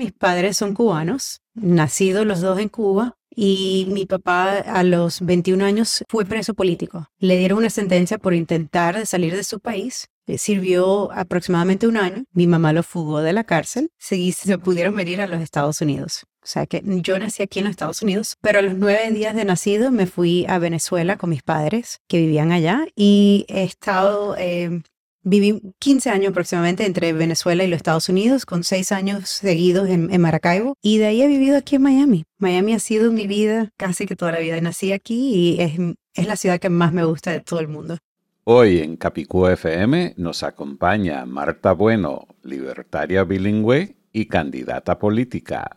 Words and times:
Mis 0.00 0.12
padres 0.12 0.56
son 0.56 0.72
cubanos, 0.72 1.42
nacidos 1.52 2.24
los 2.24 2.40
dos 2.40 2.58
en 2.58 2.70
Cuba, 2.70 3.18
y 3.28 3.86
mi 3.90 4.06
papá 4.06 4.52
a 4.52 4.82
los 4.82 5.20
21 5.20 5.62
años 5.62 6.02
fue 6.08 6.24
preso 6.24 6.54
político. 6.54 7.10
Le 7.18 7.36
dieron 7.36 7.58
una 7.58 7.68
sentencia 7.68 8.16
por 8.16 8.32
intentar 8.32 9.04
salir 9.04 9.36
de 9.36 9.44
su 9.44 9.60
país. 9.60 10.06
Le 10.24 10.38
sirvió 10.38 11.12
aproximadamente 11.12 11.86
un 11.86 11.98
año. 11.98 12.24
Mi 12.32 12.46
mamá 12.46 12.72
lo 12.72 12.82
fugó 12.82 13.20
de 13.20 13.34
la 13.34 13.44
cárcel. 13.44 13.90
Se, 13.98 14.32
se 14.32 14.56
pudieron 14.56 14.96
venir 14.96 15.20
a 15.20 15.26
los 15.26 15.42
Estados 15.42 15.82
Unidos. 15.82 16.24
O 16.42 16.46
sea 16.46 16.66
que 16.66 16.82
yo 16.82 17.18
nací 17.18 17.42
aquí 17.42 17.58
en 17.58 17.66
los 17.66 17.72
Estados 17.72 18.00
Unidos, 18.00 18.38
pero 18.40 18.60
a 18.60 18.62
los 18.62 18.74
nueve 18.78 19.10
días 19.10 19.34
de 19.34 19.44
nacido 19.44 19.90
me 19.90 20.06
fui 20.06 20.46
a 20.48 20.58
Venezuela 20.58 21.18
con 21.18 21.28
mis 21.28 21.42
padres 21.42 22.00
que 22.08 22.20
vivían 22.20 22.52
allá 22.52 22.86
y 22.96 23.44
he 23.48 23.64
estado 23.64 24.34
eh, 24.38 24.80
Viví 25.22 25.60
15 25.78 26.10
años 26.10 26.30
aproximadamente 26.30 26.86
entre 26.86 27.12
Venezuela 27.12 27.62
y 27.62 27.68
los 27.68 27.76
Estados 27.76 28.08
Unidos, 28.08 28.46
con 28.46 28.64
6 28.64 28.92
años 28.92 29.28
seguidos 29.28 29.88
en, 29.88 30.20
Maracaibo, 30.20 30.76
y 30.80 30.98
de 30.98 31.06
ahí 31.06 31.22
he 31.22 31.26
vivido 31.26 31.58
aquí 31.58 31.76
en 31.76 31.82
Miami. 31.82 32.24
Miami 32.38 32.72
ha 32.72 32.78
sido 32.78 33.12
mi 33.12 33.26
vida 33.26 33.70
casi 33.76 34.06
que 34.06 34.16
toda 34.16 34.32
la 34.32 34.38
vida. 34.38 34.60
Nací 34.60 34.92
aquí 34.92 35.34
y 35.34 35.60
es, 35.60 35.72
es 36.14 36.26
la 36.26 36.36
ciudad 36.36 36.58
que 36.58 36.70
más 36.70 36.92
me 36.92 37.04
gusta 37.04 37.32
de 37.32 37.40
todo 37.40 37.60
el 37.60 37.68
mundo. 37.68 37.98
Hoy 38.44 38.78
en 38.78 38.96
Capicú 38.96 39.46
FM 39.46 40.14
nos 40.16 40.42
acompaña 40.42 41.26
Marta 41.26 41.72
Bueno, 41.72 42.26
libertaria 42.42 43.22
bilingüe 43.24 43.96
y 44.12 44.26
candidata 44.26 44.98
política. 44.98 45.76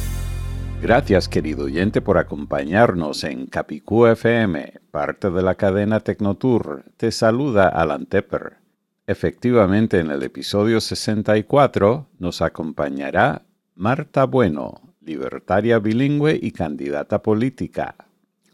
Gracias, 0.81 1.29
querido 1.29 1.65
oyente, 1.65 2.01
por 2.01 2.17
acompañarnos 2.17 3.23
en 3.23 3.45
Capicú 3.45 4.07
FM, 4.07 4.81
parte 4.89 5.29
de 5.29 5.43
la 5.43 5.53
cadena 5.53 5.99
Tecnotour. 5.99 6.85
Te 6.97 7.11
saluda 7.11 7.67
Alan 7.67 8.07
Tepper. 8.07 8.57
Efectivamente, 9.05 9.99
en 9.99 10.09
el 10.09 10.23
episodio 10.23 10.81
64 10.81 12.07
nos 12.17 12.41
acompañará 12.41 13.43
Marta 13.75 14.25
Bueno, 14.25 14.81
libertaria 15.01 15.77
bilingüe 15.77 16.39
y 16.41 16.49
candidata 16.49 17.21
política. 17.21 17.93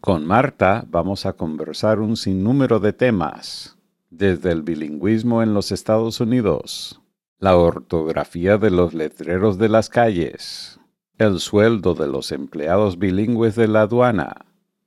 Con 0.02 0.26
Marta 0.26 0.84
vamos 0.90 1.26
a 1.26 1.32
conversar 1.32 2.02
un 2.02 2.18
sinnúmero 2.18 2.82
de 2.82 2.92
temas, 2.92 3.78
desde 4.10 4.52
el 4.52 4.64
bilingüismo 4.64 5.44
en 5.44 5.54
los 5.54 5.72
Estados 5.72 6.20
Unidos, 6.20 7.00
la 7.40 7.56
ortografía 7.56 8.58
de 8.58 8.72
los 8.72 8.94
letreros 8.94 9.58
de 9.58 9.70
las 9.70 9.88
calles, 9.88 10.77
el 11.18 11.40
sueldo 11.40 11.96
de 11.96 12.08
los 12.08 12.32
empleados 12.32 13.00
bilingües 13.00 13.56
de 13.56 13.68
la 13.68 13.82
aduana, 13.82 14.46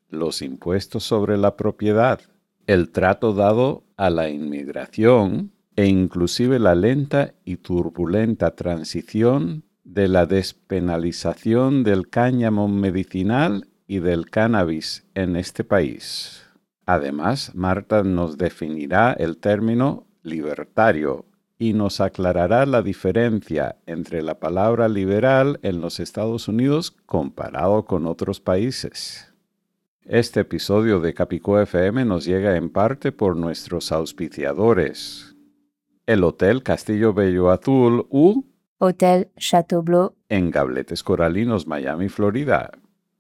los 0.09 0.43
impuestos 0.43 1.05
sobre 1.05 1.37
la 1.37 1.57
propiedad, 1.57 2.21
el 2.67 2.91
trato 2.91 3.33
dado 3.33 3.83
a 3.97 4.11
la 4.11 4.29
inmigración 4.29 5.53
e 5.75 5.87
inclusive 5.87 6.59
la 6.59 6.75
lenta 6.75 7.35
y 7.45 7.57
turbulenta 7.57 8.55
transición 8.55 9.65
de 9.83 10.09
la 10.09 10.27
despenalización 10.27 11.83
del 11.83 12.09
cáñamo 12.09 12.69
medicinal 12.69 13.67
y 13.89 13.99
del 13.99 14.31
cannabis 14.31 15.05
en 15.15 15.35
este 15.35 15.65
país. 15.65 16.45
Además, 16.87 17.53
Marta 17.55 18.05
nos 18.05 18.39
definirá 18.39 19.13
el 19.13 19.39
término 19.39 20.07
libertario 20.23 21.25
y 21.61 21.75
nos 21.75 22.01
aclarará 22.01 22.65
la 22.65 22.81
diferencia 22.81 23.77
entre 23.85 24.23
la 24.23 24.41
palabra 24.41 24.89
liberal 24.89 25.61
en 25.63 25.83
los 25.83 26.01
Estados 26.01 26.49
Unidos 26.49 26.91
comparado 27.05 27.85
con 27.85 28.07
otros 28.07 28.41
países. 28.41 29.31
Este 30.07 30.41
episodio 30.41 31.01
de 31.01 31.13
Capicó 31.13 31.61
FM 31.61 32.07
nos 32.07 32.25
llega 32.25 32.57
en 32.57 32.71
parte 32.71 33.13
por 33.13 33.37
nuestros 33.37 33.93
auspiciadores. 33.93 35.37
El 36.07 36.25
Hotel 36.25 36.63
Castillo 36.63 37.13
Bello 37.13 37.51
Azul 37.51 38.07
U 38.09 38.47
Hotel 38.79 39.31
Chateau 39.37 39.83
Bleu 39.83 40.15
en 40.31 40.51
Gabletes 40.51 41.03
Coralinos, 41.03 41.67
Miami, 41.67 42.09
Florida. 42.09 42.71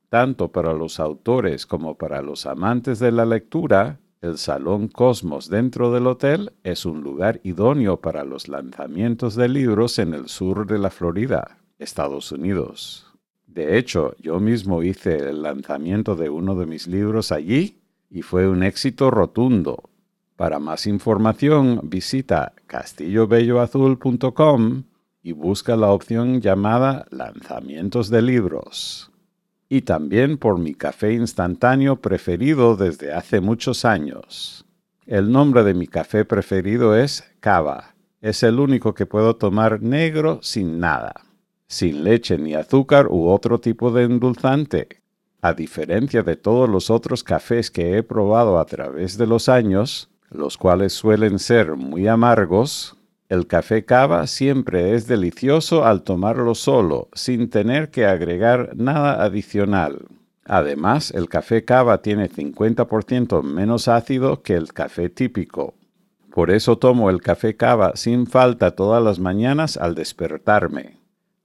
Tanto 0.08 0.50
para 0.50 0.72
los 0.72 0.98
autores 0.98 1.66
como 1.66 1.98
para 1.98 2.22
los 2.22 2.46
amantes 2.46 3.00
de 3.00 3.12
la 3.12 3.26
lectura, 3.26 4.00
el 4.20 4.36
Salón 4.36 4.88
Cosmos 4.88 5.48
dentro 5.48 5.92
del 5.92 6.06
hotel 6.06 6.52
es 6.62 6.84
un 6.84 7.00
lugar 7.00 7.40
idóneo 7.42 8.00
para 8.00 8.24
los 8.24 8.48
lanzamientos 8.48 9.34
de 9.34 9.48
libros 9.48 9.98
en 9.98 10.12
el 10.12 10.28
sur 10.28 10.66
de 10.66 10.78
la 10.78 10.90
Florida, 10.90 11.56
Estados 11.78 12.30
Unidos. 12.30 13.06
De 13.46 13.78
hecho, 13.78 14.14
yo 14.18 14.38
mismo 14.38 14.82
hice 14.82 15.30
el 15.30 15.40
lanzamiento 15.42 16.16
de 16.16 16.28
uno 16.28 16.54
de 16.54 16.66
mis 16.66 16.86
libros 16.86 17.32
allí 17.32 17.80
y 18.10 18.20
fue 18.22 18.46
un 18.46 18.62
éxito 18.62 19.10
rotundo. 19.10 19.88
Para 20.36 20.58
más 20.58 20.86
información 20.86 21.80
visita 21.84 22.52
castillobelloazul.com 22.66 24.82
y 25.22 25.32
busca 25.32 25.76
la 25.76 25.90
opción 25.90 26.40
llamada 26.40 27.06
Lanzamientos 27.10 28.08
de 28.10 28.22
Libros 28.22 29.09
y 29.72 29.82
también 29.82 30.36
por 30.36 30.58
mi 30.58 30.74
café 30.74 31.14
instantáneo 31.14 31.96
preferido 31.96 32.76
desde 32.76 33.14
hace 33.14 33.40
muchos 33.40 33.84
años. 33.84 34.66
El 35.06 35.30
nombre 35.30 35.62
de 35.62 35.74
mi 35.74 35.86
café 35.86 36.24
preferido 36.24 36.96
es 36.96 37.24
Cava. 37.38 37.94
Es 38.20 38.42
el 38.42 38.58
único 38.58 38.94
que 38.94 39.06
puedo 39.06 39.36
tomar 39.36 39.80
negro 39.80 40.40
sin 40.42 40.80
nada, 40.80 41.14
sin 41.68 42.02
leche 42.02 42.36
ni 42.36 42.54
azúcar 42.54 43.06
u 43.06 43.28
otro 43.28 43.60
tipo 43.60 43.92
de 43.92 44.02
endulzante. 44.02 44.88
A 45.40 45.54
diferencia 45.54 46.24
de 46.24 46.34
todos 46.34 46.68
los 46.68 46.90
otros 46.90 47.22
cafés 47.22 47.70
que 47.70 47.96
he 47.96 48.02
probado 48.02 48.58
a 48.58 48.66
través 48.66 49.16
de 49.16 49.28
los 49.28 49.48
años, 49.48 50.10
los 50.30 50.58
cuales 50.58 50.92
suelen 50.92 51.38
ser 51.38 51.76
muy 51.76 52.08
amargos, 52.08 52.96
el 53.30 53.46
café 53.46 53.84
cava 53.84 54.26
siempre 54.26 54.96
es 54.96 55.06
delicioso 55.06 55.86
al 55.86 56.02
tomarlo 56.02 56.56
solo, 56.56 57.08
sin 57.12 57.48
tener 57.48 57.92
que 57.92 58.04
agregar 58.04 58.72
nada 58.74 59.22
adicional. 59.22 60.08
Además, 60.44 61.12
el 61.12 61.28
café 61.28 61.64
cava 61.64 62.02
tiene 62.02 62.28
50% 62.28 63.44
menos 63.44 63.86
ácido 63.86 64.42
que 64.42 64.54
el 64.54 64.72
café 64.72 65.10
típico. 65.10 65.74
Por 66.32 66.50
eso 66.50 66.78
tomo 66.78 67.08
el 67.08 67.22
café 67.22 67.54
cava 67.54 67.92
sin 67.94 68.26
falta 68.26 68.72
todas 68.72 69.00
las 69.00 69.20
mañanas 69.20 69.76
al 69.76 69.94
despertarme. 69.94 70.98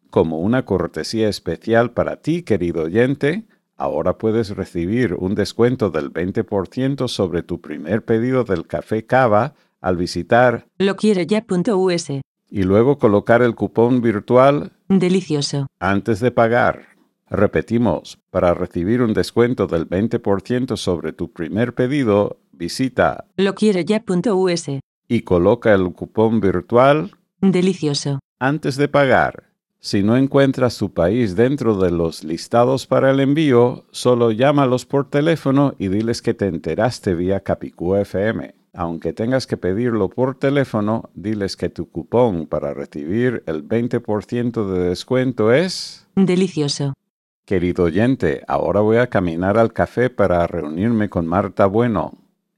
Como 0.09 0.39
una 0.39 0.65
cortesía 0.65 1.29
especial 1.29 1.91
para 1.91 2.15
ti, 2.15 2.41
querido 2.41 2.85
oyente, 2.85 3.45
ahora 3.77 4.17
puedes 4.17 4.55
recibir 4.55 5.13
un 5.13 5.35
descuento 5.35 5.91
del 5.91 6.11
20% 6.11 7.07
sobre 7.07 7.43
tu 7.43 7.61
primer 7.61 8.03
pedido 8.03 8.43
del 8.43 8.65
café 8.65 9.05
cava 9.05 9.53
al 9.81 9.97
visitar 9.97 10.67
loquiereya.us 10.77 12.09
y 12.49 12.63
luego 12.63 12.97
colocar 12.97 13.41
el 13.41 13.55
cupón 13.55 14.01
virtual 14.01 14.71
Delicioso 14.87 15.67
antes 15.79 16.19
de 16.19 16.31
pagar. 16.31 16.95
Repetimos, 17.27 18.19
para 18.29 18.53
recibir 18.53 19.01
un 19.01 19.13
descuento 19.13 19.65
del 19.65 19.89
20% 19.89 20.77
sobre 20.77 21.11
tu 21.11 21.31
primer 21.31 21.73
pedido, 21.73 22.37
visita 22.51 23.25
loquiereya.us 23.37 24.69
y 25.07 25.21
coloca 25.21 25.73
el 25.73 25.91
cupón 25.91 26.39
virtual 26.39 27.11
Delicioso 27.41 28.19
antes 28.39 28.75
de 28.75 28.87
pagar. 28.87 29.45
Si 29.79 30.01
no 30.01 30.17
encuentras 30.17 30.77
tu 30.77 30.93
país 30.93 31.35
dentro 31.35 31.77
de 31.77 31.91
los 31.91 32.23
listados 32.23 32.87
para 32.87 33.11
el 33.11 33.19
envío, 33.19 33.85
solo 33.91 34.31
llámalos 34.31 34.85
por 34.85 35.09
teléfono 35.09 35.75
y 35.77 35.89
diles 35.89 36.23
que 36.23 36.33
te 36.33 36.47
enteraste 36.47 37.13
vía 37.13 37.41
Capicú 37.41 37.95
FM. 37.95 38.55
Aunque 38.75 39.13
tengas 39.13 39.47
que 39.47 39.55
pedirlo 39.55 40.09
por 40.09 40.37
teléfono, 40.37 41.09
diles 41.13 41.55
que 41.55 41.69
tu 41.69 41.89
cupón 41.89 42.45
para 42.45 42.73
recibir 42.73 43.41
el 43.45 43.65
20% 43.65 44.67
de 44.67 44.89
descuento 44.89 45.53
es... 45.53 46.05
Delicioso. 46.15 46.93
Querido 47.45 47.85
oyente, 47.85 48.43
ahora 48.47 48.81
voy 48.81 48.97
a 48.97 49.07
caminar 49.07 49.57
al 49.57 49.71
café 49.71 50.09
para 50.09 50.45
reunirme 50.45 51.09
con 51.09 51.25
Marta 51.25 51.67
Bueno. 51.67 52.13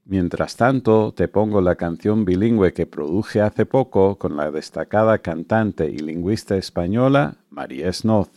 Mientras 0.06 0.56
tanto, 0.56 1.12
te 1.12 1.28
pongo 1.28 1.60
la 1.60 1.76
canción 1.76 2.24
bilingüe 2.24 2.72
que 2.72 2.86
produje 2.86 3.40
hace 3.40 3.66
poco 3.66 4.16
con 4.16 4.36
la 4.36 4.50
destacada 4.50 5.18
cantante 5.18 5.88
y 5.88 5.98
lingüista 5.98 6.56
española 6.56 7.36
María 7.50 7.92
Snoz. 7.92 8.30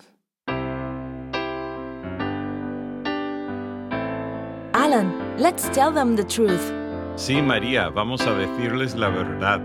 Alan, 4.73 5.13
let's 5.39 5.71
tell 5.71 5.93
them 5.93 6.15
the 6.15 6.23
truth. 6.23 6.80
Sí, 7.15 7.41
María, 7.41 7.89
vamos 7.89 8.21
a 8.21 8.33
decirles 8.33 8.95
la 8.95 9.09
verdad. 9.09 9.61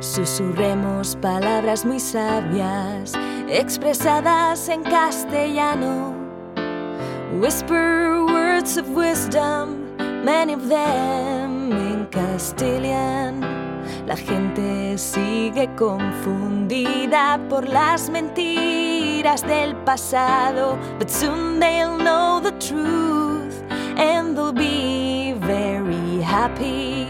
Susurremos 0.00 1.16
palabras 1.16 1.84
muy 1.84 1.98
sabias, 1.98 3.14
expresadas 3.48 4.68
en 4.68 4.82
castellano. 4.84 6.14
Whisper 7.40 8.24
words 8.26 8.76
of 8.76 8.88
wisdom, 8.94 9.96
many 10.24 10.54
of 10.54 10.68
them 10.68 11.72
in 11.72 12.06
Castilian. 12.10 13.40
La 14.06 14.16
gente 14.16 14.96
sigue 14.96 15.68
confundida 15.76 17.38
por 17.48 17.68
las 17.68 18.08
mentiras 18.08 19.42
del 19.42 19.74
pasado, 19.84 20.78
but 20.98 21.10
soon 21.10 21.58
they'll 21.58 21.98
know 21.98 22.40
the 22.40 22.52
truth 22.58 23.17
and 23.98 24.36
they'll 24.36 24.52
be 24.52 25.32
very 25.32 26.22
happy. 26.22 27.06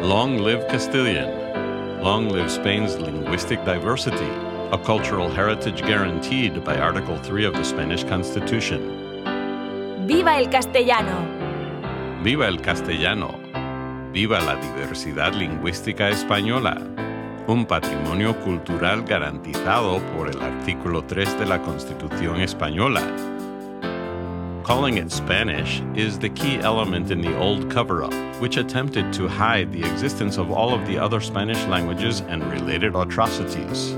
Long 0.00 0.38
live 0.38 0.66
Castilian. 0.68 1.42
Long 2.02 2.28
live 2.28 2.50
Spain's 2.50 2.96
linguistic 2.98 3.64
diversity, 3.64 4.30
a 4.72 4.78
cultural 4.78 5.28
heritage 5.28 5.82
guaranteed 5.82 6.64
by 6.64 6.76
Article 6.76 7.16
3 7.18 7.44
of 7.44 7.54
the 7.54 7.64
Spanish 7.64 8.04
Constitution. 8.04 8.80
¡Viva 10.06 10.38
el 10.38 10.48
castellano! 10.50 11.42
Viva 12.22 12.48
el 12.48 12.60
castellano. 12.60 13.38
Viva 14.12 14.40
la 14.40 14.56
diversidad 14.56 15.32
lingüística 15.34 16.08
española. 16.10 16.76
Un 17.46 17.66
patrimonio 17.66 18.38
cultural 18.40 19.02
garantizado 19.02 20.00
por 20.16 20.28
el 20.28 20.40
artículo 20.40 21.02
3 21.04 21.38
de 21.40 21.46
la 21.46 21.62
Constitución 21.62 22.40
española. 22.40 23.02
Calling 24.64 24.98
it 24.98 25.10
Spanish 25.10 25.82
is 25.96 26.20
the 26.20 26.28
key 26.28 26.58
element 26.60 27.10
in 27.10 27.20
the 27.20 27.36
old 27.36 27.68
cover 27.68 28.04
up, 28.04 28.14
which 28.40 28.56
attempted 28.56 29.12
to 29.12 29.26
hide 29.26 29.72
the 29.72 29.80
existence 29.80 30.38
of 30.38 30.52
all 30.52 30.72
of 30.72 30.86
the 30.86 30.96
other 30.96 31.20
Spanish 31.20 31.60
languages 31.64 32.20
and 32.20 32.44
related 32.44 32.94
atrocities. 32.94 33.96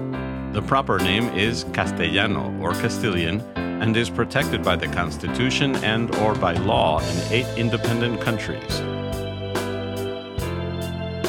The 0.55 0.63
proper 0.67 0.99
name 0.99 1.29
is 1.37 1.67
Castellano 1.75 2.51
or 2.63 2.73
Castilian 2.73 3.43
and 3.57 3.95
is 3.95 4.09
protected 4.09 4.63
by 4.63 4.77
the 4.77 4.89
Constitution 4.89 5.77
and 5.85 6.15
or 6.17 6.35
by 6.35 6.55
law 6.55 7.01
in 7.01 7.33
eight 7.33 7.59
independent 7.59 8.23
countries. 8.23 8.81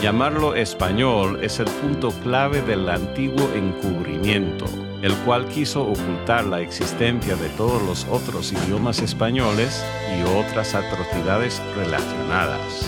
Llamarlo 0.02 0.56
español 0.56 1.44
es 1.44 1.60
el 1.60 1.66
punto 1.82 2.12
clave 2.24 2.62
del 2.62 2.88
antiguo 2.90 3.52
encubrimiento, 3.54 4.85
el 5.02 5.14
cual 5.26 5.48
quiso 5.48 5.84
ocultar 5.84 6.46
la 6.46 6.62
existencia 6.62 7.36
de 7.36 7.50
todos 7.50 7.82
los 7.84 8.06
otros 8.06 8.52
idiomas 8.52 9.00
españoles 9.00 9.84
y 10.18 10.24
otras 10.38 10.76
atrocidades 10.76 11.62
relacionadas. 11.76 12.88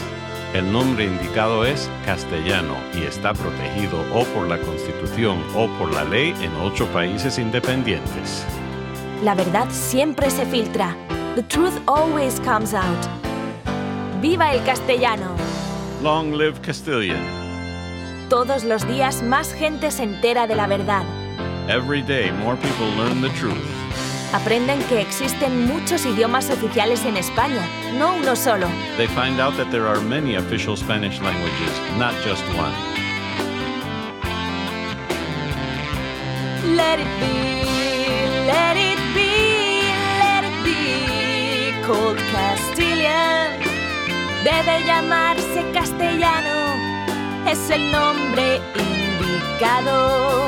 El 0.54 0.72
nombre 0.72 1.06
indicado 1.06 1.66
es 1.66 1.90
castellano 2.06 2.74
y 2.96 3.04
está 3.04 3.34
protegido 3.34 4.00
o 4.14 4.24
por 4.34 4.48
la 4.48 4.58
Constitución 4.60 5.44
o 5.56 5.68
por 5.78 5.94
la 5.94 6.06
ley 6.06 6.34
en 6.42 6.56
ocho 6.62 6.88
países 6.88 7.38
independientes. 7.38 8.46
La 9.24 9.36
verdad 9.36 9.68
siempre 9.72 10.30
se 10.30 10.46
filtra. 10.46 10.96
The 11.36 11.44
truth 11.44 11.78
always 11.86 12.40
comes 12.40 12.74
out. 12.74 12.98
¡Viva 14.22 14.54
el 14.54 14.64
castellano! 14.64 15.36
Long 16.02 16.34
live 16.34 16.60
Castilian. 16.62 17.22
Todos 18.30 18.64
los 18.64 18.88
días 18.88 19.22
más 19.24 19.54
gente 19.54 19.92
se 19.92 20.04
entera 20.04 20.48
de 20.48 20.56
la 20.56 20.68
verdad. 20.68 21.04
Every 21.70 22.02
day 22.02 22.32
more 22.32 22.56
people 22.56 22.88
learn 22.96 23.20
the 23.20 23.28
truth. 23.36 23.62
Aprenden 24.32 24.82
que 24.88 25.02
existen 25.02 25.68
muchos 25.68 26.06
idiomas 26.06 26.50
oficiales 26.50 27.04
en 27.04 27.18
España, 27.18 27.62
no 27.98 28.16
uno 28.16 28.38
solo. 28.38 28.70
They 28.96 29.08
find 29.08 29.42
out 29.42 29.58
that 29.58 29.70
there 29.70 29.86
are 29.86 30.00
many 30.00 30.36
official 30.36 30.78
Spanish 30.78 31.20
languages, 31.20 31.72
not 31.98 32.14
just 32.24 32.42
one. 32.56 32.72
Let 36.74 37.00
it 37.00 37.08
be, 37.20 37.66
let 38.48 38.78
it 38.78 39.00
be, 39.14 39.84
let 40.20 40.46
it 40.46 40.64
be 40.64 41.74
called 41.86 42.18
Castilian. 42.32 43.60
Debe 44.46 44.86
llamarse 44.86 45.70
castellano, 45.74 46.76
es 47.46 47.70
el 47.70 47.92
nombre 47.92 48.62
indicado. 48.74 50.48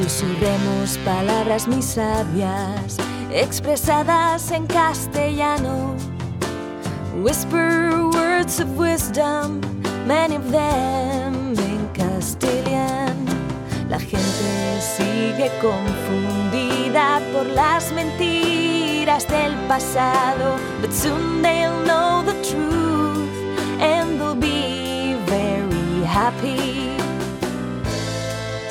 Susurremos 0.00 0.96
palabras 1.04 1.68
muy 1.68 1.82
sabias, 1.82 2.96
expresadas 3.30 4.50
en 4.50 4.66
castellano. 4.66 5.94
Whisper 7.22 8.06
words 8.10 8.60
of 8.60 8.78
wisdom, 8.78 9.60
many 10.06 10.36
of 10.36 10.50
them 10.50 11.52
in 11.52 11.86
Castilian. 11.92 13.26
La 13.90 13.98
gente 13.98 14.80
sigue 14.80 15.50
confundida 15.60 17.20
por 17.34 17.44
las 17.44 17.92
mentiras 17.92 19.28
del 19.28 19.54
pasado, 19.68 20.56
but 20.80 20.94
soon 20.94 21.42
they'll 21.42 21.84
know 21.84 22.22
the 22.22 22.32
truth 22.40 23.28
and 23.78 24.18
they'll 24.18 24.34
be 24.34 25.14
very 25.26 26.02
happy. 26.06 26.69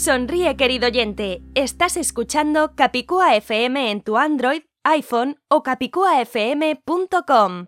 Sonríe, 0.00 0.56
querido 0.56 0.86
oyente. 0.86 1.42
Estás 1.54 1.98
escuchando 1.98 2.74
Capicúa 2.74 3.36
FM 3.36 3.90
en 3.90 4.00
tu 4.00 4.16
Android, 4.16 4.62
iPhone 4.82 5.36
o 5.48 5.62
capicuafm.com. 5.62 7.66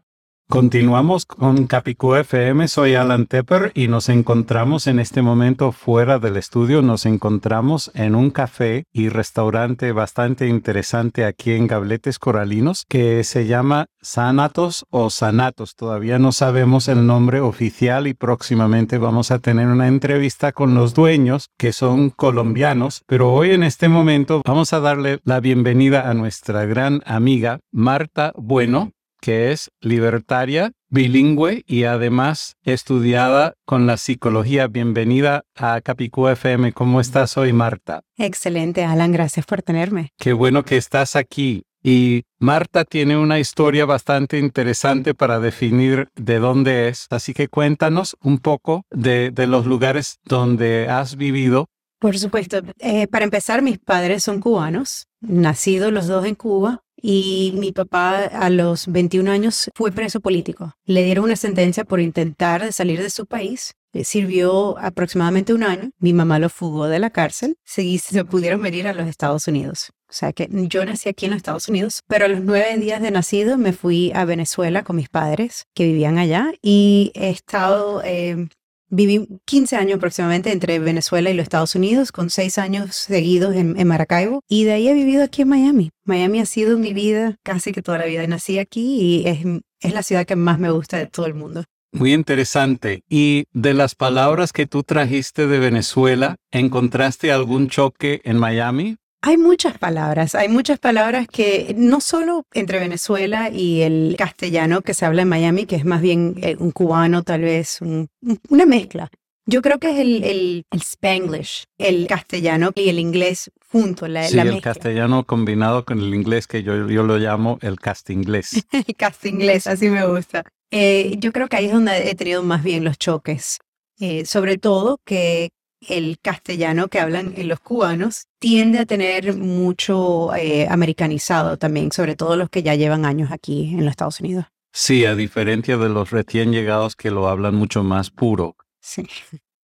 Continuamos 0.52 1.24
con 1.24 1.66
Capicú 1.66 2.14
FM, 2.14 2.68
soy 2.68 2.94
Alan 2.94 3.24
Tepper 3.24 3.72
y 3.74 3.88
nos 3.88 4.10
encontramos 4.10 4.86
en 4.86 4.98
este 4.98 5.22
momento 5.22 5.72
fuera 5.72 6.18
del 6.18 6.36
estudio, 6.36 6.82
nos 6.82 7.06
encontramos 7.06 7.90
en 7.94 8.14
un 8.14 8.28
café 8.30 8.84
y 8.92 9.08
restaurante 9.08 9.92
bastante 9.92 10.48
interesante 10.48 11.24
aquí 11.24 11.52
en 11.52 11.68
Gabletes 11.68 12.18
Coralinos 12.18 12.84
que 12.86 13.24
se 13.24 13.46
llama 13.46 13.86
Sanatos 14.02 14.84
o 14.90 15.08
Sanatos, 15.08 15.74
todavía 15.74 16.18
no 16.18 16.32
sabemos 16.32 16.86
el 16.88 17.06
nombre 17.06 17.40
oficial 17.40 18.06
y 18.06 18.12
próximamente 18.12 18.98
vamos 18.98 19.30
a 19.30 19.38
tener 19.38 19.68
una 19.68 19.88
entrevista 19.88 20.52
con 20.52 20.74
los 20.74 20.92
dueños 20.92 21.48
que 21.56 21.72
son 21.72 22.10
colombianos, 22.10 23.04
pero 23.06 23.32
hoy 23.32 23.52
en 23.52 23.62
este 23.62 23.88
momento 23.88 24.42
vamos 24.44 24.74
a 24.74 24.80
darle 24.80 25.18
la 25.24 25.40
bienvenida 25.40 26.10
a 26.10 26.12
nuestra 26.12 26.66
gran 26.66 27.00
amiga 27.06 27.60
Marta 27.70 28.34
Bueno 28.36 28.92
que 29.22 29.52
es 29.52 29.70
libertaria 29.80 30.72
bilingüe 30.90 31.62
y 31.66 31.84
además 31.84 32.56
estudiada 32.64 33.54
con 33.64 33.86
la 33.86 33.96
psicología. 33.96 34.66
Bienvenida 34.66 35.44
a 35.54 35.80
Capicú 35.80 36.28
FM. 36.28 36.72
¿Cómo 36.72 37.00
estás 37.00 37.38
hoy, 37.38 37.52
Marta? 37.52 38.02
Excelente, 38.18 38.84
Alan, 38.84 39.12
gracias 39.12 39.46
por 39.46 39.62
tenerme. 39.62 40.10
Qué 40.18 40.32
bueno 40.34 40.64
que 40.64 40.76
estás 40.76 41.16
aquí. 41.16 41.62
Y 41.84 42.24
Marta 42.38 42.84
tiene 42.84 43.16
una 43.16 43.38
historia 43.38 43.86
bastante 43.86 44.38
interesante 44.38 45.14
para 45.14 45.38
definir 45.40 46.08
de 46.16 46.38
dónde 46.38 46.88
es. 46.88 47.06
Así 47.10 47.32
que 47.32 47.48
cuéntanos 47.48 48.16
un 48.22 48.38
poco 48.38 48.84
de, 48.90 49.30
de 49.30 49.46
los 49.46 49.66
lugares 49.66 50.18
donde 50.24 50.88
has 50.88 51.16
vivido. 51.16 51.66
Por 52.00 52.18
supuesto. 52.18 52.60
Eh, 52.80 53.06
para 53.06 53.24
empezar, 53.24 53.62
mis 53.62 53.78
padres 53.78 54.24
son 54.24 54.40
cubanos, 54.40 55.06
nacidos 55.20 55.92
los 55.92 56.08
dos 56.08 56.26
en 56.26 56.34
Cuba. 56.34 56.82
Y 57.02 57.52
mi 57.56 57.72
papá 57.72 58.24
a 58.24 58.48
los 58.48 58.86
21 58.86 59.30
años 59.30 59.68
fue 59.74 59.90
preso 59.90 60.20
político. 60.20 60.72
Le 60.84 61.02
dieron 61.02 61.24
una 61.24 61.36
sentencia 61.36 61.84
por 61.84 62.00
intentar 62.00 62.72
salir 62.72 63.02
de 63.02 63.10
su 63.10 63.26
país. 63.26 63.74
Le 63.92 64.04
sirvió 64.04 64.78
aproximadamente 64.78 65.52
un 65.52 65.64
año. 65.64 65.90
Mi 65.98 66.12
mamá 66.12 66.38
lo 66.38 66.48
fugó 66.48 66.86
de 66.86 67.00
la 67.00 67.10
cárcel. 67.10 67.56
Se, 67.64 67.98
se 67.98 68.24
pudieron 68.24 68.62
venir 68.62 68.86
a 68.86 68.94
los 68.94 69.08
Estados 69.08 69.48
Unidos. 69.48 69.90
O 70.08 70.14
sea 70.14 70.32
que 70.32 70.48
yo 70.50 70.84
nací 70.84 71.08
aquí 71.08 71.24
en 71.24 71.32
los 71.32 71.38
Estados 71.38 71.68
Unidos, 71.68 72.02
pero 72.06 72.26
a 72.26 72.28
los 72.28 72.42
nueve 72.42 72.76
días 72.76 73.00
de 73.00 73.10
nacido 73.10 73.56
me 73.58 73.72
fui 73.72 74.12
a 74.14 74.26
Venezuela 74.26 74.84
con 74.84 74.96
mis 74.96 75.08
padres 75.08 75.64
que 75.74 75.86
vivían 75.86 76.18
allá 76.18 76.52
y 76.60 77.12
he 77.14 77.30
estado 77.30 78.02
eh, 78.04 78.48
Viví 78.94 79.26
15 79.46 79.76
años 79.76 79.96
aproximadamente 79.96 80.52
entre 80.52 80.78
Venezuela 80.78 81.30
y 81.30 81.34
los 81.34 81.44
Estados 81.44 81.74
Unidos, 81.74 82.12
con 82.12 82.28
6 82.28 82.58
años 82.58 82.94
seguidos 82.94 83.56
en, 83.56 83.88
Maracaibo, 83.88 84.40
y 84.50 84.64
de 84.64 84.72
ahí 84.72 84.86
he 84.86 84.92
vivido 84.92 85.24
aquí 85.24 85.40
en 85.40 85.48
Miami. 85.48 85.90
Miami 86.04 86.40
ha 86.40 86.46
sido 86.46 86.76
mi 86.76 86.92
vida 86.92 87.36
casi 87.42 87.72
que 87.72 87.80
toda 87.80 87.96
la 87.96 88.04
vida. 88.04 88.26
Nací 88.26 88.58
aquí 88.58 89.00
y 89.00 89.26
es, 89.26 89.38
es 89.80 89.94
la 89.94 90.02
ciudad 90.02 90.26
que 90.26 90.36
más 90.36 90.58
me 90.58 90.70
gusta 90.70 90.98
de 90.98 91.06
todo 91.06 91.24
el 91.24 91.32
mundo. 91.32 91.64
Muy 91.90 92.12
interesante. 92.12 93.02
Y 93.08 93.44
de 93.54 93.72
las 93.72 93.94
palabras 93.94 94.52
que 94.52 94.66
tú 94.66 94.82
trajiste 94.82 95.46
de 95.46 95.58
Venezuela, 95.58 96.36
¿encontraste 96.50 97.32
algún 97.32 97.68
choque 97.68 98.20
en 98.24 98.36
Miami? 98.36 98.98
Hay 99.24 99.38
muchas 99.38 99.78
palabras, 99.78 100.34
hay 100.34 100.48
muchas 100.48 100.80
palabras 100.80 101.28
que 101.28 101.74
no 101.78 102.00
solo 102.00 102.44
entre 102.52 102.80
Venezuela 102.80 103.50
y 103.50 103.82
el 103.82 104.16
castellano 104.18 104.82
que 104.82 104.94
se 104.94 105.06
habla 105.06 105.22
en 105.22 105.28
Miami, 105.28 105.64
que 105.64 105.76
es 105.76 105.84
más 105.84 106.02
bien 106.02 106.34
eh, 106.42 106.56
un 106.58 106.72
cubano 106.72 107.22
tal 107.22 107.42
vez, 107.42 107.80
una 107.80 108.66
mezcla. 108.66 109.08
Yo 109.46 109.62
creo 109.62 109.78
que 109.78 109.90
es 109.90 109.98
el, 109.98 110.24
el, 110.24 110.64
spanglish, 110.80 111.66
el 111.78 112.08
castellano 112.08 112.72
y 112.74 112.88
el 112.88 112.98
inglés 112.98 113.52
junto, 113.70 114.08
la, 114.08 114.24
sí, 114.24 114.38
el 114.38 114.60
castellano 114.60 115.24
combinado 115.24 115.84
con 115.84 116.00
el 116.00 116.12
inglés, 116.14 116.48
que 116.48 116.64
yo, 116.64 116.88
yo 116.88 117.04
lo 117.04 117.16
llamo 117.18 117.58
el 117.62 117.78
castinglés. 117.78 118.64
el 118.72 118.96
castinglés, 118.96 119.68
así 119.68 119.88
me 119.88 120.04
gusta. 120.04 120.44
Eh, 120.72 121.14
yo 121.18 121.32
creo 121.32 121.48
que 121.48 121.56
ahí 121.56 121.66
es 121.66 121.72
donde 121.72 122.10
he 122.10 122.14
tenido 122.16 122.42
más 122.42 122.64
bien 122.64 122.82
los 122.82 122.98
choques. 122.98 123.58
Eh, 124.00 124.26
sobre 124.26 124.58
todo 124.58 124.98
que 125.04 125.50
el 125.88 126.18
castellano 126.20 126.88
que 126.88 127.00
hablan 127.00 127.34
los 127.36 127.60
cubanos 127.60 128.26
tiende 128.38 128.78
a 128.78 128.86
tener 128.86 129.36
mucho 129.36 130.34
eh, 130.34 130.66
americanizado 130.68 131.56
también, 131.56 131.92
sobre 131.92 132.16
todo 132.16 132.36
los 132.36 132.50
que 132.50 132.62
ya 132.62 132.74
llevan 132.74 133.04
años 133.04 133.30
aquí 133.32 133.70
en 133.74 133.84
los 133.84 133.90
Estados 133.90 134.20
Unidos. 134.20 134.46
Sí, 134.72 135.04
a 135.04 135.14
diferencia 135.14 135.76
de 135.76 135.88
los 135.88 136.10
recién 136.10 136.52
llegados 136.52 136.96
que 136.96 137.10
lo 137.10 137.28
hablan 137.28 137.54
mucho 137.54 137.82
más 137.82 138.10
puro. 138.10 138.56
Sí. 138.80 139.06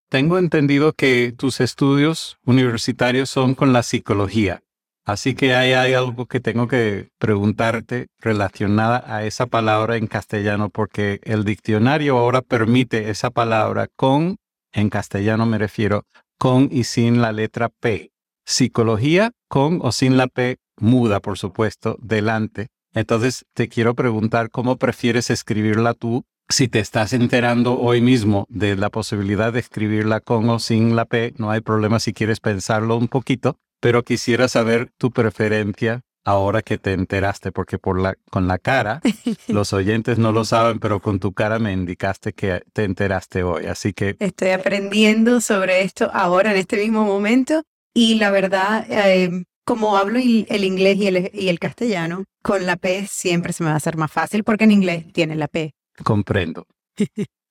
Tengo 0.10 0.38
entendido 0.38 0.94
que 0.94 1.34
tus 1.36 1.62
estudios 1.62 2.38
universitarios 2.46 3.30
son 3.30 3.56
con 3.56 3.74
la 3.74 3.82
psicología. 3.82 4.62
Así 5.03 5.34
que 5.34 5.56
hay, 5.56 5.74
hay 5.74 5.94
algo 5.94 6.27
que 6.27 6.39
tengo 6.39 6.68
que 6.68 7.10
preguntarte 7.18 8.08
relacionada 8.20 9.03
a 9.08 9.24
esa 9.25 9.48
palabra 9.48 9.98
en 9.98 10.06
castellano, 10.06 10.70
porque 10.70 11.20
el 11.24 11.44
diccionario 11.44 12.18
ahora 12.18 12.41
permite 12.41 13.10
esa 13.10 13.32
palabra 13.32 13.88
con 13.96 14.38
en 14.74 14.90
castellano 14.90 15.46
me 15.46 15.58
refiero 15.58 16.06
con 16.38 16.70
y 16.72 16.86
sin 16.86 17.22
la 17.22 17.32
letra 17.32 17.70
P. 17.70 18.12
Psicología 18.46 19.32
con 19.48 19.80
o 19.82 19.92
sin 19.92 20.18
la 20.18 20.28
P 20.28 20.58
muda, 20.78 21.20
por 21.20 21.38
supuesto, 21.38 21.98
delante. 22.01 22.68
Entonces 22.94 23.46
te 23.54 23.70
quiero 23.70 23.94
preguntar 23.96 24.50
cómo 24.50 24.78
prefieres 24.78 25.30
escribirla 25.30 25.94
tú 25.94 26.24
si 26.51 26.68
te 26.68 26.80
estás 26.80 27.13
enterando 27.13 27.80
hoy 27.80 28.01
mismo 28.01 28.46
de 28.50 28.75
la 28.75 28.90
posibilidad 28.90 29.54
de 29.54 29.60
escribirla 29.62 30.20
con 30.20 30.50
o 30.50 30.60
sin 30.60 30.96
la 30.96 31.06
P, 31.06 31.34
no 31.38 31.50
hay 31.50 31.62
problema 31.62 32.00
si 32.00 32.12
quieres 32.12 32.42
pensarlo 32.42 32.98
un 32.98 33.08
poquito, 33.08 33.58
pero 33.80 34.04
quisiera 34.04 34.50
saber 34.50 34.92
tu 34.98 35.12
preferencia 35.12 36.01
ahora 36.24 36.62
que 36.62 36.78
te 36.78 36.94
enteraste, 36.94 37.51
porque 37.51 37.78
por 37.78 38.00
la, 38.00 38.16
con 38.30 38.48
la 38.48 38.58
cara, 38.58 39.01
los 39.48 39.74
oyentes 39.74 40.18
no 40.18 40.32
lo 40.32 40.46
saben, 40.46 40.80
pero 40.80 41.01
con 41.01 41.20
tu 41.20 41.34
cara 41.34 41.60
me 41.60 41.74
indicaste 41.74 42.34
que 42.34 42.62
te 42.74 42.84
enteraste 42.84 43.44
hoy. 43.44 43.66
Así 43.66 43.94
que... 43.94 44.16
Estoy 44.20 44.50
aprendiendo 44.50 45.42
sobre 45.42 45.82
esto 45.82 46.10
ahora, 46.13 46.51
en 46.51 46.58
este 46.58 46.78
mismo 46.78 47.04
momento, 47.04 47.63
y 47.94 48.16
la 48.16 48.32
verdad, 48.32 48.86
em, 48.90 49.46
como 49.66 49.98
hablo 49.98 50.20
el 50.20 50.63
inglés 50.63 50.98
y 50.98 51.08
el, 51.08 51.32
y 51.34 51.50
el 51.50 51.60
castellano, 51.60 52.25
con 52.42 52.66
la 52.66 52.78
P 52.78 53.08
siempre 53.08 53.54
se 53.54 53.63
me 53.63 53.70
va 53.70 53.75
a 53.75 53.78
hacer 53.78 53.98
más 53.98 54.12
fácil, 54.12 54.44
porque 54.44 54.63
en 54.63 54.72
inglés 54.72 55.06
tiene 55.13 55.36
la 55.36 55.48
P. 55.48 55.74
Comprendo. 56.04 56.68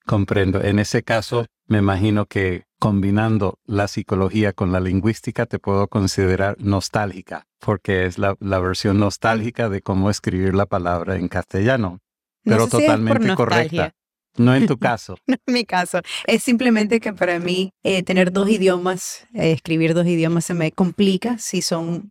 Comprendo. 0.06 0.62
En 0.62 0.78
ese 0.78 1.02
caso, 1.02 1.46
me 1.66 1.78
imagino 1.78 2.26
que 2.26 2.64
combinando 2.80 3.58
la 3.66 3.86
psicología 3.86 4.54
con 4.54 4.72
la 4.72 4.80
lingüística 4.80 5.46
te 5.46 5.58
puedo 5.58 5.86
considerar 5.86 6.56
nostálgica, 6.58 7.46
porque 7.60 8.06
es 8.06 8.18
la, 8.18 8.34
versión 8.40 8.98
nostálgica 8.98 9.68
de 9.68 9.82
cómo 9.82 10.10
escribir 10.10 10.54
la 10.54 10.66
palabra 10.66 11.16
en 11.16 11.28
castellano, 11.28 12.00
pero 12.42 12.66
totalmente 12.66 13.34
correcta. 13.36 13.94
No 14.36 14.54
en 14.54 14.66
tu 14.66 14.78
caso. 14.88 15.16
no 15.26 15.36
en 15.46 15.54
mi 15.54 15.64
caso. 15.64 16.00
Es 16.26 16.42
simplemente 16.42 17.00
que 17.00 17.12
para 17.12 17.38
mí 17.38 17.72
eh, 17.82 18.02
tener 18.02 18.32
dos 18.32 18.48
idiomas, 18.48 19.26
eh, 19.34 19.52
escribir 19.52 19.92
dos 19.92 20.06
idiomas 20.06 20.46
se 20.46 20.54
me 20.54 20.72
complica 20.72 21.36
si 21.36 21.62
son, 21.62 22.10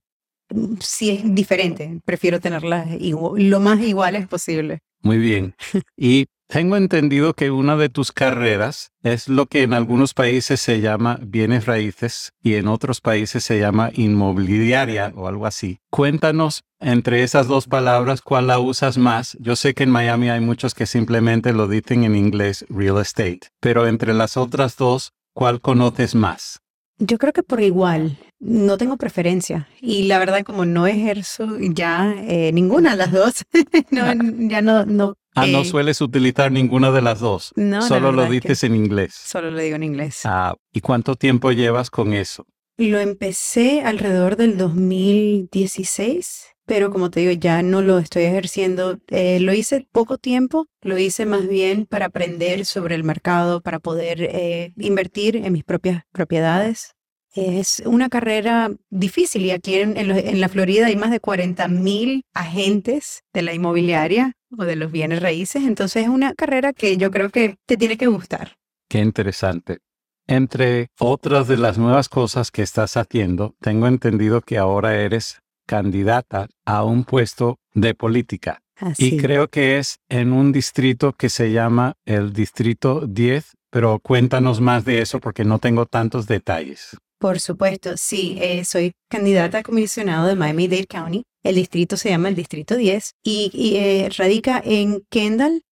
si 0.80 1.10
es 1.10 1.36
diferente. 1.36 2.00
Prefiero 2.06 2.40
tenerlas 2.40 2.88
lo 3.00 3.60
más 3.60 3.80
iguales 3.82 4.28
posible. 4.28 4.80
Muy 5.02 5.18
bien. 5.18 5.56
Y 5.98 6.28
tengo 6.50 6.78
entendido 6.78 7.36
que 7.36 7.52
una 7.52 7.78
de 7.78 7.90
tus 7.90 8.12
carreras 8.12 8.92
es 9.04 9.30
lo 9.30 9.46
que 9.46 9.62
en 9.62 9.76
algunos 9.76 10.16
países 10.16 10.60
se 10.60 10.82
llama 10.82 11.20
bienes 11.22 11.68
raíces 11.68 12.34
y 12.42 12.56
en 12.56 12.68
otros 12.68 13.02
países 13.02 13.44
se 13.44 13.60
llama 13.60 13.92
inmobiliaria 13.94 15.14
o 15.16 15.28
algo 15.28 15.46
así. 15.46 15.78
Cuéntanos 15.92 16.64
entre 16.80 17.22
esas 17.22 17.48
dos 17.48 17.68
palabras 17.68 18.24
cuál 18.24 18.48
la 18.48 18.58
usas 18.58 18.98
más. 18.98 19.38
Yo 19.40 19.56
sé 19.56 19.76
que 19.76 19.84
en 19.84 19.92
Miami 19.92 20.32
hay 20.32 20.40
muchos 20.40 20.74
que 20.74 20.88
simplemente 20.88 21.54
lo 21.54 21.68
dicen 21.68 22.04
en 22.04 22.16
inglés 22.16 22.66
real 22.68 22.98
estate, 22.98 23.42
pero 23.60 23.86
entre 23.86 24.16
las 24.16 24.36
otras 24.36 24.76
dos, 24.76 25.14
¿cuál 25.36 25.62
conoces 25.62 26.16
más? 26.16 26.62
Yo 26.98 27.20
creo 27.20 27.32
que 27.32 27.44
por 27.44 27.62
igual, 27.62 28.18
no 28.40 28.78
tengo 28.78 28.98
preferencia 28.98 29.68
y 29.80 30.08
la 30.08 30.18
verdad 30.18 30.44
como 30.44 30.66
no 30.66 30.88
ejerzo 30.88 31.60
ya 31.60 32.12
eh, 32.18 32.52
ninguna 32.54 32.92
de 32.92 32.98
las 32.98 33.12
dos, 33.12 33.46
ya 33.92 34.62
no, 34.64 34.86
no 34.86 35.16
Ah, 35.44 35.48
no 35.48 35.64
sueles 35.64 36.02
utilizar 36.02 36.52
ninguna 36.52 36.92
de 36.92 37.02
las 37.02 37.20
dos. 37.20 37.52
No, 37.56 37.82
Solo 37.82 38.12
lo 38.12 38.30
dices 38.30 38.64
en 38.64 38.76
inglés. 38.76 39.14
Solo 39.14 39.52
lo 39.52 39.60
digo 39.60 39.76
en 39.76 39.84
inglés. 39.84 40.22
Ah, 40.26 40.56
¿y 40.74 40.82
cuánto 40.82 41.16
tiempo 41.16 41.52
llevas 41.52 41.90
con 41.90 42.14
eso? 42.14 42.46
Lo 42.78 43.00
empecé 43.00 43.82
alrededor 43.82 44.38
del 44.38 44.58
2016, 44.58 46.46
pero 46.66 46.92
como 46.92 47.10
te 47.10 47.20
digo, 47.20 47.34
ya 47.34 47.62
no 47.62 47.82
lo 47.82 48.00
estoy 48.00 48.24
ejerciendo. 48.24 49.00
Eh, 49.08 49.40
lo 49.42 49.54
hice 49.54 49.86
poco 49.92 50.18
tiempo, 50.18 50.68
lo 50.82 50.98
hice 50.98 51.26
más 51.26 51.48
bien 51.48 51.86
para 51.86 52.06
aprender 52.06 52.66
sobre 52.66 52.96
el 52.96 53.04
mercado, 53.04 53.62
para 53.62 53.80
poder 53.80 54.22
eh, 54.22 54.74
invertir 54.78 55.36
en 55.36 55.52
mis 55.52 55.66
propias 55.66 56.04
propiedades. 56.14 56.96
Es 57.34 57.82
una 57.86 58.10
carrera 58.10 58.72
difícil 58.90 59.46
y 59.46 59.52
aquí 59.52 59.76
en, 59.76 59.98
en, 59.98 60.42
la 60.42 60.50
Florida 60.50 60.88
hay 60.88 60.96
más 60.96 61.12
de 61.12 61.20
40 61.20 61.68
mil 61.68 62.24
agentes 62.34 63.24
de 63.34 63.44
la 63.44 63.54
inmobiliaria 63.54 64.34
o 64.58 64.64
de 64.64 64.76
los 64.76 64.92
bienes 64.92 65.22
raíces, 65.22 65.64
entonces 65.64 66.04
es 66.04 66.10
una 66.10 66.34
carrera 66.34 66.74
que 66.74 66.98
yo 66.98 67.12
creo 67.12 67.30
que 67.30 67.58
te 67.68 67.78
tiene 67.78 67.98
que 67.98 68.08
gustar. 68.08 68.58
Qué 68.90 69.00
interesante. 69.00 69.80
Entre 70.28 70.90
otras 71.00 71.48
de 71.48 71.58
las 71.58 71.78
nuevas 71.78 72.10
cosas 72.10 72.52
que 72.52 72.62
estás 72.62 72.98
haciendo, 72.98 73.56
tengo 73.60 73.88
entendido 73.88 74.42
que 74.42 74.58
ahora 74.58 74.96
eres 74.96 75.42
candidata 75.68 76.48
a 76.66 76.84
un 76.84 77.04
puesto 77.04 77.60
de 77.74 77.94
política. 77.94 78.62
Y 78.98 79.18
creo 79.18 79.50
que 79.50 79.78
es 79.78 80.00
en 80.08 80.32
un 80.32 80.52
distrito 80.52 81.14
que 81.14 81.30
se 81.30 81.52
llama 81.52 81.96
el 82.06 82.32
Distrito 82.32 83.06
10, 83.06 83.58
pero 83.70 84.00
cuéntanos 84.00 84.62
más 84.62 84.86
de 84.86 85.02
eso 85.02 85.20
porque 85.20 85.44
no 85.44 85.60
tengo 85.60 85.86
tantos 85.86 86.28
detalles. 86.28 86.98
Por 87.20 87.42
supuesto, 87.42 87.98
sí, 87.98 88.38
eh, 88.40 88.64
soy 88.64 88.94
candidata 89.10 89.58
a 89.58 89.64
comisionado 89.64 90.28
de 90.28 90.36
Miami-Dade 90.36 90.88
County. 90.88 91.24
El 91.44 91.56
distrito 91.56 91.98
se 91.98 92.10
llama 92.10 92.30
el 92.30 92.36
Distrito 92.36 92.78
10 92.78 93.12
y, 93.24 93.76
eh, 93.76 94.10
radica 94.18 94.62
en 94.64 95.04
Kendall, 95.10 95.64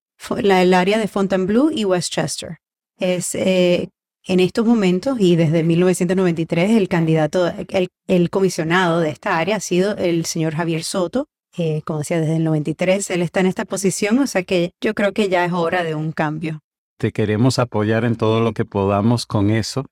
la, 0.41 0.61
el 0.61 0.73
área 0.73 0.97
de 0.97 1.07
Fontainebleau 1.07 1.71
y 1.71 1.85
Westchester. 1.85 2.57
Es 2.97 3.33
eh, 3.33 3.89
en 4.25 4.41
estos 4.41 4.65
momentos 4.65 5.17
y 5.21 5.37
desde 5.37 5.63
1993 5.63 6.71
el 6.71 6.89
candidato, 6.89 7.47
el, 7.69 7.87
el, 8.07 8.29
comisionado 8.29 8.99
de 8.99 9.09
esta 9.09 9.37
área 9.37 9.55
ha 9.55 9.61
sido 9.61 9.95
el 9.95 10.25
señor 10.25 10.53
Javier 10.53 10.83
Soto. 10.83 11.27
eh, 11.57 11.81
como 11.85 11.99
decía, 11.99 12.19
desde 12.19 12.35
el 12.35 12.43
93 12.43 13.09
él 13.09 13.21
está 13.21 13.39
en 13.39 13.45
esta 13.45 13.63
posición, 13.63 14.19
o 14.19 14.27
sea 14.27 14.43
que 14.43 14.71
yo 14.81 14.93
creo 14.93 15.13
que 15.13 15.29
ya 15.29 15.45
es 15.45 15.53
hora 15.53 15.83
de 15.83 15.95
un 15.95 16.11
cambio. 16.11 16.59
Te 16.97 17.11
queremos 17.11 17.57
apoyar 17.57 18.03
en 18.03 18.15
todo 18.15 18.41
lo 18.41 18.53
que 18.53 18.65
podamos 18.65 19.25
con 19.25 19.49
eso. 19.49 19.85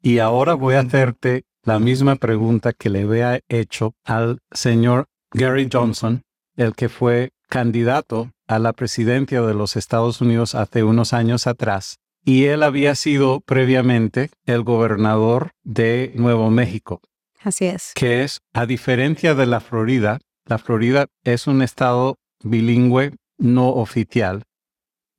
Y 0.00 0.18
ahora 0.18 0.54
voy 0.54 0.74
a 0.74 0.80
hacerte 0.80 1.44
la 1.64 1.78
misma 1.78 2.16
pregunta 2.16 2.72
que 2.72 2.88
le 2.88 3.02
había 3.02 3.40
hecho 3.48 3.94
al 4.04 4.38
señor 4.52 5.06
Gary 5.32 5.68
Johnson, 5.70 6.22
el 6.56 6.74
que 6.74 6.88
fue 6.88 7.30
candidato 7.48 8.30
a 8.46 8.58
la 8.58 8.72
presidencia 8.72 9.42
de 9.42 9.54
los 9.54 9.76
Estados 9.76 10.20
Unidos 10.20 10.54
hace 10.54 10.82
unos 10.82 11.12
años 11.12 11.46
atrás. 11.46 11.98
Y 12.24 12.44
él 12.44 12.62
había 12.62 12.94
sido 12.94 13.40
previamente 13.40 14.30
el 14.46 14.62
gobernador 14.62 15.52
de 15.62 16.12
Nuevo 16.14 16.50
México. 16.50 17.00
Así 17.42 17.66
es. 17.66 17.92
Que 17.94 18.24
es, 18.24 18.40
a 18.52 18.66
diferencia 18.66 19.34
de 19.34 19.46
la 19.46 19.60
Florida, 19.60 20.18
la 20.44 20.58
Florida 20.58 21.06
es 21.24 21.46
un 21.46 21.62
estado 21.62 22.16
bilingüe 22.42 23.12
no 23.38 23.68
oficial. 23.68 24.42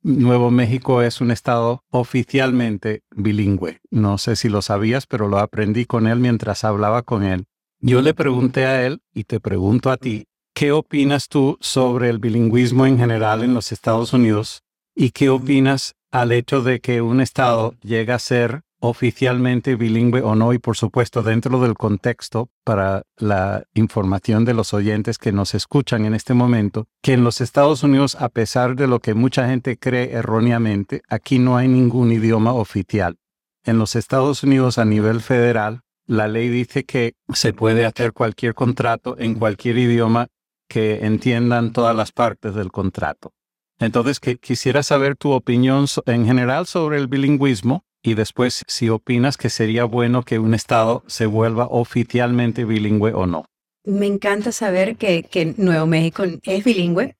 Nuevo 0.02 0.50
México 0.50 1.02
es 1.02 1.20
un 1.20 1.30
estado 1.30 1.84
oficialmente 1.90 3.02
bilingüe. 3.10 3.80
No 3.90 4.16
sé 4.16 4.34
si 4.34 4.48
lo 4.48 4.62
sabías, 4.62 5.06
pero 5.06 5.28
lo 5.28 5.38
aprendí 5.38 5.84
con 5.84 6.06
él 6.06 6.20
mientras 6.20 6.64
hablaba 6.64 7.02
con 7.02 7.22
él. 7.22 7.44
Yo 7.80 8.00
le 8.00 8.14
pregunté 8.14 8.64
a 8.64 8.86
él 8.86 9.02
y 9.12 9.24
te 9.24 9.40
pregunto 9.40 9.90
a 9.90 9.98
ti, 9.98 10.26
¿qué 10.54 10.72
opinas 10.72 11.28
tú 11.28 11.58
sobre 11.60 12.08
el 12.08 12.18
bilingüismo 12.18 12.86
en 12.86 12.96
general 12.96 13.42
en 13.42 13.52
los 13.52 13.72
Estados 13.72 14.14
Unidos? 14.14 14.62
¿Y 14.94 15.10
qué 15.10 15.28
opinas 15.28 15.96
al 16.10 16.32
hecho 16.32 16.62
de 16.62 16.80
que 16.80 17.02
un 17.02 17.20
estado 17.20 17.74
llegue 17.82 18.12
a 18.12 18.18
ser 18.18 18.62
oficialmente 18.80 19.76
bilingüe 19.76 20.22
o 20.22 20.34
no 20.34 20.52
y 20.52 20.58
por 20.58 20.76
supuesto 20.76 21.22
dentro 21.22 21.60
del 21.60 21.74
contexto 21.74 22.50
para 22.64 23.02
la 23.16 23.64
información 23.74 24.44
de 24.44 24.54
los 24.54 24.74
oyentes 24.74 25.18
que 25.18 25.32
nos 25.32 25.54
escuchan 25.54 26.06
en 26.06 26.14
este 26.14 26.34
momento, 26.34 26.88
que 27.02 27.12
en 27.12 27.22
los 27.22 27.40
Estados 27.40 27.82
Unidos, 27.82 28.16
a 28.16 28.30
pesar 28.30 28.74
de 28.76 28.86
lo 28.86 29.00
que 29.00 29.14
mucha 29.14 29.46
gente 29.46 29.78
cree 29.78 30.12
erróneamente, 30.12 31.02
aquí 31.08 31.38
no 31.38 31.56
hay 31.56 31.68
ningún 31.68 32.10
idioma 32.10 32.54
oficial. 32.54 33.18
En 33.64 33.78
los 33.78 33.94
Estados 33.94 34.42
Unidos 34.42 34.78
a 34.78 34.86
nivel 34.86 35.20
federal, 35.20 35.82
la 36.06 36.26
ley 36.26 36.48
dice 36.48 36.84
que 36.84 37.14
se 37.32 37.52
puede 37.52 37.84
hacer 37.84 38.12
cualquier 38.12 38.54
contrato 38.54 39.16
en 39.18 39.34
cualquier 39.34 39.78
idioma 39.78 40.28
que 40.68 41.04
entiendan 41.04 41.72
todas 41.72 41.94
las 41.94 42.12
partes 42.12 42.54
del 42.54 42.72
contrato. 42.72 43.32
Entonces, 43.78 44.20
quisiera 44.20 44.82
saber 44.82 45.16
tu 45.16 45.32
opinión 45.32 45.86
en 46.06 46.26
general 46.26 46.66
sobre 46.66 46.98
el 46.98 47.06
bilingüismo 47.06 47.84
y 48.02 48.14
después 48.14 48.64
si 48.66 48.88
opinas 48.88 49.36
que 49.36 49.50
sería 49.50 49.84
bueno 49.84 50.22
que 50.22 50.38
un 50.38 50.54
Estado 50.54 51.02
se 51.06 51.26
vuelva 51.26 51.66
oficialmente 51.70 52.64
bilingüe 52.64 53.12
o 53.12 53.26
no. 53.26 53.44
Me 53.84 54.06
encanta 54.06 54.52
saber 54.52 54.96
que, 54.96 55.22
que 55.22 55.54
Nuevo 55.56 55.86
México 55.86 56.24
es 56.42 56.64
bilingüe. 56.64 57.16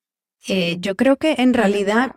Eh, 0.48 0.78
yo 0.80 0.94
creo 0.94 1.16
que 1.16 1.34
en 1.38 1.54
realidad 1.54 2.16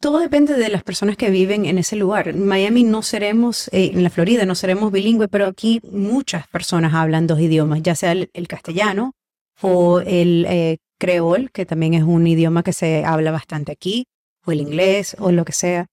todo 0.00 0.18
depende 0.18 0.54
de 0.54 0.68
las 0.68 0.82
personas 0.82 1.16
que 1.16 1.30
viven 1.30 1.64
en 1.66 1.78
ese 1.78 1.96
lugar. 1.96 2.28
En 2.28 2.46
Miami 2.46 2.84
no 2.84 3.02
seremos, 3.02 3.68
eh, 3.68 3.90
en 3.94 4.02
la 4.02 4.10
Florida 4.10 4.44
no 4.44 4.54
seremos 4.54 4.92
bilingües, 4.92 5.28
pero 5.30 5.46
aquí 5.46 5.80
muchas 5.90 6.46
personas 6.48 6.94
hablan 6.94 7.26
dos 7.26 7.40
idiomas, 7.40 7.82
ya 7.82 7.94
sea 7.94 8.12
el, 8.12 8.48
castellano 8.48 9.14
o 9.62 10.00
el 10.00 10.46
eh, 10.48 10.78
creol, 10.98 11.50
que 11.50 11.66
también 11.66 11.94
es 11.94 12.02
un 12.02 12.26
idioma 12.26 12.62
que 12.62 12.72
se 12.72 13.04
habla 13.04 13.30
bastante 13.30 13.72
aquí, 13.72 14.06
o 14.44 14.52
el 14.52 14.60
inglés 14.60 15.16
o 15.18 15.32
lo 15.32 15.44
que 15.44 15.52
sea 15.52 15.86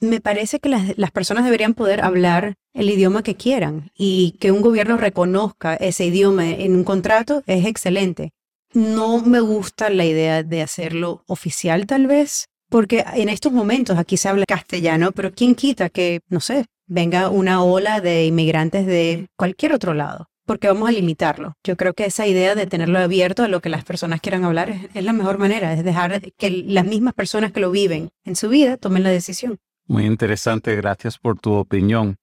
me 0.00 0.20
parece 0.20 0.60
que 0.60 0.68
las, 0.68 1.10
personas 1.12 1.44
deberían 1.44 1.74
poder 1.74 2.02
hablar 2.02 2.54
el 2.72 2.90
idioma 2.90 3.22
que 3.22 3.36
quieran 3.36 3.90
y 3.96 4.32
que 4.40 4.50
un 4.50 4.62
gobierno 4.62 4.96
reconozca 4.96 5.74
ese 5.74 6.06
idioma 6.06 6.48
en 6.48 6.74
un 6.74 6.84
contrato 6.84 7.42
es 7.46 7.66
excelente. 7.66 8.32
No 8.72 9.20
me 9.20 9.40
gusta 9.40 9.90
la 9.90 10.04
idea 10.04 10.42
de 10.42 10.62
hacerlo 10.62 11.24
oficial 11.26 11.86
tal 11.86 12.06
vez, 12.06 12.46
porque 12.70 13.04
en 13.14 13.28
estos 13.28 13.52
momentos 13.52 13.98
aquí 13.98 14.16
se 14.16 14.28
habla 14.28 14.44
castellano, 14.46 15.12
pero 15.12 15.32
¿quién 15.32 15.54
quita 15.54 15.90
que, 15.90 16.20
no 16.28 16.40
sé, 16.40 16.66
venga 16.86 17.28
una 17.28 17.62
ola 17.62 18.00
de 18.00 18.26
inmigrantes 18.26 18.86
de 18.86 19.26
cualquier 19.36 19.74
otro 19.74 19.92
lado? 19.92 20.28
Porque 20.46 20.68
vamos 20.68 20.88
a 20.88 20.92
limitarlo. 20.92 21.54
Yo 21.64 21.76
creo 21.76 21.94
que 21.94 22.06
esa 22.06 22.26
idea 22.26 22.54
de 22.54 22.66
tenerlo 22.66 22.98
abierto 22.98 23.42
a 23.42 23.48
lo 23.48 23.60
que 23.60 23.68
las 23.68 23.84
personas 23.84 24.20
quieran 24.20 24.44
hablar 24.44 24.70
es, 24.70 24.88
es 24.94 25.04
la 25.04 25.12
mejor 25.12 25.38
manera, 25.38 25.72
es 25.74 25.84
dejar 25.84 26.20
que 26.38 26.50
las 26.50 26.86
mismas 26.86 27.14
personas 27.14 27.52
que 27.52 27.60
lo 27.60 27.70
viven 27.70 28.10
en 28.24 28.36
su 28.36 28.48
vida 28.48 28.76
tomen 28.76 29.02
la 29.02 29.10
decisión. 29.10 29.58
Muy 29.90 30.06
interesante, 30.06 30.76
gracias 30.76 31.18
por 31.18 31.40
tu 31.40 31.54
opinión. 31.54 32.14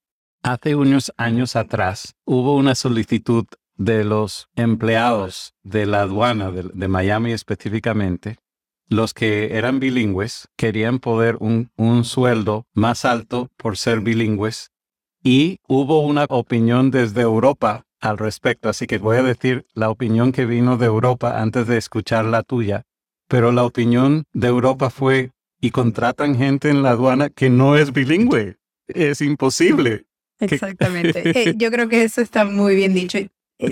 Hace 0.41 0.75
unos 0.75 1.12
años 1.17 1.58
atrás 1.58 2.15
hubo 2.23 2.56
una 2.56 2.75
solicitud 2.75 3.45
de 3.75 4.06
los 4.06 4.47
empleados 4.56 5.53
de 5.63 5.86
la 5.86 6.03
aduana 6.03 6.49
de, 6.49 6.88
Miami 6.88 7.34
específicamente, 7.34 8.38
los 8.88 9.13
que 9.13 9.58
eran 9.58 9.82
bilingües 9.82 10.47
querían 10.56 10.99
poder 10.99 11.36
un, 11.41 11.69
sueldo 12.06 12.67
más 12.73 13.03
alto 13.03 13.49
por 13.58 13.75
ser 13.75 13.99
bilingües 13.99 14.71
y 15.21 15.60
hubo 15.67 15.99
una 15.99 16.23
opinión 16.30 16.89
desde 16.89 17.23
Europa 17.23 17.84
al 17.99 18.17
respecto, 18.17 18.69
así 18.69 18.88
que 18.88 18.97
voy 18.97 19.17
a 19.17 19.23
decir 19.23 19.65
la 19.73 19.89
opinión 19.89 20.32
que 20.32 20.45
vino 20.45 20.77
de 20.77 20.86
Europa 20.86 21.41
antes 21.41 21.67
de 21.67 21.75
escuchar 21.75 22.23
la 22.23 22.43
tuya, 22.43 22.86
pero 23.27 23.51
la 23.51 23.65
opinión 23.65 24.23
de 24.32 24.47
Europa 24.47 24.89
fue 24.89 25.32
y 25.60 25.72
contratan 25.72 26.36
gente 26.36 26.70
en 26.70 26.84
la 26.84 26.91
aduana 26.91 27.30
que 27.30 27.50
no 27.50 27.76
es 27.76 27.91
bilingüe. 27.93 28.58
Es 28.88 29.22
imposible. 29.22 30.06
Exactamente. 30.39 31.24
Eh, 31.30 31.54
yo 31.58 31.72
creo 31.72 31.89
que 31.89 32.04
eso 32.04 32.22
está 32.22 32.46
muy 32.46 32.76
bien 32.76 32.93
dicho. 32.93 33.17
Eh, 33.17 33.30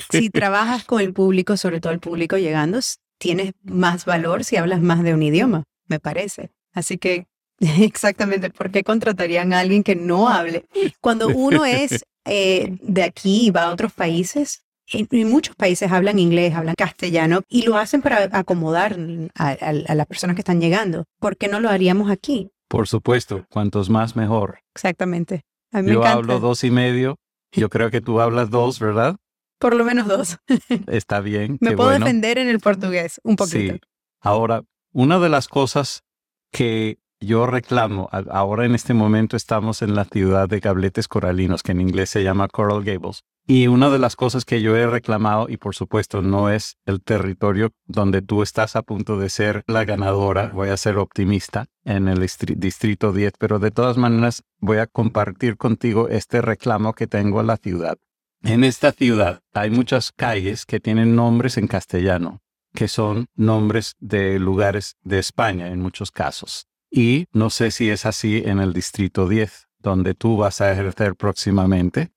si 0.09 0.29
trabajas 0.31 0.83
con 0.85 1.01
el 1.01 1.13
público, 1.13 1.57
sobre 1.57 1.79
todo 1.79 1.93
el 1.93 1.99
público 1.99 2.37
llegando, 2.37 2.79
tienes 3.17 3.53
más 3.63 4.05
valor 4.05 4.43
si 4.43 4.57
hablas 4.57 4.81
más 4.81 5.03
de 5.03 5.13
un 5.13 5.23
idioma, 5.23 5.63
me 5.87 5.99
parece. 5.99 6.51
Así 6.73 6.97
que 6.97 7.27
exactamente, 7.59 8.49
¿por 8.49 8.71
qué 8.71 8.83
contratarían 8.83 9.53
a 9.53 9.59
alguien 9.59 9.83
que 9.83 9.95
no 9.95 10.27
hable? 10.29 10.65
Cuando 11.01 11.29
uno 11.29 11.65
es 11.65 12.05
eh, 12.25 12.77
de 12.81 13.03
aquí 13.03 13.47
y 13.47 13.51
va 13.51 13.63
a 13.63 13.71
otros 13.71 13.93
países, 13.93 14.64
en, 14.91 15.29
muchos 15.29 15.55
países 15.55 15.91
hablan 15.91 16.19
inglés, 16.19 16.53
hablan 16.53 16.75
castellano 16.75 17.41
y 17.49 17.63
lo 17.63 17.77
hacen 17.77 18.01
para 18.01 18.29
acomodar 18.37 18.97
a, 19.35 19.73
las 19.73 20.07
personas 20.07 20.35
que 20.35 20.41
están 20.41 20.61
llegando. 20.61 21.05
¿Por 21.19 21.37
qué 21.37 21.47
no 21.47 21.59
lo 21.59 21.69
haríamos 21.69 22.09
aquí? 22.09 22.49
Por 22.67 22.87
supuesto, 22.87 23.45
cuantos 23.49 23.89
más 23.89 24.15
mejor. 24.15 24.59
Exactamente. 24.73 25.41
Yo 25.71 26.03
hablo 26.05 26.39
dos 26.39 26.63
y 26.63 26.71
medio. 26.71 27.17
Yo 27.51 27.69
creo 27.69 27.91
que 27.91 28.01
tú 28.01 28.21
hablas 28.21 28.49
dos, 28.49 28.79
¿verdad? 28.79 29.15
Por 29.59 29.75
lo 29.75 29.85
menos 29.85 30.07
dos. 30.07 30.37
Está 30.87 31.21
bien. 31.21 31.57
Me 31.61 31.75
puedo 31.75 31.89
defender 31.89 32.37
en 32.37 32.49
el 32.49 32.59
portugués 32.59 33.21
un 33.23 33.35
poquito. 33.35 33.73
Sí. 33.75 33.79
Ahora, 34.21 34.63
una 34.91 35.19
de 35.19 35.29
las 35.29 35.47
cosas 35.47 36.03
que 36.51 36.99
yo 37.19 37.45
reclamo, 37.47 38.09
ahora 38.11 38.65
en 38.65 38.75
este 38.75 38.93
momento 38.93 39.37
estamos 39.37 39.81
en 39.81 39.95
la 39.95 40.05
ciudad 40.05 40.49
de 40.49 40.59
Gabletes 40.59 41.07
Coralinos, 41.07 41.63
que 41.63 41.71
en 41.71 41.81
inglés 41.81 42.09
se 42.09 42.23
llama 42.23 42.47
Coral 42.47 42.83
Gables. 42.83 43.23
Y 43.47 43.67
una 43.67 43.91
de 43.91 43.99
las 43.99 44.15
cosas 44.15 44.43
que 44.43 44.61
yo 44.61 44.75
he 44.75 44.87
reclamado, 44.87 45.47
y 45.49 45.57
por 45.57 45.75
supuesto 45.75 46.23
no 46.23 46.49
es 46.49 46.77
el 46.85 47.01
territorio 47.01 47.71
donde 47.85 48.23
tú 48.23 48.41
estás 48.41 48.75
a 48.75 48.81
punto 48.81 49.19
de 49.19 49.29
ser 49.29 49.63
la 49.67 49.85
ganadora, 49.85 50.47
voy 50.47 50.69
a 50.69 50.77
ser 50.77 50.97
optimista 50.97 51.67
en 51.83 52.07
el 52.07 52.19
distrito 52.19 53.13
10, 53.13 53.33
pero 53.37 53.59
de 53.59 53.69
todas 53.69 53.97
maneras 53.97 54.43
voy 54.59 54.77
a 54.77 54.87
compartir 54.87 55.57
contigo 55.57 56.09
este 56.09 56.41
reclamo 56.41 56.93
que 56.93 57.05
tengo 57.05 57.39
a 57.39 57.43
la 57.43 57.57
ciudad. 57.57 57.99
En 58.41 58.63
esta 58.63 58.91
ciudad 58.91 59.41
hay 59.53 59.69
muchas 59.69 60.11
calles 60.11 60.65
que 60.65 60.79
tienen 60.79 61.15
nombres 61.15 61.57
en 61.57 61.67
castellano, 61.67 62.41
que 62.73 62.87
son 62.87 63.27
nombres 63.35 63.93
de 63.99 64.39
lugares 64.39 64.95
de 65.03 65.19
España 65.19 65.67
en 65.67 65.81
muchos 65.81 66.09
casos. 66.09 66.67
Y 66.89 67.25
no 67.31 67.51
sé 67.51 67.69
si 67.69 67.89
es 67.89 68.05
así 68.07 68.41
en 68.45 68.59
el 68.59 68.73
Distrito 68.73 69.27
10, 69.27 69.67
donde 69.79 70.13
tú 70.15 70.37
vas 70.37 70.61
a 70.61 70.71
ejercer 70.71 71.15
próximamente. 71.15 72.11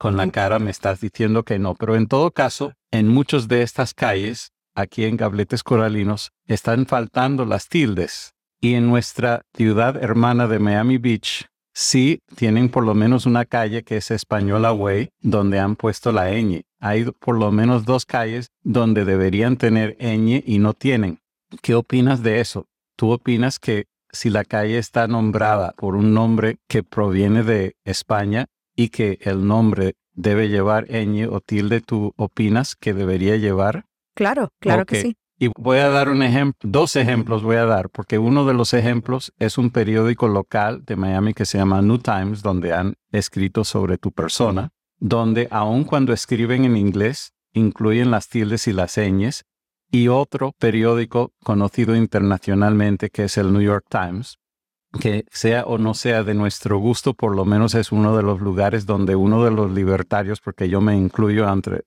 Con 0.00 0.16
la 0.16 0.30
cara 0.30 0.58
me 0.58 0.70
estás 0.70 1.02
diciendo 1.02 1.42
que 1.42 1.58
no, 1.58 1.74
pero 1.74 1.94
en 1.94 2.06
todo 2.06 2.30
caso, 2.30 2.72
en 2.90 3.06
muchas 3.06 3.48
de 3.48 3.60
estas 3.60 3.92
calles, 3.92 4.50
aquí 4.74 5.04
en 5.04 5.18
Gabletes 5.18 5.62
Coralinos, 5.62 6.32
están 6.46 6.86
faltando 6.86 7.44
las 7.44 7.68
tildes. 7.68 8.32
Y 8.62 8.76
en 8.76 8.88
nuestra 8.88 9.42
ciudad 9.54 10.02
hermana 10.02 10.48
de 10.48 10.58
Miami 10.58 10.96
Beach, 10.96 11.44
sí 11.74 12.20
tienen 12.34 12.70
por 12.70 12.86
lo 12.86 12.94
menos 12.94 13.26
una 13.26 13.44
calle 13.44 13.82
que 13.82 13.98
es 13.98 14.10
Española 14.10 14.72
Way, 14.72 15.10
donde 15.20 15.58
han 15.58 15.76
puesto 15.76 16.12
la 16.12 16.30
ñ. 16.30 16.62
Hay 16.80 17.04
por 17.04 17.36
lo 17.36 17.52
menos 17.52 17.84
dos 17.84 18.06
calles 18.06 18.48
donde 18.62 19.04
deberían 19.04 19.58
tener 19.58 19.98
ñ 19.98 20.42
y 20.46 20.60
no 20.60 20.72
tienen. 20.72 21.18
¿Qué 21.60 21.74
opinas 21.74 22.22
de 22.22 22.40
eso? 22.40 22.64
¿Tú 22.96 23.10
opinas 23.10 23.58
que 23.58 23.84
si 24.10 24.30
la 24.30 24.46
calle 24.46 24.78
está 24.78 25.06
nombrada 25.08 25.74
por 25.76 25.94
un 25.94 26.14
nombre 26.14 26.56
que 26.68 26.82
proviene 26.82 27.42
de 27.42 27.76
España 27.84 28.46
y 28.80 28.88
que 28.88 29.18
el 29.20 29.46
nombre 29.46 29.96
debe 30.14 30.48
llevar 30.48 30.86
ñ 30.88 31.28
o 31.30 31.42
tilde, 31.42 31.82
¿tú 31.82 32.14
opinas 32.16 32.76
que 32.76 32.94
debería 32.94 33.36
llevar? 33.36 33.84
Claro, 34.14 34.54
claro 34.58 34.86
que 34.86 35.02
sí. 35.02 35.16
Y 35.38 35.48
voy 35.48 35.80
a 35.80 35.90
dar 35.90 36.08
un 36.08 36.22
ejemplo, 36.22 36.70
dos 36.70 36.96
ejemplos 36.96 37.42
voy 37.42 37.56
a 37.56 37.66
dar, 37.66 37.90
porque 37.90 38.18
uno 38.18 38.46
de 38.46 38.54
los 38.54 38.72
ejemplos 38.72 39.34
es 39.38 39.58
un 39.58 39.68
periódico 39.68 40.28
local 40.28 40.82
de 40.86 40.96
Miami 40.96 41.34
que 41.34 41.44
se 41.44 41.58
llama 41.58 41.82
New 41.82 41.98
Times, 41.98 42.40
donde 42.40 42.72
han 42.72 42.94
escrito 43.12 43.64
sobre 43.64 43.98
tu 43.98 44.12
persona, 44.12 44.70
donde 44.98 45.46
aun 45.50 45.84
cuando 45.84 46.14
escriben 46.14 46.64
en 46.64 46.78
inglés, 46.78 47.34
incluyen 47.52 48.10
las 48.10 48.30
tildes 48.30 48.66
y 48.66 48.72
las 48.72 48.96
ñes, 48.96 49.44
y 49.90 50.08
otro 50.08 50.52
periódico 50.58 51.34
conocido 51.44 51.94
internacionalmente 51.94 53.10
que 53.10 53.24
es 53.24 53.36
el 53.36 53.52
New 53.52 53.60
York 53.60 53.84
Times, 53.90 54.38
que 54.98 55.24
sea 55.30 55.64
o 55.64 55.78
no 55.78 55.94
sea 55.94 56.24
de 56.24 56.34
nuestro 56.34 56.78
gusto, 56.78 57.14
por 57.14 57.36
lo 57.36 57.44
menos 57.44 57.74
es 57.74 57.92
uno 57.92 58.16
de 58.16 58.22
los 58.22 58.40
lugares 58.40 58.86
donde 58.86 59.14
uno 59.14 59.44
de 59.44 59.50
los 59.50 59.70
libertarios, 59.70 60.40
porque 60.40 60.68
yo 60.68 60.80
me 60.80 60.96
incluyo 60.96 61.50
entre, 61.50 61.82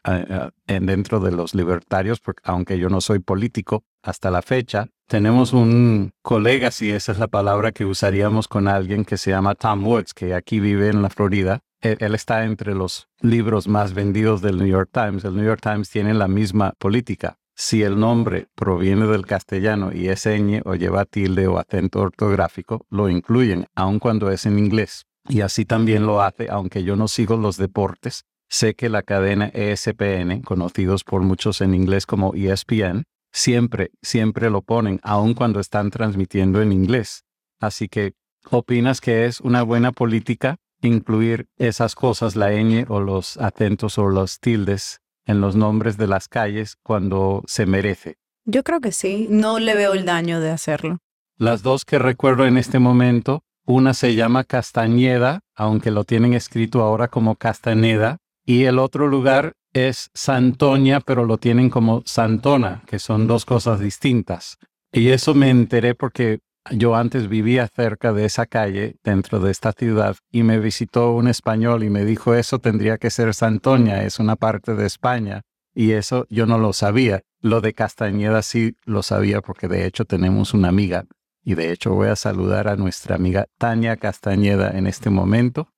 dentro 0.67 1.19
de 1.19 1.31
los 1.31 1.53
libertarios, 1.53 2.21
aunque 2.43 2.79
yo 2.79 2.89
no 2.89 3.01
soy 3.01 3.19
político 3.19 3.83
hasta 4.01 4.31
la 4.31 4.41
fecha, 4.41 4.87
tenemos 5.07 5.53
un 5.53 6.11
colega, 6.21 6.71
si 6.71 6.91
esa 6.91 7.11
es 7.11 7.19
la 7.19 7.27
palabra 7.27 7.71
que 7.71 7.85
usaríamos 7.85 8.47
con 8.47 8.67
alguien 8.67 9.05
que 9.05 9.17
se 9.17 9.31
llama 9.31 9.55
Tom 9.55 9.85
Woods, 9.85 10.13
que 10.13 10.33
aquí 10.33 10.59
vive 10.59 10.89
en 10.89 11.01
la 11.01 11.09
Florida. 11.09 11.59
Él, 11.81 12.15
está 12.15 12.45
entre 12.45 12.73
los 12.73 13.09
libros 13.19 13.67
más 13.67 13.93
vendidos 13.93 14.41
del 14.41 14.57
New 14.57 14.67
York 14.67 14.89
Times. 14.93 15.25
El 15.25 15.35
New 15.35 15.43
York 15.43 15.59
Times 15.61 15.89
tiene 15.89 16.13
la 16.13 16.29
misma 16.29 16.73
política 16.79 17.37
si 17.55 17.83
el 17.83 17.99
nombre 17.99 18.47
proviene 18.55 19.05
del 19.05 19.25
castellano 19.25 19.91
y 19.93 20.07
es 20.07 20.25
ñ 20.25 20.61
o 20.65 20.75
lleva 20.75 21.05
tilde 21.05 21.47
o 21.47 21.57
acento 21.59 22.01
ortográfico, 22.01 22.85
lo 22.89 23.09
incluyen, 23.09 23.67
aun 23.75 23.99
cuando 23.99 24.31
es 24.31 24.45
en 24.45 24.57
inglés. 24.57 25.05
Y 25.27 25.41
así 25.41 25.65
también 25.65 26.05
lo 26.05 26.21
hace, 26.21 26.49
aunque 26.49 26.83
yo 26.83 26.95
no 26.95 27.07
sigo 27.07 27.37
los 27.37 27.57
deportes. 27.57 28.25
Sé 28.49 28.75
que 28.75 28.89
la 28.89 29.03
cadena 29.03 29.47
ESPN, 29.53 30.41
conocidos 30.41 31.03
por 31.03 31.21
muchos 31.21 31.61
en 31.61 31.73
inglés 31.73 32.05
como 32.05 32.33
ESPN, 32.33 33.03
siempre, 33.31 33.91
siempre 34.01 34.49
lo 34.49 34.61
ponen, 34.61 34.99
aun 35.03 35.33
cuando 35.33 35.59
están 35.59 35.91
transmitiendo 35.91 36.61
en 36.61 36.71
inglés. 36.71 37.23
Así 37.59 37.87
que, 37.87 38.13
¿opinas 38.49 38.99
que 38.99 39.25
es 39.25 39.39
una 39.39 39.63
buena 39.63 39.91
política 39.91 40.57
incluir 40.81 41.47
esas 41.57 41.95
cosas, 41.95 42.35
la 42.35 42.51
ñ 42.51 42.85
o 42.89 42.99
los 42.99 43.37
acentos 43.37 43.97
o 43.97 44.09
los 44.09 44.39
tildes 44.39 44.99
en 45.25 45.41
los 45.41 45.55
nombres 45.55 45.97
de 45.97 46.07
las 46.07 46.27
calles 46.27 46.77
cuando 46.83 47.43
se 47.47 47.65
merece. 47.65 48.17
Yo 48.45 48.63
creo 48.63 48.81
que 48.81 48.91
sí, 48.91 49.27
no 49.29 49.59
le 49.59 49.75
veo 49.75 49.93
el 49.93 50.05
daño 50.05 50.39
de 50.39 50.51
hacerlo. 50.51 50.99
Las 51.37 51.63
dos 51.63 51.85
que 51.85 51.97
recuerdo 51.97 52.45
en 52.45 52.57
este 52.57 52.79
momento, 52.79 53.43
una 53.65 53.93
se 53.93 54.15
llama 54.15 54.43
Castañeda, 54.43 55.41
aunque 55.55 55.91
lo 55.91 56.03
tienen 56.03 56.33
escrito 56.33 56.81
ahora 56.81 57.07
como 57.07 57.35
Castaneda, 57.35 58.17
y 58.45 58.65
el 58.65 58.79
otro 58.79 59.07
lugar 59.07 59.53
es 59.71 60.09
Santoña, 60.13 60.99
pero 60.99 61.25
lo 61.25 61.37
tienen 61.37 61.69
como 61.69 62.03
Santona, 62.05 62.83
que 62.85 62.99
son 62.99 63.27
dos 63.27 63.45
cosas 63.45 63.79
distintas. 63.79 64.57
Y 64.91 65.09
eso 65.09 65.33
me 65.33 65.49
enteré 65.49 65.95
porque 65.95 66.39
yo 66.71 66.95
antes 66.95 67.27
vivía 67.27 67.67
cerca 67.67 68.13
de 68.13 68.25
esa 68.25 68.45
calle, 68.45 68.97
dentro 69.03 69.39
de 69.39 69.51
esta 69.51 69.73
ciudad, 69.73 70.15
y 70.31 70.43
me 70.43 70.59
visitó 70.59 71.13
un 71.13 71.27
español 71.27 71.83
y 71.83 71.89
me 71.89 72.05
dijo, 72.05 72.33
eso 72.35 72.59
tendría 72.59 72.97
que 72.97 73.09
ser 73.09 73.33
Santoña, 73.33 74.03
es 74.03 74.19
una 74.19 74.35
parte 74.35 74.75
de 74.75 74.85
España. 74.85 75.41
Y 75.75 75.91
eso 75.91 76.27
yo 76.29 76.45
no 76.45 76.57
lo 76.57 76.71
sabía. 76.71 77.23
Lo 77.41 77.59
de 77.59 77.73
Castañeda 77.73 78.41
sí 78.43 78.77
lo 78.85 79.01
sabía 79.01 79.41
porque 79.41 79.67
de 79.67 79.85
hecho 79.85 80.05
tenemos 80.05 80.53
una 80.53 80.69
amiga. 80.69 81.05
Y 81.43 81.55
de 81.55 81.71
hecho 81.71 81.93
voy 81.93 82.07
a 82.07 82.15
saludar 82.15 82.67
a 82.67 82.75
nuestra 82.75 83.15
amiga 83.15 83.47
Tania 83.57 83.97
Castañeda 83.97 84.77
en 84.77 84.87
este 84.87 85.09
momento, 85.09 85.69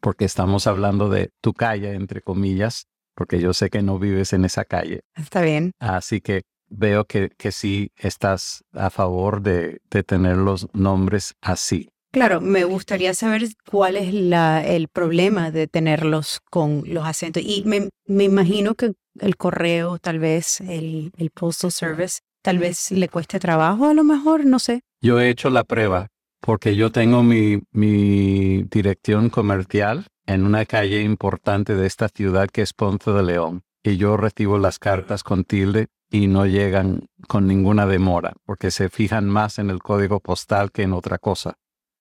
porque 0.00 0.24
estamos 0.24 0.66
hablando 0.66 1.10
de 1.10 1.30
tu 1.42 1.52
calle, 1.52 1.94
entre 1.94 2.22
comillas, 2.22 2.86
porque 3.14 3.40
yo 3.40 3.52
sé 3.52 3.68
que 3.68 3.82
no 3.82 3.98
vives 3.98 4.32
en 4.32 4.44
esa 4.44 4.64
calle. 4.64 5.02
Está 5.14 5.42
bien. 5.42 5.72
Así 5.78 6.20
que 6.20 6.42
veo 6.70 7.04
que, 7.04 7.30
que 7.36 7.52
sí 7.52 7.92
estás 7.96 8.64
a 8.72 8.90
favor 8.90 9.42
de, 9.42 9.80
de 9.90 10.02
tener 10.02 10.36
los 10.36 10.68
nombres 10.72 11.34
así. 11.40 11.90
Claro, 12.12 12.40
me 12.40 12.64
gustaría 12.64 13.14
saber 13.14 13.44
cuál 13.70 13.96
es 13.96 14.12
la, 14.12 14.66
el 14.66 14.88
problema 14.88 15.52
de 15.52 15.68
tenerlos 15.68 16.40
con 16.50 16.82
los 16.86 17.04
acentos. 17.04 17.42
Y 17.44 17.62
me, 17.66 17.88
me 18.06 18.24
imagino 18.24 18.74
que 18.74 18.94
el 19.20 19.36
correo, 19.36 19.98
tal 19.98 20.18
vez 20.18 20.60
el, 20.60 21.12
el, 21.18 21.30
Postal 21.30 21.70
Service, 21.70 22.20
tal 22.42 22.58
vez 22.58 22.90
le 22.90 23.08
cueste 23.08 23.38
trabajo 23.38 23.86
a 23.86 23.94
lo 23.94 24.02
mejor, 24.02 24.44
no 24.44 24.58
sé. 24.58 24.80
Yo 25.00 25.20
he 25.20 25.30
hecho 25.30 25.50
la 25.50 25.62
prueba 25.62 26.08
porque 26.40 26.74
yo 26.74 26.90
tengo 26.90 27.22
mi, 27.22 27.62
mi 27.70 28.64
dirección 28.64 29.30
comercial 29.30 30.06
en 30.26 30.44
una 30.44 30.64
calle 30.64 31.02
importante 31.02 31.74
de 31.74 31.86
esta 31.86 32.08
ciudad 32.08 32.48
que 32.48 32.62
es 32.62 32.72
Ponce 32.72 33.12
de 33.12 33.22
León. 33.22 33.62
Y 33.82 33.96
yo 33.96 34.16
recibo 34.16 34.58
las 34.58 34.78
cartas 34.78 35.22
con 35.22 35.44
tilde 35.44 35.88
y 36.10 36.26
no 36.26 36.44
llegan 36.46 37.08
con 37.28 37.46
ninguna 37.46 37.86
demora, 37.86 38.34
porque 38.44 38.70
se 38.70 38.88
fijan 38.88 39.28
más 39.28 39.58
en 39.58 39.70
el 39.70 39.80
código 39.80 40.20
postal 40.20 40.72
que 40.72 40.82
en 40.82 40.92
otra 40.92 41.18
cosa. 41.18 41.58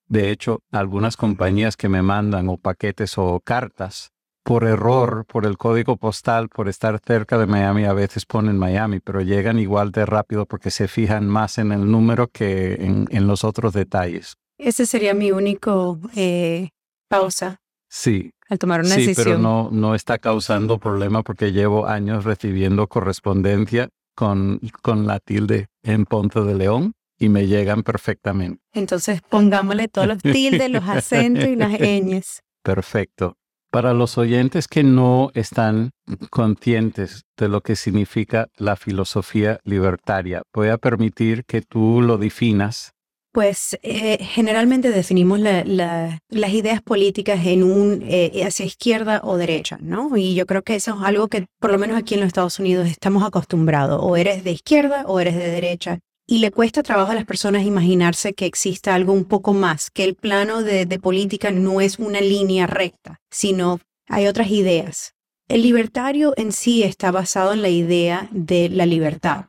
De 0.07 0.31
hecho, 0.31 0.63
algunas 0.71 1.15
compañías 1.15 1.77
que 1.77 1.87
me 1.87 2.01
mandan 2.01 2.49
o 2.49 2.57
paquetes 2.57 3.17
o 3.17 3.39
cartas, 3.41 4.11
por 4.43 4.63
error, 4.63 5.25
por 5.27 5.45
el 5.45 5.57
código 5.57 5.97
postal, 5.97 6.49
por 6.49 6.67
estar 6.67 6.99
cerca 7.05 7.37
de 7.37 7.45
Miami, 7.45 7.85
a 7.85 7.93
veces 7.93 8.25
ponen 8.25 8.57
Miami, 8.57 8.99
pero 8.99 9.21
llegan 9.21 9.59
igual 9.59 9.91
de 9.91 10.07
rápido 10.07 10.47
porque 10.47 10.71
se 10.71 10.87
fijan 10.87 11.27
más 11.27 11.59
en 11.59 11.71
el 11.71 11.91
número 11.91 12.29
que 12.29 12.73
en, 12.73 13.27
los 13.27 13.43
otros 13.43 13.73
detalles. 13.73 14.37
Ese 14.57 14.87
sería 14.87 15.13
mi 15.13 15.31
único 15.31 15.99
eh, 16.15 16.69
pausa. 17.07 17.61
Sí, 17.87 18.31
al 18.49 18.57
tomar 18.57 18.79
una 18.79 18.95
decisión. 18.95 19.15
Sí, 19.15 19.21
pero 19.23 19.37
no, 19.37 19.69
no 19.71 19.93
está 19.93 20.17
causando 20.17 20.79
problema 20.79 21.21
porque 21.21 21.51
llevo 21.51 21.85
años 21.85 22.23
recibiendo 22.23 22.87
correspondencia 22.87 23.89
con, 24.19 24.59
con 24.81 25.07
la 25.07 25.21
tilde 25.21 25.67
en 25.81 26.03
Ponce 26.03 26.41
de 26.41 26.53
León 26.53 26.91
y 27.17 27.29
me 27.29 27.47
llegan 27.47 27.83
perfectamente. 27.83 28.61
Entonces 28.73 29.21
pongámosle 29.21 29.87
todos 29.87 30.09
los 30.09 30.17
tildes, 30.21 30.69
los 30.69 30.83
acentos 30.89 31.45
y 31.45 31.55
las 31.55 31.79
ñes. 31.79 32.41
Perfecto. 32.61 33.37
Para 33.71 33.93
los 33.93 34.17
oyentes 34.17 34.67
que 34.67 34.83
no 34.83 35.31
están 35.35 35.91
conscientes 36.31 37.23
de 37.37 37.47
lo 37.47 37.61
que 37.61 37.77
significa 37.77 38.47
la 38.57 38.75
filosofía 38.75 39.61
libertaria, 39.63 40.41
voy 40.53 40.67
a 40.67 40.77
permitir 40.77 41.45
que 41.45 41.61
tú 41.61 42.01
lo 42.01 42.17
definas 42.17 42.91
pues 43.31 43.77
eh, 43.83 44.17
generalmente 44.23 44.89
definimos 44.89 45.39
las 45.39 46.53
ideas 46.53 46.81
políticas 46.81 47.45
en 47.45 47.63
un 47.63 48.03
eh, 48.07 48.43
hacia 48.43 48.65
izquierda 48.65 49.21
o 49.23 49.37
derecha, 49.37 49.77
¿no? 49.81 50.15
Y 50.17 50.35
yo 50.35 50.45
creo 50.45 50.63
que 50.63 50.75
eso 50.75 50.95
es 50.99 51.07
algo 51.07 51.27
que 51.27 51.45
por 51.59 51.71
lo 51.71 51.77
menos 51.77 51.97
aquí 51.97 52.15
en 52.15 52.21
los 52.21 52.27
Estados 52.27 52.59
Unidos 52.59 52.87
estamos 52.87 53.23
acostumbrados. 53.23 53.99
O 54.01 54.17
eres 54.17 54.43
de 54.43 54.51
izquierda 54.51 55.03
o 55.05 55.19
eres 55.19 55.35
de 55.35 55.49
derecha. 55.49 55.99
Y 56.27 56.39
le 56.39 56.51
cuesta 56.51 56.83
trabajo 56.83 57.11
a 57.11 57.15
las 57.15 57.25
personas 57.25 57.65
imaginarse 57.65 58.33
que 58.33 58.45
exista 58.45 58.93
algo 58.93 59.13
un 59.13 59.25
poco 59.25 59.53
más, 59.53 59.89
que 59.89 60.03
el 60.03 60.15
plano 60.15 60.61
de, 60.61 60.85
de 60.85 60.99
política 60.99 61.49
no 61.49 61.81
es 61.81 61.97
una 61.97 62.21
línea 62.21 62.67
recta, 62.67 63.19
sino 63.31 63.79
hay 64.07 64.27
otras 64.27 64.49
ideas. 64.49 65.15
El 65.47 65.63
libertario 65.63 66.33
en 66.37 66.51
sí 66.51 66.83
está 66.83 67.09
basado 67.11 67.53
en 67.53 67.63
la 67.63 67.69
idea 67.69 68.27
de 68.31 68.69
la 68.69 68.85
libertad, 68.85 69.45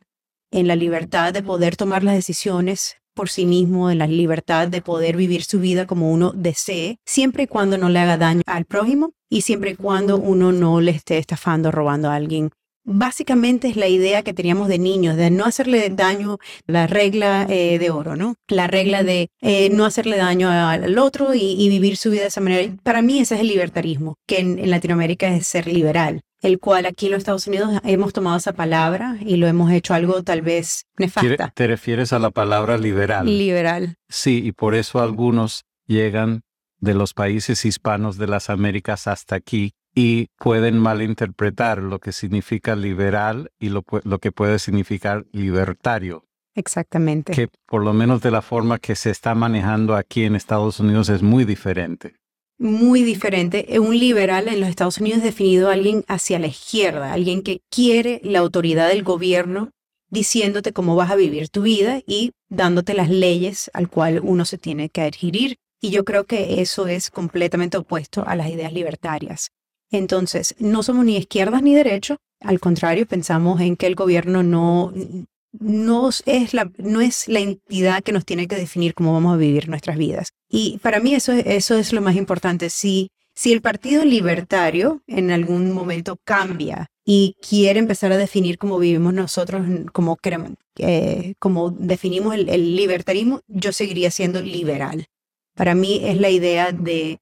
en 0.51 0.67
la 0.69 0.77
libertad 0.77 1.35
de 1.35 1.43
poder 1.43 1.77
tomar 1.77 2.03
las 2.03 2.15
decisiones 2.15 3.00
por 3.15 3.29
sí 3.29 3.47
mismo, 3.47 3.91
en 3.91 3.99
la 3.99 4.07
libertad 4.07 4.69
de 4.69 4.83
poder 4.83 5.17
vivir 5.17 5.45
su 5.45 5.61
vida 5.61 5.87
como 5.87 6.13
uno 6.13 6.33
desee, 6.35 6.99
siempre 7.07 7.45
y 7.45 7.47
cuando 7.47 7.79
no 7.79 7.89
le 7.89 7.99
haga 7.99 8.17
daño 8.17 8.43
al 8.47 8.65
prójimo 8.65 9.13
y 9.29 9.43
siempre 9.43 9.71
y 9.71 9.77
cuando 9.77 10.17
uno 10.17 10.53
no 10.53 10.81
le 10.81 10.91
esté 10.91 11.19
estafando, 11.19 11.71
robando 11.71 12.11
a 12.11 12.17
alguien. 12.17 12.51
Básicamente 12.83 13.69
es 13.69 13.77
la 13.77 13.89
idea 13.89 14.23
que 14.23 14.33
teníamos 14.33 14.69
de 14.69 14.79
niños, 14.79 15.17
de 15.17 15.31
no 15.31 15.45
hacerle 15.45 15.91
daño, 15.91 16.39
la 16.67 16.87
regla 16.87 17.47
eh, 17.49 17.79
de 17.79 17.91
oro, 17.91 18.17
¿no? 18.17 18.37
La 18.49 18.67
regla 18.67 19.05
de 19.05 19.29
eh, 19.43 19.69
no 19.71 19.85
hacerle 19.85 20.17
daño 20.17 20.51
al 20.51 20.99
otro 20.99 21.35
y, 21.35 21.69
vivir 21.69 21.97
su 21.97 22.11
vida 22.11 22.23
de 22.23 22.29
esa 22.29 22.41
manera. 22.41 22.75
Para 22.83 23.03
mí 23.03 23.19
ese 23.19 23.35
es 23.35 23.43
el 23.43 23.49
libertarismo, 23.49 24.17
que 24.27 24.41
en 24.41 24.71
Latinoamérica 24.71 25.29
es 25.29 25.47
ser 25.47 25.67
liberal 25.67 26.23
el 26.41 26.59
cual 26.59 26.87
aquí 26.87 27.07
en 27.07 27.13
los 27.13 27.19
Estados 27.19 27.47
Unidos 27.47 27.81
hemos 27.85 28.13
tomado 28.13 28.37
esa 28.37 28.53
palabra 28.53 29.17
y 29.21 29.37
lo 29.37 29.47
hemos 29.47 29.71
hecho 29.73 29.95
algo 29.95 30.23
tal 30.23 30.43
vez 30.43 30.87
nefasta. 30.99 31.53
¿Te 31.55 31.67
refieres 31.67 32.13
a 32.13 32.19
la 32.19 32.31
palabra 32.31 32.79
liberal? 32.79 33.27
Liberal. 33.27 33.97
Sí, 34.09 34.43
y 34.45 34.53
por 34.53 34.75
eso 34.75 35.01
algunos 35.01 35.65
llegan 35.87 36.43
de 36.79 36.95
los 36.95 37.13
países 37.13 37.65
hispanos 37.65 38.17
de 38.17 38.27
las 38.27 38.49
Américas 38.49 39.07
hasta 39.07 39.37
aquí 39.37 39.73
y 39.95 40.29
pueden 40.39 40.79
malinterpretar 40.79 41.79
lo 41.79 41.99
que 41.99 42.13
significa 42.13 42.77
liberal 42.77 43.51
y 43.59 43.69
lo, 43.69 43.85
lo 44.05 44.19
que 44.19 44.33
puede 44.33 44.59
significar 44.59 45.27
libertario. 45.33 46.25
Exactamente. 46.55 47.33
Que 47.33 47.49
por 47.67 47.85
lo 47.85 47.93
menos 47.93 48.23
de 48.23 48.31
la 48.31 48.43
forma 48.43 48.79
que 48.79 48.95
se 48.95 49.11
está 49.11 49.35
manejando 49.35 49.95
aquí 49.95 50.25
en 50.25 50.37
Estados 50.37 50.81
Unidos 50.81 51.09
es 51.09 51.23
muy 51.23 51.45
diferente 51.45 52.20
muy 52.61 53.03
diferente. 53.03 53.67
Un 53.81 53.99
liberal 53.99 54.47
en 54.47 54.61
los 54.61 54.69
Estados 54.69 54.99
Unidos 54.99 55.19
es 55.19 55.25
definido 55.25 55.71
alguien 55.71 56.05
hacia 56.07 56.39
la 56.39 56.47
izquierda, 56.47 57.13
alguien 57.13 57.43
que 57.43 57.63
quiere 57.71 58.21
la 58.23 58.39
autoridad 58.39 58.89
del 58.89 59.03
gobierno 59.03 59.71
diciéndote 60.11 60.73
cómo 60.73 60.95
vas 60.95 61.11
a 61.11 61.17
vivir 61.17 61.49
tu 61.49 61.63
vida 61.63 62.03
y 62.07 62.33
dándote 62.49 62.95
las 62.95 63.09
leyes 63.09 63.71
al 63.73 63.89
cual 63.89 64.21
uno 64.23 64.45
se 64.45 64.59
tiene 64.59 64.91
que 64.91 65.01
adherir. 65.01 65.57
Y 65.81 65.91
yo 65.91 66.05
creo 66.05 66.25
que 66.25 66.61
eso 66.61 66.87
es 66.87 67.11
completamente 67.11 67.79
opuesto 67.79 68.25
a 68.27 68.37
las 68.37 68.49
ideas 68.51 68.73
libertarias. 68.73 69.51
Entonces, 69.91 70.55
no 70.59 70.83
somos 70.83 71.05
ni 71.05 71.17
izquierdas 71.17 71.63
ni 71.63 71.75
derechos, 71.75 72.19
al 72.41 72.59
contrario, 72.59 73.07
pensamos 73.07 73.61
en 73.61 73.77
que 73.77 73.87
el 73.87 73.95
gobierno 73.95 74.43
no, 74.43 74.93
no 75.53 76.09
es, 76.09 76.55
la, 76.55 76.71
no 76.79 77.01
es 77.01 77.29
la 77.29 77.41
entidad 77.41 78.03
que 78.03 78.13
nos 78.13 78.25
tiene 78.25 78.49
que 78.49 78.57
definir 78.57 78.95
cómo 78.95 79.13
vamos 79.13 79.35
a 79.35 79.39
vivir 79.39 79.69
nuestras 79.69 79.97
vidas. 79.99 80.31
Y 80.51 80.79
para 80.79 81.01
mí 81.01 81.15
eso, 81.15 81.33
eso 81.33 81.77
es 81.77 81.93
lo 81.93 82.03
más 82.03 82.17
importante. 82.17 82.69
Si, 82.71 83.09
Si 83.35 83.53
el 83.53 83.63
Partido 83.63 84.05
Libertario 84.05 85.03
en 85.07 85.31
algún 85.31 85.73
momento 85.73 86.19
cambia 86.25 86.89
y 87.05 87.37
quiere 87.49 87.79
empezar 87.79 88.13
a 88.13 88.17
definir 88.17 88.59
cómo 88.59 88.79
vivimos 88.79 89.15
nosotros, 89.15 89.65
cómo, 89.93 90.17
queremos, 90.17 90.53
eh, 90.77 91.35
cómo 91.39 91.71
definimos 91.71 92.35
el, 92.35 92.49
el 92.49 92.77
libertarismo, 92.77 93.41
yo 93.47 93.73
seguiría 93.73 94.11
siendo 94.11 94.43
liberal. 94.43 95.07
Para 95.55 95.75
mí 95.75 96.01
es 96.03 96.21
la 96.21 96.31
idea 96.31 96.73
de 96.73 97.19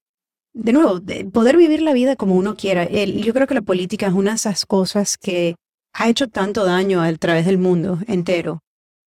de 0.59 0.73
nuevo, 0.73 0.99
de 0.99 1.25
poder 1.25 1.57
vivir 1.57 1.83
la 1.83 1.93
vida 1.93 2.17
como 2.17 2.35
uno 2.35 2.57
quiera. 2.57 2.89
Yo 2.89 3.33
creo 3.33 3.47
que 3.47 3.55
la 3.55 3.63
política 3.63 4.09
es 4.09 4.13
una 4.13 4.33
de 4.33 4.37
esas 4.37 4.67
cosas 4.67 5.17
que 5.17 5.55
ha 5.93 6.09
hecho 6.09 6.29
tanto 6.29 6.65
daño 6.65 7.01
a 7.01 7.13
través 7.15 7.47
del 7.47 7.59
mundo 7.59 7.99
entero. 8.09 8.61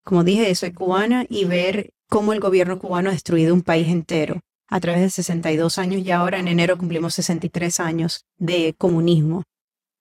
Como 0.04 0.24
dije, 0.24 0.54
soy 0.56 0.72
cubana 0.72 1.26
y 1.30 1.46
ver 1.46 1.92
cómo 2.12 2.34
el 2.34 2.42
gobierno 2.42 2.78
cubano 2.78 3.10
ha 3.10 3.14
destruido 3.14 3.54
un 3.54 3.62
país 3.62 3.88
entero 3.88 4.42
a 4.68 4.82
través 4.82 5.02
de 5.02 5.10
62 5.10 5.78
años 5.78 6.02
y 6.02 6.12
ahora 6.12 6.40
en 6.40 6.50
enero 6.50 6.78
cumplimos 6.78 7.16
63 7.16 7.80
años 7.80 8.26
de 8.38 8.76
comunismo. 8.78 9.44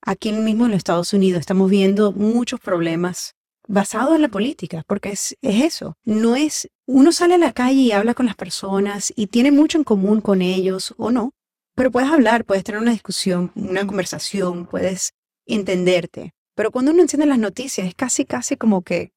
Aquí 0.02 0.32
mismo 0.32 0.64
en 0.64 0.72
los 0.72 0.78
Estados 0.78 1.12
Unidos 1.12 1.38
estamos 1.38 1.70
viendo 1.70 2.10
muchos 2.10 2.58
problemas 2.58 3.36
basados 3.68 4.16
en 4.16 4.22
la 4.22 4.28
política, 4.28 4.82
porque 4.88 5.10
es, 5.10 5.36
es 5.40 5.62
eso. 5.62 5.94
No 6.04 6.34
es, 6.34 6.68
uno 6.84 7.12
sale 7.12 7.34
a 7.34 7.38
la 7.38 7.52
calle 7.52 7.78
y 7.78 7.92
habla 7.92 8.14
con 8.14 8.26
las 8.26 8.34
personas 8.34 9.12
y 9.14 9.28
tiene 9.28 9.52
mucho 9.52 9.78
en 9.78 9.84
común 9.84 10.20
con 10.20 10.42
ellos 10.42 10.92
o 10.98 11.12
no, 11.12 11.30
pero 11.76 11.92
puedes 11.92 12.10
hablar, 12.10 12.44
puedes 12.44 12.64
tener 12.64 12.80
una 12.80 12.90
discusión, 12.90 13.52
una 13.54 13.86
conversación, 13.86 14.66
puedes 14.66 15.12
entenderte. 15.46 16.32
Pero 16.56 16.72
cuando 16.72 16.90
uno 16.90 17.02
enciende 17.02 17.26
las 17.26 17.38
noticias 17.38 17.86
es 17.86 17.94
casi, 17.94 18.24
casi 18.24 18.56
como 18.56 18.82
que 18.82 19.12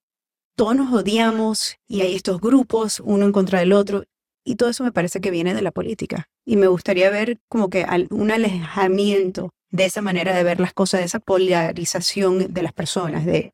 todos 0.56 0.76
nos 0.76 0.94
odiamos 0.94 1.76
y 1.88 2.02
hay 2.02 2.16
estos 2.16 2.40
grupos, 2.40 3.02
uno 3.04 3.26
en 3.26 3.32
contra 3.32 3.60
del 3.60 3.74
otro, 3.74 4.04
y 4.46 4.56
todo 4.56 4.70
eso 4.70 4.84
me 4.84 4.92
parece 4.92 5.22
que 5.22 5.32
viene 5.32 5.54
de 5.54 5.62
la 5.62 5.72
política. 5.72 6.28
Y 6.46 6.58
me 6.58 6.68
gustaría 6.68 7.10
ver 7.10 7.40
como 7.48 7.70
que 7.70 7.86
un 8.10 8.32
alejamiento 8.32 9.52
de 9.72 9.86
esa 9.86 10.02
manera 10.02 10.36
de 10.36 10.44
ver 10.44 10.60
las 10.60 10.74
cosas, 10.74 11.00
de 11.00 11.06
esa 11.06 11.20
polarización 11.20 12.54
de 12.54 12.62
las 12.62 12.74
personas, 12.74 13.26
de, 13.26 13.54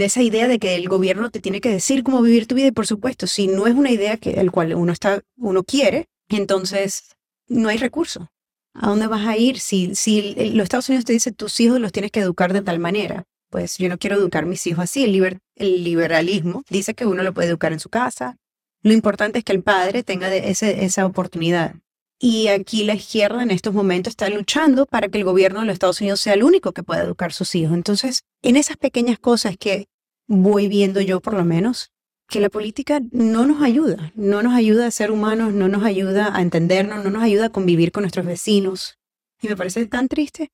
esa 0.00 0.22
idea 0.22 0.48
de 0.48 0.58
que 0.58 0.74
el 0.74 0.88
gobierno 0.88 1.30
te 1.30 1.40
tiene 1.40 1.60
que 1.60 1.70
decir 1.70 2.02
cómo 2.02 2.22
vivir 2.22 2.46
tu 2.46 2.54
vida. 2.54 2.68
Y 2.68 2.72
por 2.72 2.86
supuesto, 2.86 3.26
si 3.26 3.46
no 3.46 3.66
es 3.66 3.74
una 3.74 3.90
idea 3.90 4.16
que 4.16 4.32
el 4.32 4.50
cual 4.50 4.74
uno 4.74 4.92
está, 4.92 5.22
uno 5.36 5.62
quiere, 5.62 6.06
entonces 6.28 7.14
no 7.46 7.68
hay 7.68 7.78
recurso. 7.78 8.28
¿A 8.74 8.88
dónde 8.88 9.06
vas 9.06 9.26
a 9.26 9.36
ir? 9.36 9.60
Si, 9.60 9.94
si 9.94 10.34
los 10.52 10.64
Estados 10.64 10.88
Unidos 10.88 11.04
te 11.04 11.12
dicen 11.12 11.34
tus 11.34 11.60
hijos 11.60 11.78
los 11.78 11.92
tienes 11.92 12.10
que 12.10 12.20
educar 12.20 12.52
de 12.52 12.62
tal 12.62 12.80
manera, 12.80 13.24
pues 13.54 13.78
yo 13.78 13.88
no 13.88 13.98
quiero 13.98 14.16
educar 14.16 14.42
a 14.42 14.46
mis 14.48 14.66
hijos 14.66 14.82
así. 14.82 15.04
El, 15.04 15.84
liberalismo 15.84 16.64
dice 16.68 16.92
que 16.92 17.06
uno 17.06 17.22
lo 17.22 17.32
puede 17.32 17.46
educar 17.46 17.72
en 17.72 17.78
su 17.78 17.88
casa. 17.88 18.36
Lo 18.82 18.92
importante 18.92 19.38
es 19.38 19.44
que 19.44 19.52
el 19.52 19.62
padre 19.62 20.02
tenga 20.02 20.34
ese, 20.34 20.84
esa 20.84 21.06
oportunidad. 21.06 21.76
Y 22.18 22.48
aquí 22.48 22.82
la 22.82 22.94
izquierda 22.94 23.44
en 23.44 23.52
estos 23.52 23.72
momentos 23.72 24.10
está 24.10 24.28
luchando 24.28 24.86
para 24.86 25.06
que 25.08 25.18
el 25.18 25.24
gobierno 25.24 25.60
de 25.60 25.66
los 25.66 25.74
Estados 25.74 26.00
Unidos 26.00 26.20
sea 26.20 26.34
el 26.34 26.42
único 26.42 26.72
que 26.72 26.82
pueda 26.82 27.04
educar 27.04 27.30
a 27.30 27.32
sus 27.32 27.54
hijos. 27.54 27.74
Entonces, 27.74 28.24
en 28.42 28.56
esas 28.56 28.76
pequeñas 28.76 29.20
cosas 29.20 29.56
que 29.56 29.86
voy 30.26 30.66
viendo 30.66 31.00
yo 31.00 31.20
por 31.20 31.34
lo 31.34 31.44
menos, 31.44 31.92
que 32.28 32.40
la 32.40 32.48
política 32.48 33.00
no 33.12 33.46
nos 33.46 33.62
ayuda, 33.62 34.10
no 34.16 34.42
nos 34.42 34.54
ayuda 34.54 34.88
a 34.88 34.90
ser 34.90 35.12
humanos, 35.12 35.52
no 35.52 35.68
nos 35.68 35.84
ayuda 35.84 36.36
a 36.36 36.42
entendernos, 36.42 37.04
no 37.04 37.10
nos 37.10 37.22
ayuda 37.22 37.46
a 37.46 37.50
convivir 37.50 37.92
con 37.92 38.02
nuestros 38.02 38.26
vecinos. 38.26 38.98
Y 39.40 39.46
me 39.46 39.56
parece 39.56 39.86
tan 39.86 40.08
triste. 40.08 40.50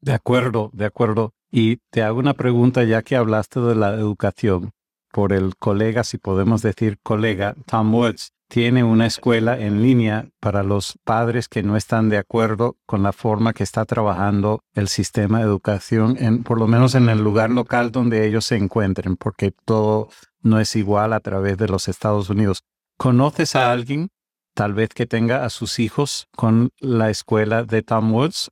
De 0.00 0.12
acuerdo, 0.12 0.70
de 0.72 0.84
acuerdo. 0.84 1.34
Y 1.54 1.76
te 1.90 2.02
hago 2.02 2.18
una 2.18 2.32
pregunta 2.32 2.82
ya 2.82 3.02
que 3.02 3.14
hablaste 3.14 3.60
de 3.60 3.74
la 3.74 3.92
educación 3.92 4.70
por 5.12 5.34
el 5.34 5.54
colega, 5.56 6.02
si 6.02 6.16
podemos 6.16 6.62
decir 6.62 6.98
colega, 7.02 7.54
Tom 7.66 7.94
Woods. 7.94 8.32
Tiene 8.48 8.84
una 8.84 9.06
escuela 9.06 9.58
en 9.58 9.82
línea 9.82 10.28
para 10.40 10.62
los 10.62 10.98
padres 11.04 11.48
que 11.48 11.62
no 11.62 11.76
están 11.76 12.08
de 12.08 12.16
acuerdo 12.16 12.76
con 12.86 13.02
la 13.02 13.12
forma 13.12 13.52
que 13.52 13.64
está 13.64 13.84
trabajando 13.84 14.60
el 14.74 14.88
sistema 14.88 15.38
de 15.38 15.44
educación, 15.44 16.16
en, 16.18 16.42
por 16.42 16.58
lo 16.58 16.66
menos 16.66 16.94
en 16.94 17.10
el 17.10 17.22
lugar 17.22 17.50
local 17.50 17.92
donde 17.92 18.26
ellos 18.26 18.46
se 18.46 18.56
encuentren, 18.56 19.16
porque 19.16 19.52
todo 19.64 20.08
no 20.40 20.58
es 20.58 20.74
igual 20.74 21.12
a 21.12 21.20
través 21.20 21.58
de 21.58 21.68
los 21.68 21.86
Estados 21.88 22.30
Unidos. 22.30 22.62
¿Conoces 22.98 23.56
a 23.56 23.72
alguien, 23.72 24.08
tal 24.54 24.72
vez 24.72 24.90
que 24.90 25.06
tenga 25.06 25.44
a 25.44 25.50
sus 25.50 25.78
hijos 25.78 26.28
con 26.34 26.70
la 26.78 27.10
escuela 27.10 27.62
de 27.64 27.82
Tom 27.82 28.12
Woods? 28.12 28.50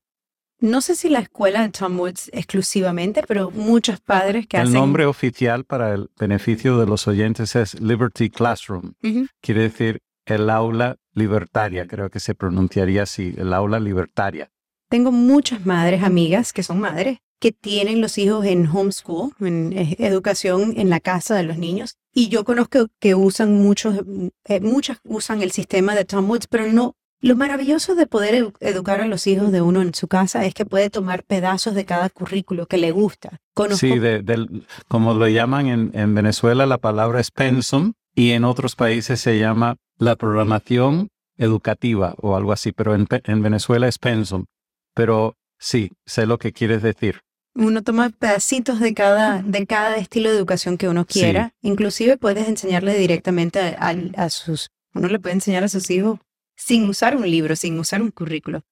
No 0.61 0.83
sé 0.83 0.94
si 0.94 1.09
la 1.09 1.20
escuela 1.20 1.62
de 1.62 1.70
Tom 1.70 1.99
Woods 1.99 2.31
exclusivamente, 2.35 3.23
pero 3.27 3.51
muchos 3.51 4.01
padres 4.01 4.46
que 4.46 4.59
el 4.59 4.64
hacen... 4.64 4.75
El 4.75 4.81
nombre 4.81 5.07
oficial 5.07 5.64
para 5.64 5.94
el 5.94 6.11
beneficio 6.18 6.79
de 6.79 6.87
los 6.87 7.09
oyentes 7.09 7.57
es 7.57 7.81
Liberty 7.81 8.29
Classroom. 8.29 8.92
Quiere 9.40 9.62
decir 9.62 10.01
el 10.27 10.51
aula 10.51 10.96
libertaria, 11.14 11.87
creo 11.87 12.11
que 12.11 12.20
se 12.20 12.35
pronunciaría 12.35 13.05
así, 13.05 13.35
el 13.38 13.53
aula 13.55 13.81
libertaria. 13.81 14.51
Tengo 14.90 15.12
muchas 15.12 15.64
madres 15.64 16.03
amigas 16.03 16.53
que 16.53 16.62
son 16.62 16.81
madres 16.81 17.18
que 17.40 17.53
tienen 17.53 18.03
los 18.03 18.18
hijos 18.18 18.44
en 18.44 18.66
homeschool, 18.66 19.33
en 19.40 19.73
eh, 19.73 19.96
educación 19.99 20.75
en 20.77 20.90
la 20.90 21.01
casa 21.01 21.35
de 21.35 21.42
los 21.42 21.57
niños. 21.57 21.96
Y 22.12 22.29
yo 22.29 22.44
conozco 22.44 22.88
que 23.01 23.14
usan 23.14 23.55
muchos, 23.55 23.96
eh, 24.44 24.61
muchas 24.61 24.99
usan 25.05 25.40
el 25.40 25.51
sistema 25.51 25.94
de 25.94 26.05
Tom 26.05 26.29
Woods, 26.29 26.46
pero 26.49 26.70
no. 26.70 26.96
Lo 27.22 27.37
maravilloso 27.37 27.94
de 27.94 28.06
poder 28.06 28.52
educar 28.61 29.02
a 29.02 29.06
los 29.06 29.26
hijos 29.26 29.52
de 29.52 29.61
uno 29.61 29.83
en 29.83 29.94
su 29.94 30.09
casa 30.09 30.46
es 30.46 30.54
que 30.54 30.64
puede 30.64 30.88
tomar 30.88 31.22
pedazos 31.22 31.74
de 31.74 31.85
cada 31.85 32.09
currículo 32.09 32.66
que 32.66 32.78
le 32.78 32.92
gusta. 32.92 33.40
sí, 33.74 33.98
de, 33.98 34.62
como 34.88 35.12
lo 35.12 35.28
llaman 35.28 35.66
en, 35.66 35.90
en 35.92 36.14
Venezuela, 36.14 36.64
la 36.64 36.78
palabra 36.78 37.20
es 37.20 37.30
pensum 37.30 37.92
y 38.14 38.30
en 38.30 38.44
otros 38.44 38.74
países 38.74 39.20
se 39.20 39.38
llama 39.38 39.76
la 39.98 40.16
programación 40.16 41.09
educativa 41.37 42.14
o 42.18 42.37
algo 42.37 42.52
así, 42.52 42.72
pero 42.72 42.94
en, 42.94 43.06
en 43.11 43.42
Venezuela 43.42 43.87
es 43.87 43.98
pensum. 43.98 44.46
Pero 44.94 45.37
sí, 45.59 45.92
sé 46.06 46.24
lo 46.24 46.38
que 46.38 46.52
quieres 46.52 46.83
decir. 46.83 47.20
Uno 47.54 47.83
toma 47.83 48.11
pedacitos 48.11 48.80
de 48.80 48.94
cada, 48.94 49.42
de 49.42 49.66
cada 49.66 49.96
estilo 49.96 50.30
de 50.30 50.37
educación 50.37 50.78
que 50.78 50.88
uno 50.88 51.04
quiera. 51.04 51.52
Inclusive 51.61 52.16
puedes 52.16 52.48
enseñarle 52.48 52.96
directamente 52.96 53.76
a, 53.78 54.30
sus... 54.30 54.70
Uno 54.94 55.09
le 55.09 55.18
puede 55.18 55.35
enseñar 55.35 55.64
a 55.64 55.68
sus 55.68 55.90
hijos 55.90 56.18
sin 56.61 56.88
usar 56.88 57.16
un 57.16 57.29
libro, 57.29 57.57
sin 57.57 57.79
usar 57.79 58.03
un 58.03 58.11
currículo. 58.11 58.62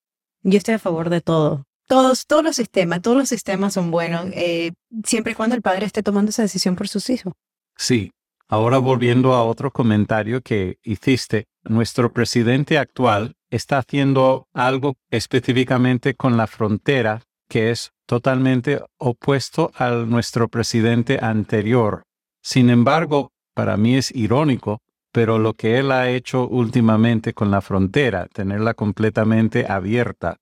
Yo 0.43 0.59
estoy 0.59 0.75
a 0.75 0.79
favor 0.79 1.11
de 1.11 1.21
todo. 1.21 1.65
Todos, 1.87 2.27
todos 2.27 2.45
los 2.45 2.57
sistemas, 2.57 3.01
todos 3.01 3.17
los 3.17 3.29
sistemas 3.31 3.73
son 3.73 3.91
buenos, 3.91 4.27
eh, 4.35 4.73
siempre 5.05 5.33
y 5.33 5.35
cuando 5.35 5.57
el 5.57 5.63
padre 5.63 5.87
esté 5.87 6.03
tomando 6.03 6.29
esa 6.29 6.43
decisión 6.43 6.77
por 6.77 6.89
sus 6.89 7.09
hijos. 7.09 7.33
Sí. 7.77 8.11
Ahora 8.51 8.79
volviendo 8.79 9.35
a 9.35 9.45
otro 9.45 9.71
comentario 9.71 10.41
que 10.41 10.79
hiciste, 10.83 11.45
nuestro 11.65 12.13
presidente 12.13 12.79
actual 12.79 13.35
está 13.51 13.79
haciendo 13.79 14.49
algo 14.55 14.97
específicamente 15.11 16.15
con 16.15 16.39
la 16.39 16.47
frontera 16.47 17.23
que 17.49 17.71
es 17.71 17.93
totalmente 18.07 18.83
opuesto 18.99 19.71
a 19.75 19.91
nuestro 19.91 20.49
presidente 20.49 21.19
anterior. 21.21 22.05
Sin 22.43 22.71
embargo, 22.71 23.33
para 23.55 23.77
mí 23.77 23.97
es 23.97 24.15
irónico, 24.15 24.81
pero 25.19 25.41
lo 25.41 25.55
que 25.55 25.81
él 25.81 25.91
ha 25.91 26.09
hecho 26.11 26.47
últimamente 26.47 27.35
con 27.35 27.51
la 27.51 27.61
frontera, 27.61 28.29
tenerla 28.33 28.75
completamente 28.75 29.67
abierta, 29.69 30.37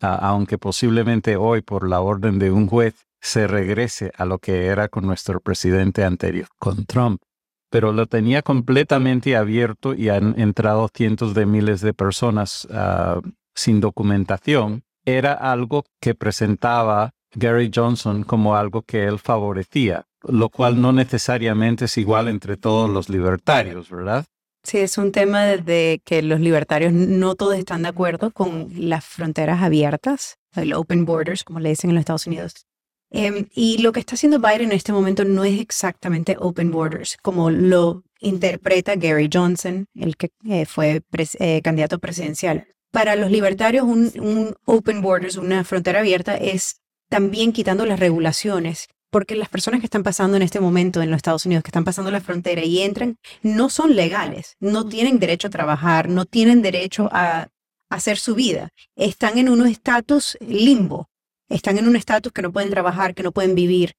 aunque 0.00 0.58
posiblemente 0.58 1.34
hoy 1.34 1.60
por 1.60 1.88
la 1.88 2.00
orden 2.02 2.38
de 2.38 2.52
un 2.52 2.68
juez 2.68 2.94
se 3.20 3.48
regrese 3.48 4.12
a 4.16 4.24
lo 4.24 4.38
que 4.38 4.66
era 4.66 4.86
con 4.86 5.06
nuestro 5.06 5.40
presidente 5.40 6.04
anterior, 6.04 6.46
con 6.60 6.86
Trump. 6.86 7.20
Pero 7.68 7.92
lo 7.92 8.06
tenía 8.06 8.42
completamente 8.42 9.34
abierto 9.34 9.92
y 9.92 10.08
han 10.08 10.38
entrado 10.38 10.88
cientos 10.94 11.34
de 11.34 11.44
miles 11.44 11.80
de 11.80 11.92
personas 11.92 12.68
ah, 12.70 13.20
sin 13.56 13.80
documentación 13.80 14.84
era 15.04 15.32
algo 15.32 15.84
que 16.00 16.14
presentaba 16.14 17.10
Gary 17.34 17.72
Johnson 17.74 18.22
como 18.22 18.54
algo 18.54 18.82
que 18.82 19.04
él 19.04 19.18
favorecía, 19.18 20.06
lo 20.24 20.48
cual 20.48 20.80
no 20.80 20.92
necesariamente 20.92 21.86
es 21.86 21.98
igual 21.98 22.28
entre 22.28 22.56
todos 22.56 22.88
los 22.90 23.08
libertarios, 23.08 23.90
¿verdad? 23.90 24.24
Sí, 24.62 24.78
es 24.78 24.96
un 24.96 25.10
tema 25.10 25.44
de 25.44 26.00
que 26.04 26.22
los 26.22 26.40
libertarios 26.40 26.92
no 26.92 27.34
todos 27.34 27.56
están 27.56 27.82
de 27.82 27.88
acuerdo 27.88 28.30
con 28.30 28.68
las 28.76 29.04
fronteras 29.04 29.60
abiertas, 29.62 30.36
el 30.54 30.72
open 30.74 31.04
borders, 31.04 31.42
como 31.42 31.58
le 31.58 31.70
dicen 31.70 31.90
en 31.90 31.96
los 31.96 32.02
Estados 32.02 32.26
Unidos. 32.26 32.66
Em, 33.10 33.46
y 33.54 33.78
lo 33.78 33.92
que 33.92 34.00
está 34.00 34.14
haciendo 34.14 34.38
Biden 34.38 34.70
en 34.70 34.72
este 34.72 34.92
momento 34.92 35.24
no 35.24 35.44
es 35.44 35.60
exactamente 35.60 36.36
open 36.38 36.70
borders, 36.70 37.16
como 37.20 37.50
lo 37.50 38.04
interpreta 38.20 38.94
Gary 38.94 39.28
Johnson, 39.30 39.86
el 39.94 40.16
que 40.16 40.30
eh, 40.48 40.64
fue 40.64 41.02
eh, 41.40 41.60
candidato 41.62 41.98
presidencial 41.98 42.66
para 42.92 43.16
los 43.16 43.30
libertarios 43.30 43.84
un, 43.84 44.54
open 44.66 45.00
borders, 45.00 45.36
una 45.36 45.64
frontera 45.64 46.00
abierta, 46.00 46.36
es 46.36 46.76
también 47.08 47.52
quitando 47.52 47.84
las 47.86 47.98
regulaciones, 47.98 48.88
porque 49.12 49.36
las 49.36 49.50
personas 49.50 49.80
que 49.80 49.86
están 49.86 50.02
pasando 50.02 50.38
en 50.38 50.42
este 50.42 50.58
momento 50.58 51.02
en 51.02 51.10
los 51.10 51.18
Estados 51.18 51.44
Unidos, 51.44 51.62
que 51.62 51.68
están 51.68 51.84
pasando 51.84 52.10
la 52.10 52.22
frontera 52.22 52.64
y 52.64 52.80
entran, 52.80 53.18
no 53.42 53.68
son 53.68 53.94
legales, 53.94 54.56
no 54.58 54.88
tienen 54.88 55.18
derecho 55.18 55.48
a 55.48 55.50
trabajar, 55.50 56.08
no 56.08 56.24
tienen 56.24 56.62
derecho 56.62 57.10
a, 57.12 57.48
hacer 57.90 58.16
su 58.16 58.34
vida, 58.34 58.70
están 58.96 59.36
en 59.36 59.50
un 59.50 59.66
estatus 59.66 60.38
limbo, 60.40 61.10
están 61.50 61.76
en 61.76 61.86
un 61.86 61.94
estatus 61.94 62.32
que 62.32 62.40
no 62.40 62.50
pueden 62.50 62.70
trabajar, 62.70 63.14
que 63.14 63.22
no 63.22 63.32
pueden 63.32 63.54
vivir. 63.54 63.92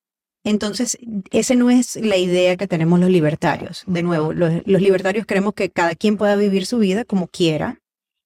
Entonces, 0.43 0.97
esa 1.29 1.53
no 1.53 1.69
es 1.69 1.95
la 1.97 2.17
idea 2.17 2.57
que 2.57 2.67
tenemos 2.67 2.99
los 2.99 3.11
libertarios. 3.11 3.83
De 3.85 4.01
nuevo, 4.01 4.33
los 4.33 4.81
libertarios 4.81 5.27
queremos 5.27 5.53
que 5.53 5.69
cada 5.69 5.93
quien 5.93 6.17
pueda 6.17 6.35
vivir 6.35 6.65
su 6.65 6.79
vida 6.79 7.05
como 7.05 7.27
quiera, 7.27 7.79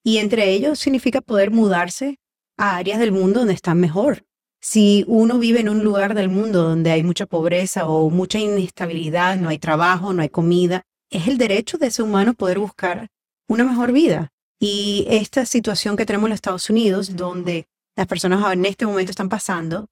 Y 0.05 0.19
entre 0.19 0.51
ellos 0.51 0.79
significa 0.79 1.19
poder 1.19 1.51
mudarse 1.51 2.17
a 2.57 2.77
áreas 2.77 2.97
del 2.97 3.11
mundo 3.11 3.39
donde 3.39 3.53
están 3.53 3.77
mejor. 3.77 4.23
Si 4.69 5.05
uno 5.07 5.39
vive 5.39 5.61
en 5.61 5.69
un 5.69 5.81
lugar 5.81 6.13
del 6.13 6.27
mundo 6.27 6.61
donde 6.61 6.91
hay 6.91 7.01
mucha 7.01 7.25
pobreza 7.25 7.87
o 7.87 8.09
mucha 8.09 8.37
inestabilidad, 8.37 9.37
no 9.37 9.47
hay 9.47 9.59
trabajo, 9.59 10.11
no 10.11 10.21
hay 10.21 10.27
comida, 10.27 10.83
es 11.09 11.29
el 11.29 11.37
derecho 11.37 11.77
de 11.77 11.87
ese 11.87 12.03
humano 12.03 12.33
poder 12.33 12.59
buscar 12.59 13.07
una 13.47 13.63
mejor 13.63 13.93
vida. 13.93 14.33
Y 14.59 15.05
esta 15.09 15.45
situación 15.45 15.95
que 15.95 16.05
tenemos 16.05 16.27
en 16.27 16.31
los 16.31 16.37
Estados 16.39 16.69
Unidos, 16.69 17.15
donde 17.15 17.69
las 17.95 18.07
personas 18.07 18.43
en 18.51 18.65
este 18.65 18.85
momento 18.85 19.11
están 19.11 19.29
pasando, 19.29 19.87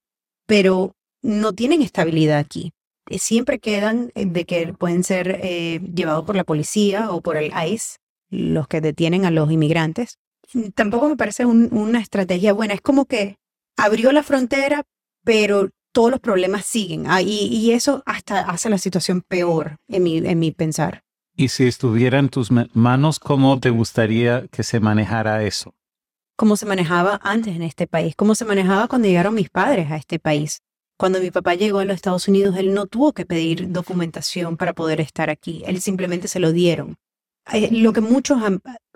pero 0.45 0.91
no 1.21 1.53
tienen 1.53 1.81
estabilidad 1.81 2.39
aquí. 2.39 2.73
Eh, 3.09 3.17
siempre 3.17 3.59
quedan 3.59 4.11
eh, 4.13 4.25
de 4.25 4.43
que 4.43 4.73
pueden 4.73 5.05
ser 5.05 5.39
eh, 5.41 5.79
llevados 5.95 6.25
por 6.25 6.35
la 6.35 6.43
policía 6.43 7.11
o 7.11 7.21
por 7.21 7.37
el 7.37 7.53
ICE, 7.65 7.95
los 8.29 8.67
que 8.67 8.81
detienen 8.81 9.23
a 9.23 9.31
los 9.31 9.49
inmigrantes. 9.49 10.17
Tampoco 10.73 11.07
me 11.07 11.15
parece 11.15 11.45
una 11.45 12.01
estrategia 12.01 12.51
buena. 12.51 12.73
Es 12.73 12.81
como 12.81 13.05
que 13.05 13.37
abrió 13.77 14.11
la 14.11 14.23
frontera, 14.23 14.83
pero 15.23 15.69
todos 15.91 16.11
los 16.11 16.19
problemas 16.19 16.65
siguen. 16.65 17.05
Ah, 17.07 17.21
y, 17.21 17.71
eso 17.71 18.03
hasta 18.05 18.41
hace 18.41 18.69
la 18.69 18.77
situación 18.77 19.21
peor 19.21 19.77
en 19.87 20.03
mi, 20.03 20.17
en 20.17 20.39
mi 20.39 20.51
pensar. 20.51 21.03
Y 21.37 21.49
si 21.49 21.65
estuviera 21.65 22.19
en 22.19 22.29
tus 22.29 22.49
manos, 22.51 23.19
¿cómo 23.19 23.59
te 23.59 23.69
gustaría 23.69 24.47
que 24.47 24.63
se 24.63 24.79
manejara 24.79 25.43
eso? 25.43 25.73
¿Cómo 26.37 26.57
se 26.57 26.65
manejaba 26.65 27.19
antes 27.23 27.55
en 27.55 27.61
este 27.61 27.87
país? 27.87 28.13
¿Cómo 28.15 28.35
se 28.35 28.45
manejaba 28.45 28.87
cuando 28.87 29.07
llegaron 29.07 29.33
mis 29.33 29.49
padres 29.49 29.89
a 29.91 29.97
este 29.97 30.19
país? 30.19 30.61
Cuando 30.97 31.19
mi 31.19 31.31
papá 31.31 31.55
llegó 31.55 31.79
a 31.79 31.85
los 31.85 31.95
Estados 31.95 32.27
Unidos, 32.27 32.55
él 32.57 32.73
no 32.73 32.87
tuvo 32.87 33.13
que 33.13 33.25
pedir 33.25 33.71
documentación 33.71 34.55
para 34.55 34.73
poder 34.73 35.01
estar 35.01 35.29
aquí. 35.29 35.63
Él 35.65 35.81
simplemente 35.81 36.27
se 36.29 36.39
lo 36.39 36.53
dieron. 36.53 36.97
Eh, 37.51 37.69
lo 37.71 37.93
que 37.93 38.01
muchos 38.01 38.41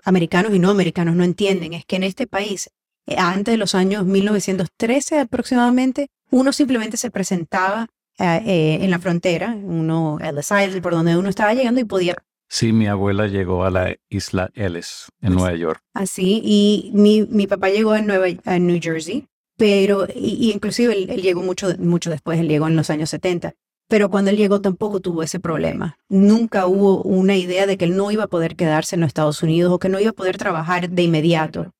americanos 0.04 0.54
y 0.54 0.58
no 0.58 0.70
americanos 0.70 1.14
no 1.14 1.24
entienden 1.24 1.74
es 1.74 1.84
que 1.84 1.96
en 1.96 2.04
este 2.04 2.26
país 2.26 2.70
antes 3.18 3.52
de 3.52 3.58
los 3.58 3.74
años 3.74 4.04
1913 4.04 5.20
aproximadamente, 5.20 6.08
uno 6.30 6.52
simplemente 6.52 6.96
se 6.96 7.10
presentaba 7.10 7.88
eh, 8.18 8.42
eh, 8.44 8.78
en 8.82 8.90
la 8.90 8.98
frontera, 8.98 9.54
uno, 9.54 10.18
Ellis 10.20 10.50
Island, 10.50 10.82
por 10.82 10.92
donde 10.92 11.16
uno 11.16 11.28
estaba 11.28 11.54
llegando 11.54 11.80
y 11.80 11.84
podía... 11.84 12.16
Sí, 12.48 12.72
mi 12.72 12.86
abuela 12.86 13.28
llegó 13.28 13.64
a 13.64 13.70
la 13.70 13.96
isla 14.08 14.50
Ellis, 14.54 15.06
en 15.22 15.34
Nueva 15.34 15.54
York. 15.54 15.80
Así, 15.94 16.42
y 16.44 16.90
mi, 16.92 17.22
mi 17.22 17.46
papá 17.46 17.70
llegó 17.70 17.94
en, 17.94 18.06
Nueva, 18.06 18.26
en 18.28 18.66
New 18.66 18.78
Jersey, 18.82 19.26
pero, 19.56 20.06
y, 20.14 20.50
inclusive 20.52 21.04
él, 21.12 21.22
llegó 21.22 21.42
mucho, 21.42 21.68
mucho 21.78 22.10
después, 22.10 22.38
él 22.40 22.48
llegó 22.48 22.66
en 22.66 22.76
los 22.76 22.90
años 22.90 23.10
70. 23.10 23.54
Pero 23.88 24.10
cuando 24.10 24.30
él 24.30 24.36
llegó 24.36 24.60
tampoco 24.60 25.00
tuvo 25.00 25.22
ese 25.22 25.40
problema. 25.40 25.96
Nunca 26.08 26.66
hubo 26.66 27.02
una 27.02 27.36
idea 27.36 27.66
de 27.66 27.76
que 27.76 27.86
él 27.86 27.96
no 27.96 28.10
iba 28.10 28.24
a 28.24 28.28
poder 28.28 28.54
quedarse 28.54 28.96
en 28.96 29.00
los 29.00 29.08
Estados 29.08 29.42
Unidos 29.42 29.72
o 29.72 29.78
que 29.78 29.88
no 29.88 29.98
iba 29.98 30.10
a 30.10 30.14
poder 30.14 30.38
trabajar 30.38 30.90
de 30.90 31.02
inmediato 31.02 31.72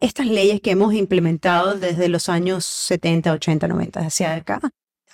estas 0.00 0.26
leyes 0.26 0.60
que 0.60 0.70
hemos 0.70 0.94
implementado 0.94 1.74
desde 1.74 2.08
los 2.08 2.28
años 2.28 2.64
70, 2.64 3.32
80, 3.32 3.68
90 3.68 4.00
hacia 4.00 4.34
acá 4.34 4.60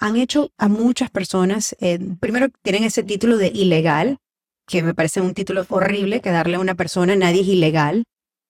han 0.00 0.16
hecho 0.16 0.50
a 0.58 0.68
muchas 0.68 1.10
personas, 1.10 1.76
eh, 1.80 1.98
primero 2.20 2.48
tienen 2.62 2.84
ese 2.84 3.02
título 3.02 3.36
de 3.36 3.48
ilegal, 3.48 4.18
que 4.66 4.82
me 4.82 4.94
parece 4.94 5.20
un 5.20 5.34
título 5.34 5.64
horrible 5.68 6.20
que 6.20 6.30
darle 6.30 6.56
a 6.56 6.60
una 6.60 6.74
persona, 6.74 7.16
nadie 7.16 7.42
es 7.42 7.48
ilegal, 7.48 8.04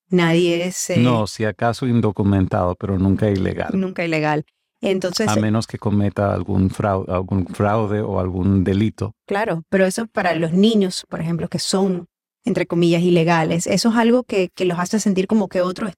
nadie 0.09 0.67
es... 0.67 0.91
Eh, 0.91 0.99
no, 0.99 1.27
si 1.27 1.45
acaso 1.45 1.87
indocumentado, 1.87 2.75
pero 2.77 2.99
nunca 2.99 3.31
ilegal. 3.31 3.71
Nunca 3.75 4.05
ilegal. 4.05 4.45
Entonces, 4.81 5.29
a 5.29 5.37
menos 5.37 5.67
que 5.67 5.79
cometa 5.79 6.35
algún 6.35 6.71
fraude, 6.71 7.13
algún 7.13 7.47
fraude 7.47 8.01
o 8.01 8.21
algún 8.21 8.65
delito. 8.65 9.15
Claro, 9.27 9.63
pero 9.71 9.87
eso 9.87 10.07
para 10.07 10.35
los 10.35 10.53
niños, 10.53 11.07
por 11.09 11.21
ejemplo, 11.21 11.49
que 11.49 11.59
son, 11.59 12.07
entre 12.45 12.67
comillas, 12.67 13.03
ilegales, 13.03 13.67
eso 13.67 13.89
es 13.91 13.97
algo 13.97 14.25
que, 14.25 14.51
que 14.55 14.67
los 14.67 14.79
hace 14.79 15.01
sentir 15.01 15.27
como 15.27 15.49
que 15.49 15.63
otro 15.63 15.89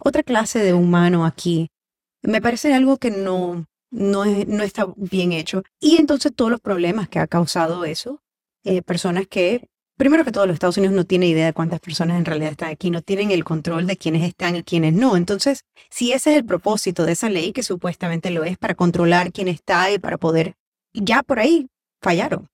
otra 0.00 0.22
clase 0.22 0.60
de 0.60 0.74
humano 0.74 1.24
aquí. 1.24 1.68
Me 2.22 2.40
parece 2.40 2.74
algo 2.74 2.98
que 2.98 3.10
no, 3.10 3.66
no, 3.90 4.24
no 4.24 4.62
está 4.62 4.86
bien 4.96 5.32
hecho. 5.32 5.62
Y 5.80 5.96
entonces 5.96 6.32
todos 6.34 6.50
los 6.50 6.60
problemas 6.60 7.08
que 7.08 7.18
ha 7.18 7.26
causado 7.26 7.84
eso, 7.84 8.20
eh, 8.64 8.82
personas 8.82 9.26
que, 9.26 9.68
primero 9.96 10.24
que 10.24 10.32
todo, 10.32 10.46
los 10.46 10.54
Estados 10.54 10.76
Unidos 10.76 10.94
no 10.94 11.04
tienen 11.04 11.30
idea 11.30 11.46
de 11.46 11.52
cuántas 11.52 11.80
personas 11.80 12.18
en 12.18 12.24
realidad 12.24 12.52
están 12.52 12.70
aquí, 12.70 12.90
no 12.90 13.02
tienen 13.02 13.30
el 13.30 13.44
control 13.44 13.86
de 13.86 13.96
quiénes 13.96 14.22
están 14.22 14.56
y 14.56 14.62
quiénes 14.62 14.92
no. 14.92 15.16
Entonces, 15.16 15.64
si 15.90 16.12
ese 16.12 16.32
es 16.32 16.36
el 16.38 16.44
propósito 16.44 17.04
de 17.04 17.12
esa 17.12 17.30
ley, 17.30 17.52
que 17.52 17.62
supuestamente 17.62 18.30
lo 18.30 18.44
es 18.44 18.58
para 18.58 18.74
controlar 18.74 19.32
quién 19.32 19.48
está 19.48 19.90
y 19.90 19.98
para 19.98 20.18
poder, 20.18 20.54
ya 20.92 21.22
por 21.22 21.38
ahí 21.38 21.68
fallaron. 22.02 22.48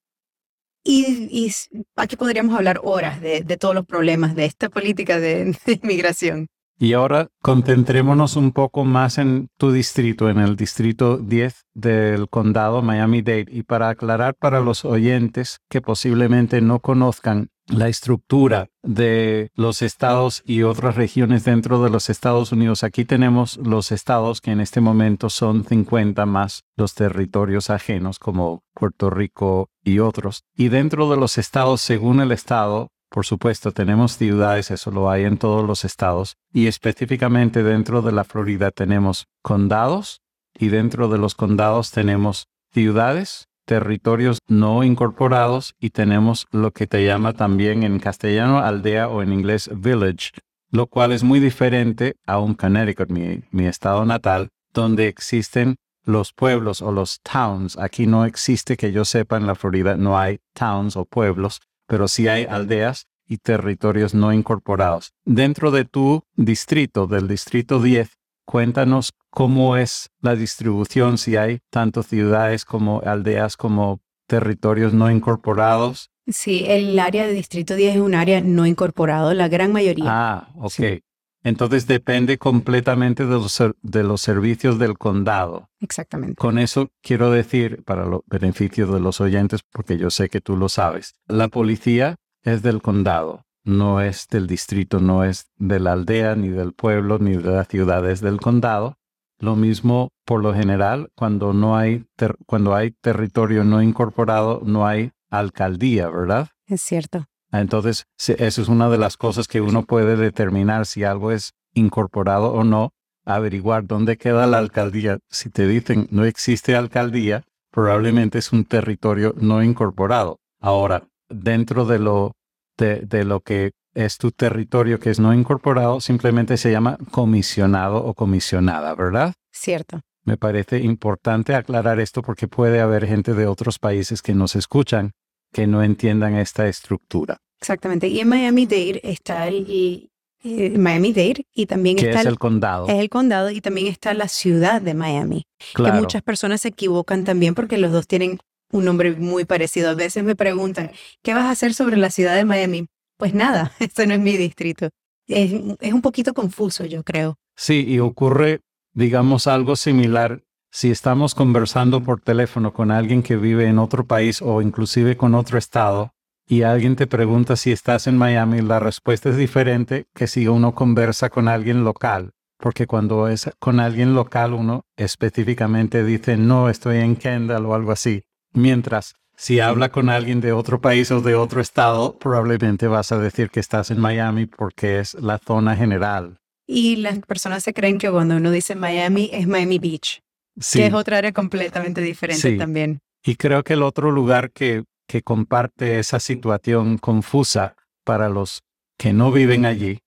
Y, 0.83 1.51
aquí 1.97 2.15
podríamos 2.15 2.55
hablar 2.55 2.79
horas 2.81 3.19
de, 3.19 3.43
todos 3.59 3.75
los 3.75 3.85
problemas 3.85 4.35
de 4.35 4.45
esta 4.45 4.69
política 4.69 5.19
de 5.19 5.53
inmigración. 5.83 6.47
Y 6.79 6.93
ahora 6.93 7.29
concentrémonos 7.41 8.35
un 8.35 8.51
poco 8.51 8.85
más 8.85 9.17
en 9.17 9.49
tu 9.57 9.71
distrito, 9.71 10.29
en 10.29 10.39
el 10.39 10.55
distrito 10.55 11.17
10 11.17 11.65
del 11.73 12.29
condado 12.29 12.81
Miami-Dade. 12.81 13.47
Y 13.49 13.63
para 13.63 13.89
aclarar 13.89 14.35
para 14.35 14.59
los 14.59 14.85
oyentes 14.85 15.59
que 15.69 15.81
posiblemente 15.81 16.61
no 16.61 16.79
conozcan 16.79 17.49
la 17.67 17.89
estructura 17.89 18.69
de 18.81 19.51
los 19.55 19.81
estados 19.81 20.41
y 20.45 20.63
otras 20.63 20.95
regiones 20.95 21.43
dentro 21.43 21.83
de 21.83 21.89
los 21.89 22.09
Estados 22.09 22.51
Unidos. 22.51 22.83
Aquí 22.83 23.05
tenemos 23.05 23.57
los 23.57 23.91
estados 23.91 24.39
que 24.39 24.51
en 24.51 24.61
este 24.61 24.79
momento 24.79 25.29
son 25.29 25.65
50 25.65 26.25
más 26.25 26.63
los 26.75 26.93
territorios 26.93 27.69
ajenos 27.69 28.19
como 28.19 28.63
Puerto 28.73 29.09
Rico 29.09 29.69
y 29.83 29.99
otros. 29.99 30.43
Y 30.55 30.69
dentro 30.69 31.09
de 31.09 31.17
los 31.17 31.37
estados, 31.37 31.81
según 31.81 32.21
el 32.21 32.31
estado, 32.31 32.91
por 33.09 33.25
supuesto, 33.25 33.71
tenemos 33.71 34.17
ciudades, 34.17 34.71
eso 34.71 34.91
lo 34.91 35.09
hay 35.09 35.23
en 35.23 35.37
todos 35.37 35.65
los 35.65 35.85
estados, 35.85 36.35
y 36.51 36.67
específicamente 36.67 37.63
dentro 37.63 38.01
de 38.01 38.11
la 38.11 38.23
Florida 38.23 38.71
tenemos 38.71 39.27
condados 39.41 40.21
y 40.53 40.69
dentro 40.69 41.07
de 41.07 41.17
los 41.17 41.35
condados 41.35 41.91
tenemos 41.91 42.47
ciudades, 42.73 43.47
territorios 43.65 44.39
no 44.47 44.83
incorporados 44.83 45.75
y 45.79 45.91
tenemos 45.91 46.47
lo 46.51 46.71
que 46.71 46.87
te 46.87 47.05
llama 47.05 47.33
también 47.33 47.83
en 47.83 47.99
castellano 47.99 48.59
aldea 48.59 49.09
o 49.09 49.21
en 49.21 49.33
inglés 49.33 49.69
village, 49.75 50.31
lo 50.71 50.87
cual 50.87 51.11
es 51.11 51.23
muy 51.23 51.39
diferente 51.39 52.15
a 52.25 52.39
un 52.39 52.55
Connecticut, 52.55 53.09
mi, 53.09 53.41
mi 53.51 53.65
estado 53.65 54.05
natal, 54.05 54.49
donde 54.73 55.07
existen 55.07 55.75
los 56.03 56.31
pueblos 56.33 56.81
o 56.81 56.91
los 56.91 57.19
towns. 57.21 57.77
Aquí 57.77 58.07
no 58.07 58.25
existe 58.25 58.77
que 58.77 58.91
yo 58.91 59.05
sepa 59.05 59.37
en 59.37 59.45
la 59.45 59.55
Florida, 59.55 59.97
no 59.97 60.17
hay 60.17 60.39
towns 60.53 60.95
o 60.95 61.05
pueblos, 61.05 61.59
pero 61.87 62.07
sí 62.07 62.27
hay 62.27 62.45
aldeas 62.45 63.07
y 63.27 63.37
territorios 63.37 64.13
no 64.13 64.31
incorporados. 64.31 65.13
Dentro 65.25 65.71
de 65.71 65.85
tu 65.85 66.23
distrito, 66.35 67.07
del 67.07 67.27
distrito 67.27 67.81
10, 67.81 68.17
cuéntanos 68.45 69.11
cómo 69.29 69.75
es 69.77 70.09
la 70.21 70.35
distribución, 70.35 71.17
si 71.17 71.35
hay 71.35 71.59
tanto 71.69 72.03
ciudades 72.03 72.65
como 72.65 73.01
aldeas 73.01 73.57
como 73.57 73.99
territorios 74.27 74.93
no 74.93 75.09
incorporados. 75.09 76.11
Sí, 76.27 76.65
el 76.67 76.99
área 76.99 77.25
de 77.25 77.33
distrito 77.33 77.75
10 77.75 77.95
es 77.95 78.01
un 78.01 78.15
área 78.15 78.41
no 78.41 78.65
incorporado, 78.65 79.33
la 79.33 79.47
gran 79.47 79.71
mayoría. 79.71 80.05
Ah, 80.07 80.49
ok. 80.55 81.01
Entonces 81.47 81.87
depende 81.87 82.37
completamente 82.37 83.25
de 83.25 83.31
los, 83.31 83.63
de 83.81 84.03
los 84.03 84.19
servicios 84.19 84.77
del 84.79 84.97
condado. 84.97 85.69
Exactamente. 85.79 86.35
Con 86.35 86.59
eso 86.59 86.89
quiero 87.01 87.31
decir, 87.31 87.85
para 87.85 88.05
los 88.05 88.19
beneficios 88.25 88.91
de 88.91 88.99
los 88.99 89.21
oyentes, 89.21 89.61
porque 89.71 89.97
yo 89.97 90.09
sé 90.09 90.27
que 90.27 90.41
tú 90.41 90.57
lo 90.57 90.67
sabes, 90.67 91.15
la 91.25 91.47
policía 91.47 92.17
es 92.43 92.63
del 92.63 92.81
condado, 92.81 93.45
no 93.63 94.01
es 94.01 94.27
del 94.27 94.45
distrito, 94.45 94.99
no 94.99 95.23
es 95.23 95.45
de 95.55 95.79
la 95.79 95.93
aldea, 95.93 96.35
ni 96.35 96.49
del 96.49 96.73
pueblo, 96.73 97.17
ni 97.17 97.37
de 97.37 97.51
la 97.51 97.63
ciudad, 97.63 98.09
es 98.09 98.19
del 98.19 98.41
condado. 98.41 98.97
Lo 99.39 99.55
mismo, 99.55 100.09
por 100.25 100.41
lo 100.41 100.53
general, 100.53 101.11
cuando 101.15 101.53
no 101.53 101.77
hay, 101.77 102.03
cuando 102.45 102.75
hay 102.75 102.91
territorio 102.91 103.63
no 103.63 103.81
incorporado, 103.81 104.63
no 104.65 104.85
hay 104.85 105.11
alcaldía, 105.29 106.09
¿verdad? 106.09 106.49
Es 106.65 106.81
cierto. 106.81 107.25
Entonces, 107.51 108.05
eso 108.17 108.61
es 108.61 108.67
una 108.67 108.89
de 108.89 108.97
las 108.97 109.17
cosas 109.17 109.47
que 109.47 109.61
uno 109.61 109.83
puede 109.83 110.17
determinar 110.17 110.85
si 110.85 111.03
algo 111.03 111.31
es 111.31 111.53
incorporado 111.73 112.53
o 112.53 112.63
no, 112.63 112.91
averiguar 113.25 113.85
dónde 113.85 114.17
queda 114.17 114.47
la 114.47 114.57
alcaldía. 114.57 115.19
Si 115.29 115.49
te 115.49 115.67
dicen 115.67 116.07
no 116.11 116.25
existe 116.25 116.75
alcaldía, 116.75 117.43
probablemente 117.71 118.39
es 118.39 118.51
un 118.51 118.65
territorio 118.65 119.33
no 119.37 119.63
incorporado. 119.63 120.39
Ahora, 120.59 121.07
dentro 121.29 121.85
de 121.85 121.99
lo, 121.99 122.33
de, 122.77 123.01
de 123.01 123.23
lo 123.23 123.41
que 123.41 123.71
es 123.93 124.17
tu 124.17 124.31
territorio 124.31 124.99
que 124.99 125.09
es 125.09 125.19
no 125.19 125.33
incorporado, 125.33 126.01
simplemente 126.01 126.57
se 126.57 126.71
llama 126.71 126.97
comisionado 127.11 128.03
o 128.03 128.13
comisionada, 128.13 128.93
¿verdad? 128.95 129.33
Cierto. 129.51 130.01
Me 130.23 130.37
parece 130.37 130.79
importante 130.79 131.55
aclarar 131.55 131.99
esto 131.99 132.21
porque 132.21 132.47
puede 132.47 132.81
haber 132.81 133.07
gente 133.07 133.33
de 133.33 133.47
otros 133.47 133.79
países 133.79 134.21
que 134.21 134.35
nos 134.35 134.55
escuchan 134.55 135.13
que 135.51 135.67
no 135.67 135.83
entiendan 135.83 136.35
esta 136.35 136.67
estructura. 136.67 137.37
Exactamente. 137.59 138.07
Y 138.07 138.19
en 138.19 138.29
Miami-Dade 138.29 139.01
está 139.03 139.47
el, 139.47 140.09
eh, 140.43 140.77
Miami-Dade 140.77 141.45
y 141.53 141.65
también 141.65 141.97
está 141.97 142.21
es 142.21 142.25
el, 142.25 142.37
condado. 142.37 142.87
Es 142.87 142.95
el 142.95 143.09
condado 143.09 143.49
y 143.49 143.61
también 143.61 143.87
está 143.87 144.13
la 144.13 144.27
ciudad 144.27 144.81
de 144.81 144.93
Miami. 144.93 145.45
Que 145.75 145.91
muchas 145.91 146.21
personas 146.21 146.61
se 146.61 146.69
equivocan 146.69 147.23
también 147.23 147.55
porque 147.55 147.77
los 147.77 147.91
dos 147.91 148.07
tienen 148.07 148.39
un 148.71 148.85
nombre 148.85 149.15
muy 149.15 149.45
parecido. 149.45 149.89
A 149.89 149.95
veces 149.95 150.23
me 150.23 150.35
preguntan, 150.35 150.91
¿qué 151.23 151.33
vas 151.33 151.45
a 151.45 151.51
hacer 151.51 151.73
sobre 151.73 151.97
la 151.97 152.11
ciudad 152.11 152.35
de 152.35 152.45
Miami? 152.45 152.87
Pues 153.17 153.33
nada, 153.33 153.71
este 153.79 154.05
no 154.05 154.13
es 154.13 154.19
mi 154.19 154.37
distrito. 154.37 154.89
es, 155.27 155.53
es 155.79 155.93
un 155.93 156.01
poquito 156.01 156.33
confuso, 156.33 156.85
yo 156.85 157.03
creo. 157.03 157.35
Sí, 157.55 157.83
y 157.87 157.99
ocurre, 157.99 158.61
digamos, 158.93 159.47
algo 159.47 159.75
similar 159.75 160.43
si 160.77 160.91
estamos 160.91 161.33
conversando 161.33 162.03
por 162.03 162.21
teléfono 162.21 162.71
con 162.71 162.91
alguien 162.91 163.23
que 163.23 163.35
vive 163.35 163.65
en 163.65 163.79
otro 163.79 164.05
país 164.05 164.43
o 164.43 164.61
inclusive 164.61 165.17
con 165.17 165.33
otro 165.33 165.57
estado 165.57 166.13
y 166.47 166.61
alguien 166.61 166.95
te 166.95 167.07
pregunta 167.07 167.55
si 167.55 167.71
estás 167.71 168.05
en 168.05 168.15
Miami, 168.15 168.61
la 168.61 168.79
respuesta 168.79 169.29
es 169.29 169.37
diferente 169.37 170.05
que 170.13 170.27
si 170.27 170.47
uno 170.47 170.75
conversa 170.75 171.31
con 171.31 171.47
alguien 171.47 171.83
local. 171.83 172.33
Porque 172.59 172.85
cuando 172.85 173.27
es 173.27 173.49
con 173.57 173.79
alguien 173.79 174.13
local 174.13 174.53
uno 174.53 174.85
específicamente 174.95 176.03
dice 176.03 176.37
no, 176.37 176.69
estoy 176.69 176.97
en 176.97 177.15
Kendall 177.15 177.65
o 177.65 177.73
algo 177.73 177.91
así. 177.91 178.25
Mientras 178.53 179.15
si 179.35 179.59
habla 179.59 179.89
con 179.89 180.09
alguien 180.09 180.41
de 180.41 180.51
otro 180.51 180.79
país 180.79 181.09
o 181.09 181.21
de 181.21 181.33
otro 181.33 181.59
estado, 181.59 182.19
probablemente 182.19 182.85
vas 182.85 183.11
a 183.11 183.17
decir 183.17 183.49
que 183.49 183.61
estás 183.61 183.89
en 183.89 183.99
Miami 183.99 184.45
porque 184.45 184.99
es 184.99 185.15
la 185.15 185.39
zona 185.39 185.75
general. 185.75 186.37
Y 186.67 186.97
las 186.97 187.17
personas 187.17 187.63
se 187.63 187.73
creen 187.73 187.97
que 187.97 188.11
cuando 188.11 188.35
uno 188.35 188.51
dice 188.51 188.75
Miami 188.75 189.31
es 189.33 189.47
Miami 189.47 189.79
Beach, 189.79 190.21
Sí. 190.59 190.79
que 190.79 190.87
es 190.87 190.93
otra 190.93 191.17
área 191.19 191.31
completamente 191.33 192.01
diferente 192.01 192.41
Sí. 192.51 192.57
también. 192.57 192.99
Y 193.23 193.35
creo 193.35 193.63
que 193.63 193.73
el 193.73 193.83
otro 193.83 194.11
lugar 194.11 194.51
que, 194.51 194.83
que 195.07 195.21
comparte 195.21 195.99
esa 195.99 196.19
situación 196.19 196.97
confusa 196.97 197.75
para 198.03 198.29
los 198.29 198.61
que 198.97 199.13
no 199.13 199.31
viven 199.31 199.65
allí, 199.65 199.99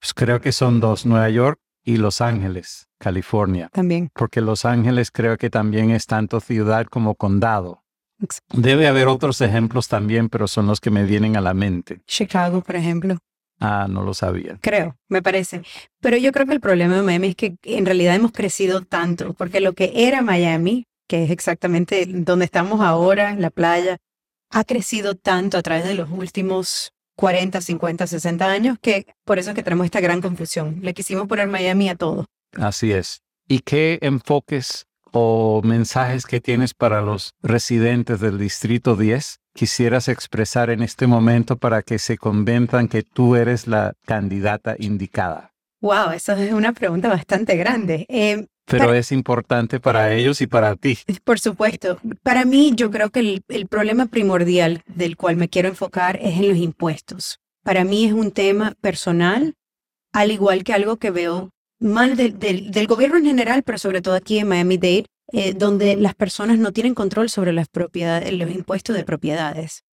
pues 0.00 0.14
creo 0.14 0.40
que 0.40 0.52
son 0.52 0.80
dos, 0.80 1.04
Nueva 1.06 1.28
York 1.28 1.58
y 1.84 1.96
Los 1.96 2.20
Ángeles, 2.20 2.86
California. 2.98 3.68
También. 3.72 4.10
Porque 4.14 4.40
Los 4.40 4.64
Ángeles 4.64 5.10
creo 5.10 5.36
que 5.36 5.50
también 5.50 5.90
es 5.90 6.06
tanto 6.06 6.40
ciudad 6.40 6.86
como 6.86 7.14
condado. 7.14 7.82
Debe 8.52 8.88
haber 8.88 9.06
otros 9.06 9.40
ejemplos 9.40 9.88
también, 9.88 10.28
pero 10.28 10.48
son 10.48 10.66
los 10.66 10.80
que 10.80 10.90
me 10.90 11.04
vienen 11.04 11.36
a 11.36 11.40
la 11.40 11.54
mente. 11.54 12.00
Chicago, 12.06 12.62
por 12.62 12.76
ejemplo. 12.76 13.18
Ah, 13.60 13.86
no 13.88 14.02
lo 14.02 14.14
sabía. 14.14 14.58
Creo, 14.60 14.96
me 15.08 15.22
parece. 15.22 15.62
Pero 16.00 16.16
yo 16.16 16.32
creo 16.32 16.46
que 16.46 16.52
el 16.52 16.60
problema 16.60 16.96
de 16.96 17.02
Miami 17.02 17.28
es 17.28 17.36
que 17.36 17.56
en 17.64 17.86
realidad 17.86 18.14
hemos 18.14 18.32
crecido 18.32 18.82
tanto, 18.82 19.34
porque 19.34 19.60
lo 19.60 19.72
que 19.72 19.92
era 19.94 20.22
Miami, 20.22 20.86
que 21.08 21.24
es 21.24 21.30
exactamente 21.30 22.06
donde 22.06 22.44
estamos 22.44 22.80
ahora, 22.80 23.34
la 23.34 23.50
playa, 23.50 23.98
ha 24.50 24.64
crecido 24.64 25.14
tanto 25.14 25.58
a 25.58 25.62
través 25.62 25.84
de 25.84 25.94
los 25.94 26.10
últimos 26.10 26.92
40, 27.16 27.60
50, 27.60 28.06
60 28.06 28.46
años, 28.46 28.78
que 28.80 29.06
por 29.24 29.38
eso 29.38 29.50
es 29.50 29.56
que 29.56 29.62
tenemos 29.62 29.84
esta 29.84 30.00
gran 30.00 30.20
confusión. 30.20 30.78
Le 30.82 30.94
quisimos 30.94 31.26
poner 31.26 31.48
Miami 31.48 31.88
a 31.88 31.96
todo. 31.96 32.26
Así 32.52 32.92
es. 32.92 33.22
¿Y 33.48 33.60
qué 33.60 33.98
enfoques 34.02 34.86
o 35.12 35.60
mensajes 35.64 36.26
que 36.26 36.40
tienes 36.40 36.74
para 36.74 37.00
los 37.00 37.32
residentes 37.42 38.20
del 38.20 38.38
Distrito 38.38 38.96
10 38.96 39.40
quisieras 39.54 40.08
expresar 40.08 40.70
en 40.70 40.82
este 40.82 41.06
momento 41.06 41.56
para 41.56 41.82
que 41.82 41.98
se 41.98 42.16
convenzan 42.16 42.88
que 42.88 43.02
tú 43.02 43.34
eres 43.36 43.66
la 43.66 43.94
candidata 44.06 44.76
indicada? 44.78 45.52
Wow, 45.80 46.10
esa 46.10 46.40
es 46.42 46.52
una 46.52 46.72
pregunta 46.72 47.08
bastante 47.08 47.56
grande. 47.56 48.04
Eh, 48.08 48.46
Pero 48.66 48.86
Para- 48.86 48.98
es 48.98 49.10
importante 49.12 49.80
para 49.80 50.12
ellos 50.12 50.40
y 50.40 50.46
para 50.46 50.76
ti. 50.76 50.98
Por 51.24 51.38
supuesto. 51.40 51.98
Para 52.22 52.44
mí, 52.44 52.72
yo 52.74 52.90
creo 52.90 53.10
que 53.10 53.20
el, 53.20 53.42
el 53.48 53.66
problema 53.66 54.06
primordial 54.06 54.82
del 54.86 55.16
cual 55.16 55.36
me 55.36 55.48
quiero 55.48 55.68
enfocar 55.68 56.16
es 56.22 56.36
en 56.38 56.48
los 56.48 56.58
impuestos. 56.58 57.38
Para 57.64 57.84
mí 57.84 58.04
es 58.06 58.12
un 58.12 58.30
tema 58.32 58.74
personal, 58.80 59.54
al 60.12 60.30
igual 60.30 60.64
que 60.64 60.72
algo 60.74 60.96
que 60.98 61.10
veo 61.10 61.50
mal 61.80 62.16
del- 62.16 62.86
gobierno 62.86 63.18
en 63.18 63.24
general, 63.24 63.62
pero 63.62 63.78
sobre 63.78 64.02
todo 64.02 64.14
aquí 64.14 64.38
en 64.38 64.48
Miami-Dade, 64.48 65.06
eh, 65.32 65.54
donde 65.54 65.96
las 65.96 66.14
personas 66.14 66.58
no 66.58 66.72
tienen 66.72 66.94
control 66.94 67.28
sobre 67.28 67.52
las 67.52 67.68
propiedades, 67.68 68.32
los 68.32 68.50
impuestos 68.50 68.96
de 68.96 69.04
propiedades. 69.04 69.84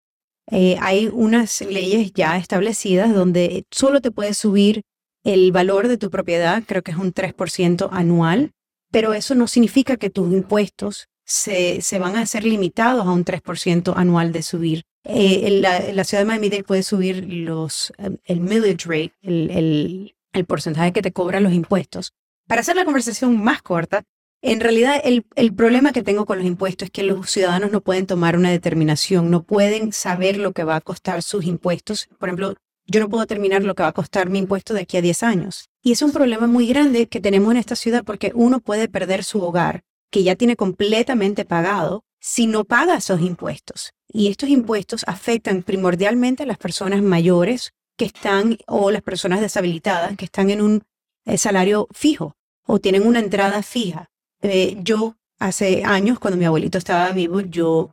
Eh, 0.51 0.77
hay 0.79 1.09
unas 1.11 1.61
leyes 1.61 2.13
ya 2.13 2.37
establecidas 2.37 3.13
donde 3.13 3.65
solo 3.71 3.99
te 4.01 4.11
puedes 4.11 4.37
subir 4.37 4.83
el 5.23 5.51
valor 5.51 5.87
de 5.87 5.97
tu 5.97 6.11
propiedad, 6.11 6.63
creo 6.65 6.83
que 6.83 6.91
es 6.91 6.97
un 6.97 7.11
3% 7.11 7.89
anual, 7.91 8.51
pero 8.91 9.13
eso 9.13 9.33
no 9.33 9.47
significa 9.47 9.97
que 9.97 10.11
tus 10.11 10.31
impuestos 10.31 11.07
se, 11.25 11.81
se 11.81 11.97
van 11.99 12.15
a 12.15 12.25
ser 12.27 12.43
limitados 12.45 13.05
a 13.07 13.11
un 13.11 13.25
3% 13.25 13.93
anual 13.95 14.31
de 14.31 14.43
subir. 14.43 14.83
Eh, 15.03 15.59
la, 15.61 16.03
ciudad 16.03 16.21
de 16.21 16.27
Miami-Dade 16.27 16.63
puedes 16.63 16.87
subir 16.87 17.25
los, 17.27 17.91
el 18.23 18.39
millage 18.39 18.85
rate, 18.85 19.13
el, 19.21 20.14
el 20.35 20.45
porcentaje 20.45 20.93
que 20.93 21.01
te 21.01 21.11
cobran 21.11 21.43
los 21.43 21.53
impuestos. 21.53 22.13
Para 22.47 22.61
hacer 22.61 22.75
la 22.75 22.85
conversación 22.85 23.41
más 23.43 23.61
corta, 23.61 24.03
en 24.41 24.59
realidad 24.59 25.01
el, 25.03 25.25
el 25.35 25.53
problema 25.53 25.91
que 25.91 26.03
tengo 26.03 26.25
con 26.25 26.37
los 26.37 26.45
impuestos 26.45 26.87
es 26.87 26.91
que 26.91 27.03
los 27.03 27.31
ciudadanos 27.31 27.71
no 27.71 27.81
pueden 27.81 28.05
tomar 28.05 28.37
una 28.37 28.51
determinación, 28.51 29.31
no 29.31 29.43
pueden 29.43 29.91
saber 29.91 30.37
lo 30.37 30.51
que 30.51 30.63
va 30.63 30.75
a 30.75 30.81
costar 30.81 31.23
sus 31.23 31.45
impuestos. 31.45 32.07
Por 32.19 32.29
ejemplo, 32.29 32.55
yo 32.85 32.99
no 32.99 33.09
puedo 33.09 33.21
determinar 33.21 33.63
lo 33.63 33.73
que 33.73 33.83
va 33.83 33.89
a 33.89 33.93
costar 33.93 34.29
mi 34.29 34.39
impuesto 34.39 34.73
de 34.73 34.81
aquí 34.81 34.97
a 34.97 35.01
10 35.01 35.23
años. 35.23 35.69
Y 35.81 35.93
es 35.93 36.01
un 36.01 36.11
problema 36.11 36.45
muy 36.45 36.67
grande 36.67 37.07
que 37.07 37.19
tenemos 37.19 37.51
en 37.51 37.57
esta 37.57 37.75
ciudad 37.75 38.03
porque 38.03 38.31
uno 38.35 38.59
puede 38.59 38.87
perder 38.87 39.23
su 39.23 39.41
hogar, 39.41 39.83
que 40.11 40.23
ya 40.23 40.35
tiene 40.35 40.55
completamente 40.55 41.45
pagado, 41.45 42.03
si 42.19 42.45
no 42.45 42.63
paga 42.63 42.97
esos 42.97 43.21
impuestos. 43.21 43.93
Y 44.07 44.27
estos 44.27 44.49
impuestos 44.49 45.03
afectan 45.07 45.63
primordialmente 45.63 46.43
a 46.43 46.45
las 46.45 46.57
personas 46.57 47.01
mayores 47.01 47.73
que 47.97 48.05
están 48.05 48.57
o 48.67 48.91
las 48.91 49.01
personas 49.01 49.41
deshabilitadas 49.41 50.15
que 50.17 50.25
están 50.25 50.49
en 50.49 50.61
un 50.61 50.83
eh, 51.25 51.37
salario 51.37 51.87
fijo 51.91 52.35
o 52.65 52.79
tienen 52.79 53.05
una 53.07 53.19
entrada 53.19 53.61
fija. 53.63 54.09
Eh, 54.41 54.77
yo 54.81 55.15
hace 55.39 55.83
años, 55.83 56.19
cuando 56.19 56.37
mi 56.37 56.45
abuelito 56.45 56.77
estaba 56.77 57.11
vivo, 57.11 57.41
yo 57.41 57.91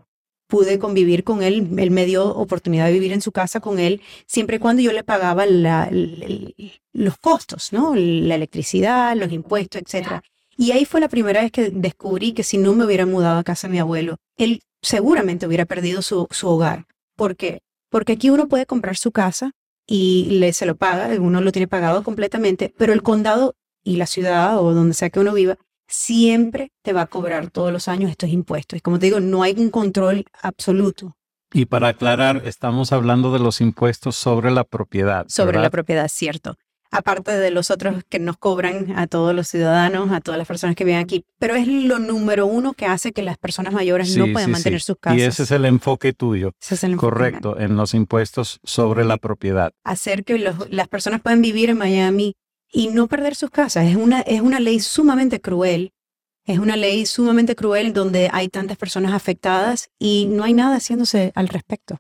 pude 0.48 0.78
convivir 0.78 1.24
con 1.24 1.42
él, 1.42 1.68
él 1.78 1.90
me 1.90 2.05
dio 2.05 2.26
oportunidad 2.28 2.86
de 2.86 2.92
vivir 2.92 3.12
en 3.12 3.22
su 3.22 3.32
casa 3.32 3.61
con 3.61 3.78
él, 3.78 4.03
siempre 4.26 4.57
y 4.57 4.59
cuando 4.59 4.82
yo 4.82 4.92
le 4.92 5.03
pagaba 5.03 5.46
la- 5.46 5.88
los 6.92 7.16
costos, 7.18 7.72
¿no? 7.72 7.94
La 7.94 8.34
electricidad, 8.34 9.16
los 9.16 9.32
impuestos, 9.32 9.80
etc. 9.82 10.20
Y 10.57 10.72
ahí 10.72 10.84
fue 10.84 11.00
la 11.00 11.09
primera 11.09 11.40
vez 11.40 11.50
que 11.53 11.70
descubrí 11.70 12.32
que 12.32 12.42
si 12.42 12.59
no 12.59 12.74
me 12.74 12.84
hubiera 12.84 13.07
mudado 13.07 13.38
a 13.38 13.44
casa 13.44 13.66
de 13.66 13.72
mi 13.72 13.78
abuelo, 13.78 14.16
él 14.36 14.61
seguramente 14.82 15.46
hubiera 15.46 15.64
perdido 15.64 16.03
su, 16.03 16.26
su 16.30 16.48
hogar. 16.48 16.86
¿Por 17.16 17.36
qué? 17.36 17.61
Porque 17.90 18.12
aquí 18.12 18.28
uno 18.30 18.48
puede 18.48 18.66
comprar 18.66 18.96
su 18.96 19.11
casa 19.12 19.53
y 19.86 20.38
le, 20.38 20.52
se 20.52 20.66
lo 20.66 20.76
paga, 20.76 21.08
uno 21.20 21.40
lo 21.40 21.52
tiene 21.52 21.68
pagado 21.68 22.02
completamente, 22.02 22.72
pero 22.76 22.92
el 22.92 23.02
condado 23.02 23.54
y 23.84 23.96
la 23.96 24.06
ciudad 24.06 24.58
o 24.58 24.72
donde 24.74 24.94
sea 24.94 25.10
que 25.10 25.20
uno 25.20 25.32
viva, 25.34 25.58
siempre 25.88 26.72
te 26.82 26.92
va 26.92 27.02
a 27.02 27.06
cobrar 27.06 27.50
todos 27.50 27.72
los 27.72 27.88
años 27.88 28.10
estos 28.10 28.30
impuestos. 28.30 28.78
Y 28.78 28.80
como 28.80 28.98
te 28.98 29.06
digo, 29.06 29.20
no 29.20 29.42
hay 29.42 29.54
un 29.58 29.70
control 29.70 30.24
absoluto 30.40 31.16
Y 31.52 31.66
para 31.66 31.88
aclarar, 31.88 32.42
estamos 32.46 32.92
hablando 32.92 33.32
de 33.32 33.38
los 33.38 33.60
impuestos 33.60 34.16
sobre 34.16 34.50
la 34.50 34.64
propiedad. 34.64 35.26
sobre 35.28 35.58
la 35.58 35.70
propiedad, 35.70 36.08
cierto. 36.08 36.56
Aparte 36.95 37.32
de 37.32 37.51
los 37.51 37.70
otros 37.70 38.05
que 38.11 38.18
nos 38.18 38.36
cobran 38.36 38.93
a 38.99 39.07
todos 39.07 39.34
los 39.34 39.49
ciudadanos, 39.49 40.12
a 40.12 40.20
todas 40.20 40.36
las 40.36 40.47
personas 40.47 40.76
que 40.76 40.84
viven 40.84 41.01
aquí. 41.01 41.24
Pero 41.38 41.55
es 41.55 41.66
lo 41.66 41.99
número 41.99 42.47
uno 42.47 42.74
que 42.74 42.84
hace 42.84 43.12
que 43.12 43.22
las 43.22 43.38
personas 43.38 43.72
mayores 43.72 44.14
no 44.16 44.26
puedan 44.30 44.49
sí, 44.49 44.53
mantener 44.53 44.80
sí. 44.80 44.86
sus 44.86 44.97
casas. 45.01 45.18
Y 45.18 45.22
ese 45.22 45.45
es 45.45 45.51
el 45.53 45.64
enfoque 45.64 46.12
tuyo. 46.12 46.53
Ese 46.61 46.74
es 46.74 46.84
el 46.84 46.93
enfoque. 46.93 47.11
Correcto, 47.12 47.59
en 47.59 47.76
los 47.76 47.95
impuestos 47.95 48.61
sobre 48.62 49.05
la 49.07 49.16
propiedad. 49.16 49.72
hacer 49.84 50.22
que 50.24 50.38
los- 50.38 50.70
las 50.70 50.86
personas 50.88 51.22
puedan 51.22 51.40
vivir 51.40 51.70
en 51.70 51.78
Miami 51.78 52.34
y 52.70 52.88
no 52.88 53.07
perder 53.09 53.34
sus 53.36 53.51
casas. 53.51 53.86
Es 53.86 53.97
una, 53.97 54.20
es 54.20 54.40
una 54.43 54.61
ley 54.61 54.78
sumamente 54.80 55.40
cruel. 55.40 55.93
Es 56.45 56.59
una 56.59 56.76
ley 56.76 57.07
sumamente 57.07 57.55
cruel 57.55 57.93
donde 57.93 58.28
hay 58.32 58.49
tantas 58.49 58.76
personas 58.76 59.12
afectadas 59.14 59.88
y 59.99 60.26
no 60.26 60.45
hay 60.45 60.53
nada 60.53 60.76
haciéndose 60.76 61.32
al 61.36 61.49
respecto. 61.49 61.97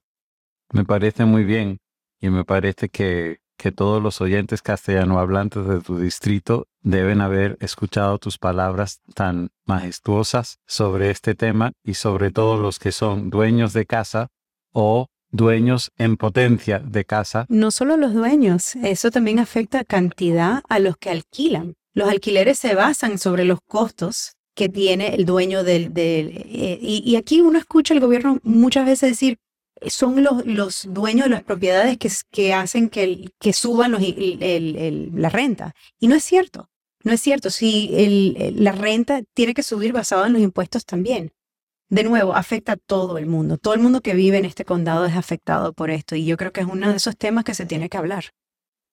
Me 0.72 0.84
parece 0.84 1.24
muy 1.24 1.44
bien 1.44 1.78
y 2.20 2.28
me 2.28 2.44
parece 2.44 2.88
que, 2.88 3.38
que 3.56 3.72
todos 3.72 4.02
los 4.02 4.20
oyentes 4.20 4.62
castellano 4.62 5.18
hablantes 5.18 5.66
de 5.66 5.80
tu 5.80 5.98
distrito 5.98 6.66
deben 6.80 7.20
haber 7.20 7.56
escuchado 7.60 8.18
tus 8.18 8.38
palabras 8.38 9.00
tan 9.14 9.50
majestuosas 9.64 10.58
sobre 10.66 11.10
este 11.10 11.34
tema 11.34 11.72
y 11.84 11.94
sobre 11.94 12.30
todo 12.30 12.56
los 12.56 12.78
que 12.78 12.92
son 12.92 13.30
dueños 13.30 13.72
de 13.72 13.86
casa 13.86 14.28
o 14.72 15.06
dueños 15.30 15.90
en 15.96 16.16
potencia 16.16 16.78
de 16.78 17.04
casa. 17.04 17.46
No 17.48 17.70
solo 17.70 17.96
los 17.96 18.14
dueños, 18.14 18.76
eso 18.76 19.10
también 19.10 19.38
afecta 19.38 19.84
cantidad 19.84 20.62
a 20.68 20.78
los 20.78 20.96
que 20.96 21.10
alquilan. 21.10 21.74
Los 21.94 22.08
alquileres 22.08 22.58
se 22.58 22.74
basan 22.74 23.18
sobre 23.18 23.44
los 23.44 23.58
costos 23.66 24.32
que 24.54 24.68
tiene 24.68 25.14
el 25.14 25.24
dueño 25.24 25.64
del... 25.64 25.94
del 25.94 26.28
eh, 26.28 26.78
y, 26.80 27.02
y 27.04 27.16
aquí 27.16 27.40
uno 27.40 27.58
escucha 27.58 27.94
al 27.94 28.00
gobierno 28.00 28.38
muchas 28.42 28.84
veces 28.84 29.10
decir, 29.10 29.38
son 29.88 30.22
los, 30.22 30.44
los 30.46 30.86
dueños 30.90 31.24
de 31.26 31.30
las 31.30 31.42
propiedades 31.42 31.98
que, 31.98 32.10
que 32.30 32.54
hacen 32.54 32.88
que, 32.88 33.30
que 33.40 33.52
suban 33.52 33.92
los, 33.92 34.02
el- 34.02 34.42
el- 34.42 35.10
la 35.14 35.28
renta. 35.28 35.74
Y 35.98 36.08
no 36.08 36.14
es 36.14 36.24
cierto. 36.24 36.68
No 37.04 37.12
es 37.12 37.20
cierto. 37.20 37.50
Si 37.50 38.52
la 38.56 38.72
renta 38.72 39.22
tiene 39.34 39.54
que 39.54 39.62
subir 39.62 39.92
basado 39.92 40.24
en 40.26 40.32
los 40.34 40.42
impuestos 40.42 40.84
también. 40.84 41.32
De 41.88 42.04
nuevo, 42.04 42.34
afecta 42.34 42.72
a 42.72 42.76
todo 42.76 43.18
el 43.18 43.26
mundo. 43.26 43.58
Todo 43.58 43.74
el 43.74 43.80
mundo 43.80 44.00
que 44.00 44.14
vive 44.14 44.38
en 44.38 44.44
este 44.44 44.64
condado 44.64 45.04
es 45.04 45.14
afectado 45.16 45.72
por 45.72 45.90
esto. 45.90 46.14
Y 46.16 46.24
yo 46.24 46.36
creo 46.36 46.52
que 46.52 46.60
es 46.62 46.66
uno 46.66 46.88
de 46.90 46.96
esos 46.96 47.16
temas 47.16 47.44
que 47.44 47.54
se 47.54 47.66
tiene 47.66 47.88
que 47.88 47.98
hablar. 47.98 48.26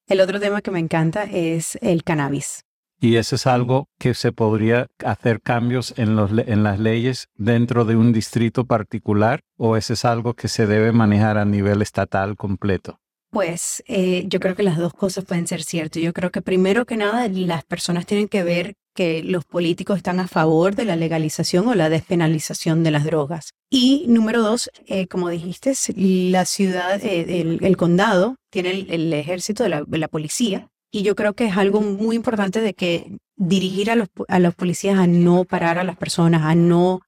El 0.07 0.21
otro 0.21 0.39
tema 0.39 0.61
que 0.61 0.71
me 0.71 0.79
encanta 0.79 1.23
es 1.23 1.77
el 1.81 2.03
cannabis. 2.03 2.65
Y 2.99 3.15
eso 3.15 3.35
es 3.35 3.47
algo 3.47 3.87
que 3.97 4.13
se 4.13 4.31
podría 4.31 4.87
hacer 5.05 5.41
cambios 5.41 5.93
en, 5.97 6.15
los, 6.15 6.31
en 6.31 6.63
las 6.63 6.79
leyes 6.79 7.27
dentro 7.35 7.85
de 7.85 7.95
un 7.95 8.11
distrito 8.11 8.65
particular 8.65 9.39
o 9.57 9.77
eso 9.77 9.93
es 9.93 10.03
algo 10.05 10.33
que 10.33 10.49
se 10.49 10.67
debe 10.67 10.91
manejar 10.91 11.37
a 11.37 11.45
nivel 11.45 11.81
estatal 11.81 12.35
completo. 12.35 12.99
Pues 13.31 13.83
eh, 13.87 14.23
yo 14.27 14.39
creo 14.39 14.55
que 14.55 14.63
las 14.63 14.77
dos 14.77 14.93
cosas 14.93 15.23
pueden 15.23 15.47
ser 15.47 15.63
ciertas. 15.63 16.01
Yo 16.01 16.13
creo 16.13 16.31
que 16.31 16.41
primero 16.41 16.85
que 16.85 16.97
nada 16.97 17.27
las 17.27 17.63
personas 17.63 18.05
tienen 18.05 18.27
que 18.27 18.43
ver 18.43 18.73
que 18.95 19.23
los 19.23 19.45
políticos 19.45 19.97
están 19.97 20.19
a 20.19 20.27
favor 20.27 20.75
de 20.75 20.83
la 20.83 20.95
legalización 20.95 21.67
o 21.67 21.75
la 21.75 21.89
despenalización 21.89 22.83
de 22.83 22.91
las 22.91 23.05
drogas. 23.05 23.51
Y 23.69 24.05
número 24.07 24.41
dos, 24.41 24.71
eh, 24.87 25.07
como 25.07 25.29
dijiste, 25.29 25.73
la 25.95 26.43
ciudad, 26.45 26.99
eh, 27.03 27.57
el, 27.61 27.77
condado 27.77 28.35
tiene 28.49 28.71
el, 28.89 29.13
ejército 29.13 29.63
de 29.63 29.69
la, 29.69 30.07
policía. 30.07 30.67
Y 30.91 31.03
yo 31.03 31.15
creo 31.15 31.33
que 31.33 31.45
es 31.45 31.57
algo 31.57 31.81
muy 31.81 32.15
importante 32.15 32.61
de 32.61 32.73
que 32.73 33.17
dirigir 33.35 33.91
a 33.91 33.95
los, 33.95 34.09
a 34.27 34.39
los 34.39 34.55
policías 34.55 34.97
a 34.97 35.07
no 35.07 35.45
parar 35.45 35.77
a 35.77 35.83
las 35.83 35.97
personas, 35.97 36.43
a 36.43 36.55
no, 36.55 37.01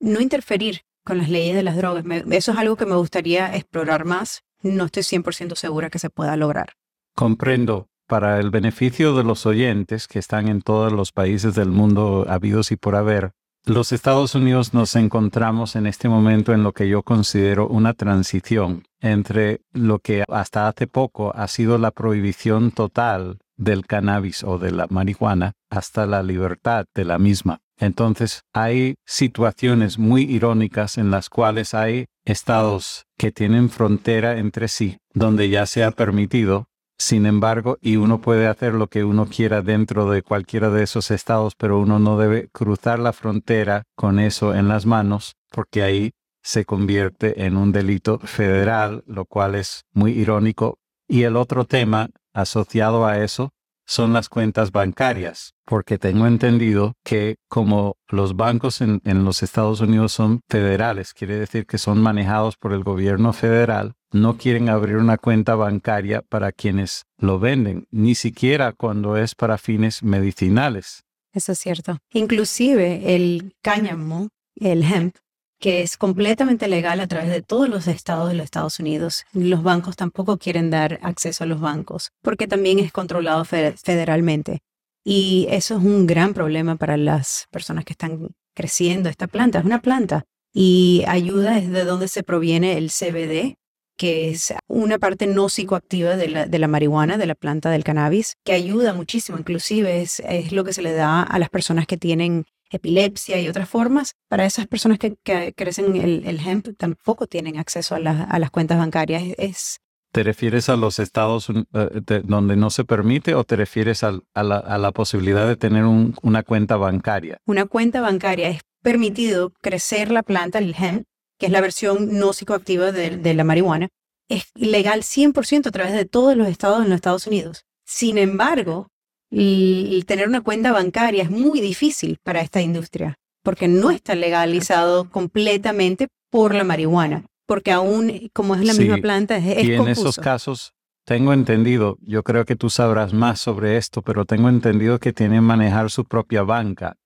no 0.00 0.20
interferir 0.20 0.82
con 1.04 1.18
las 1.18 1.28
leyes 1.28 1.56
de 1.56 1.62
las 1.62 1.76
drogas. 1.76 2.04
eso 2.30 2.52
es 2.52 2.58
algo 2.58 2.76
que 2.76 2.86
me 2.86 2.94
gustaría 2.94 3.54
explorar 3.54 4.04
más. 4.04 4.42
No 4.62 4.84
estoy 4.84 5.02
100% 5.02 5.56
segura 5.56 5.90
que 5.90 5.98
se 5.98 6.10
pueda 6.10 6.36
lograr. 6.36 6.74
Comprendo. 7.14 7.88
Para 8.06 8.40
el 8.40 8.50
beneficio 8.50 9.14
de 9.14 9.24
los 9.24 9.46
oyentes 9.46 10.06
que 10.06 10.18
están 10.18 10.48
en 10.48 10.60
todos 10.60 10.92
los 10.92 11.12
países 11.12 11.54
del 11.54 11.70
mundo 11.70 12.26
habidos 12.28 12.70
y 12.70 12.76
por 12.76 12.94
haber, 12.94 13.32
los 13.64 13.92
Estados 13.92 14.34
Unidos 14.34 14.74
nos 14.74 14.96
encontramos 14.96 15.76
en 15.76 15.86
este 15.86 16.10
momento 16.10 16.52
en 16.52 16.62
lo 16.62 16.72
que 16.72 16.88
yo 16.88 17.02
considero 17.04 17.68
una 17.68 17.94
transición 17.94 18.82
entre 19.02 19.60
lo 19.72 19.98
que 19.98 20.24
hasta 20.28 20.68
hace 20.68 20.86
poco 20.86 21.34
ha 21.36 21.48
sido 21.48 21.76
la 21.76 21.90
prohibición 21.90 22.70
total 22.70 23.38
del 23.56 23.86
cannabis 23.86 24.42
o 24.44 24.58
de 24.58 24.70
la 24.70 24.86
marihuana 24.88 25.52
hasta 25.70 26.06
la 26.06 26.22
libertad 26.22 26.86
de 26.94 27.04
la 27.04 27.18
misma. 27.18 27.60
Entonces 27.78 28.42
hay 28.52 28.94
situaciones 29.04 29.98
muy 29.98 30.22
irónicas 30.22 30.98
en 30.98 31.10
las 31.10 31.28
cuales 31.28 31.74
hay 31.74 32.06
estados 32.24 33.06
que 33.18 33.32
tienen 33.32 33.68
frontera 33.68 34.38
entre 34.38 34.68
sí, 34.68 34.98
donde 35.12 35.48
ya 35.48 35.66
se 35.66 35.82
ha 35.82 35.90
permitido, 35.90 36.68
sin 36.98 37.26
embargo, 37.26 37.78
y 37.80 37.96
uno 37.96 38.20
puede 38.20 38.46
hacer 38.46 38.74
lo 38.74 38.86
que 38.86 39.02
uno 39.02 39.26
quiera 39.26 39.62
dentro 39.62 40.08
de 40.08 40.22
cualquiera 40.22 40.70
de 40.70 40.84
esos 40.84 41.10
estados, 41.10 41.54
pero 41.56 41.80
uno 41.80 41.98
no 41.98 42.16
debe 42.16 42.48
cruzar 42.52 43.00
la 43.00 43.12
frontera 43.12 43.82
con 43.96 44.20
eso 44.20 44.54
en 44.54 44.68
las 44.68 44.86
manos, 44.86 45.34
porque 45.50 45.82
ahí 45.82 46.12
se 46.42 46.64
convierte 46.64 47.44
en 47.44 47.56
un 47.56 47.72
delito 47.72 48.18
federal, 48.18 49.04
lo 49.06 49.24
cual 49.24 49.54
es 49.54 49.84
muy 49.92 50.12
irónico. 50.12 50.78
Y 51.08 51.22
el 51.22 51.36
otro 51.36 51.64
tema 51.64 52.10
asociado 52.32 53.06
a 53.06 53.18
eso 53.18 53.52
son 53.84 54.12
las 54.12 54.28
cuentas 54.28 54.72
bancarias, 54.72 55.54
porque 55.64 55.98
tengo 55.98 56.26
entendido 56.26 56.94
que 57.04 57.36
como 57.48 57.96
los 58.08 58.36
bancos 58.36 58.80
en, 58.80 59.00
los 59.24 59.42
Estados 59.42 59.80
Unidos 59.80 60.12
son 60.12 60.40
federales, 60.48 61.12
quiere 61.14 61.38
decir 61.38 61.66
que 61.66 61.78
son 61.78 62.00
manejados 62.00 62.56
por 62.56 62.72
el 62.72 62.84
gobierno 62.84 63.32
federal, 63.32 63.94
no 64.12 64.36
quieren 64.36 64.68
abrir 64.68 64.96
una 64.96 65.18
cuenta 65.18 65.56
bancaria 65.56 66.22
para 66.22 66.52
quienes 66.52 67.04
lo 67.18 67.38
venden, 67.38 67.86
ni 67.90 68.14
siquiera 68.14 68.72
cuando 68.72 69.16
es 69.16 69.34
para 69.34 69.58
fines 69.58 70.02
medicinales. 70.02 71.04
Eso 71.32 71.52
es 71.52 71.58
cierto. 71.58 71.98
Inclusive 72.12 73.14
el 73.14 73.54
cáñamo, 73.62 74.28
el 74.56 74.84
hemp, 74.84 75.16
que 75.62 75.80
es 75.82 75.96
completamente 75.96 76.66
legal 76.66 76.98
a 76.98 77.06
través 77.06 77.30
de 77.30 77.40
todos 77.40 77.68
los 77.68 77.86
estados 77.86 78.28
de 78.28 78.34
los 78.34 78.44
Estados 78.44 78.80
Unidos. 78.80 79.24
Los 79.32 79.62
bancos 79.62 79.94
tampoco 79.94 80.36
quieren 80.36 80.70
dar 80.70 80.98
acceso 81.02 81.44
a 81.44 81.46
los 81.46 81.60
bancos 81.60 82.10
porque 82.20 82.48
también 82.48 82.80
es 82.80 82.90
controlado 82.90 83.44
federalmente. 83.44 84.58
Y 85.04 85.46
eso 85.50 85.76
es 85.76 85.84
un 85.84 86.08
gran 86.08 86.34
problema 86.34 86.74
para 86.74 86.96
las 86.96 87.46
personas 87.52 87.84
que 87.84 87.92
están 87.92 88.30
creciendo 88.56 89.08
esta 89.08 89.28
planta. 89.28 89.60
Es 89.60 89.64
una 89.64 89.80
planta 89.80 90.24
y 90.52 91.04
ayuda 91.06 91.54
desde 91.54 91.84
donde 91.84 92.08
se 92.08 92.24
proviene 92.24 92.76
el 92.76 92.90
CBD, 92.90 93.54
que 93.96 94.30
es 94.30 94.52
una 94.66 94.98
parte 94.98 95.28
no 95.28 95.48
psicoactiva 95.48 96.16
de 96.16 96.26
la, 96.26 96.46
de 96.46 96.58
la, 96.58 96.66
marihuana, 96.66 97.18
de 97.18 97.26
la 97.26 97.36
planta 97.36 97.70
del 97.70 97.84
cannabis, 97.84 98.34
que 98.44 98.52
ayuda 98.52 98.94
muchísimo. 98.94 99.38
Inclusive 99.38 100.02
es, 100.02 100.18
es 100.26 100.50
lo 100.50 100.64
que 100.64 100.72
se 100.72 100.82
le 100.82 100.92
da 100.92 101.22
a 101.22 101.38
las 101.38 101.50
personas 101.50 101.86
que 101.86 101.96
tienen 101.96 102.46
epilepsia 102.72 103.40
y 103.40 103.48
otras 103.48 103.68
formas, 103.68 104.14
para 104.28 104.44
esas 104.44 104.66
personas 104.66 104.98
que, 104.98 105.16
crecen 105.54 105.96
el, 105.96 106.26
el 106.26 106.40
hemp 106.40 106.68
tampoco 106.76 107.26
tienen 107.26 107.58
acceso 107.58 107.94
a, 107.94 107.98
las 107.98 108.50
cuentas 108.50 108.78
bancarias. 108.78 109.22
Es, 109.38 109.80
¿Te 110.12 110.22
refieres 110.22 110.68
a 110.68 110.76
los 110.76 110.98
estados 110.98 111.48
eh, 111.48 112.22
donde 112.24 112.56
no 112.56 112.70
se 112.70 112.84
permite 112.84 113.34
o 113.34 113.44
te 113.44 113.56
refieres 113.56 114.04
a, 114.04 114.20
la, 114.34 114.92
posibilidad 114.92 115.46
de 115.46 115.56
tener 115.56 115.84
una 115.84 116.42
cuenta 116.42 116.76
bancaria? 116.76 117.38
Una 117.46 117.64
cuenta 117.64 118.00
bancaria 118.00 118.50
es 118.50 118.60
permitido 118.82 119.52
crecer 119.62 120.10
la 120.10 120.22
planta, 120.22 120.58
el 120.58 120.74
hemp, 120.78 121.04
que 121.38 121.46
es 121.46 121.52
la 121.52 121.60
versión 121.60 122.18
no 122.18 122.32
psicoactiva 122.32 122.92
de, 122.92 123.16
de 123.16 123.34
la 123.34 123.44
marihuana, 123.44 123.88
es 124.28 124.50
legal 124.54 125.02
100% 125.02 125.66
a 125.66 125.70
través 125.70 125.92
de 125.92 126.04
todos 126.04 126.36
los 126.36 126.48
estados 126.48 126.82
en 126.82 126.90
los 126.90 126.96
Estados 126.96 127.26
Unidos. 127.26 127.64
Sin 127.84 128.18
embargo, 128.18 128.88
y 129.34 130.02
tener 130.06 130.28
una 130.28 130.42
cuenta 130.42 130.72
bancaria 130.72 131.22
es 131.22 131.30
muy 131.30 131.60
difícil 131.60 132.18
para 132.22 132.42
esta 132.42 132.60
industria, 132.60 133.16
porque 133.42 133.66
no 133.66 133.90
está 133.90 134.14
legalizado 134.14 135.10
completamente 135.10 136.08
por 136.30 136.54
la 136.54 136.64
marihuana, 136.64 137.24
porque 137.46 137.72
aún 137.72 138.30
como 138.32 138.54
es 138.54 138.64
la 138.64 138.74
misma 138.74 138.98
planta 138.98 139.36
es, 139.36 139.64
Y 139.64 139.72
en 139.74 139.88
esos 139.88 140.16
casos 140.16 140.74
tengo 141.04 141.32
entendido, 141.32 141.98
yo 142.00 142.22
creo 142.22 142.44
que 142.44 142.56
tú 142.56 142.70
sabrás 142.70 143.12
más 143.12 143.40
sobre 143.40 143.76
esto, 143.76 144.02
pero 144.02 144.24
tengo 144.24 144.48
entendido 144.48 144.98
que 144.98 145.12
tienen 145.12 145.38
que 145.38 145.46
manejar 145.46 145.90
su 145.90 146.04
propia 146.04 146.42
banca. 146.42 146.96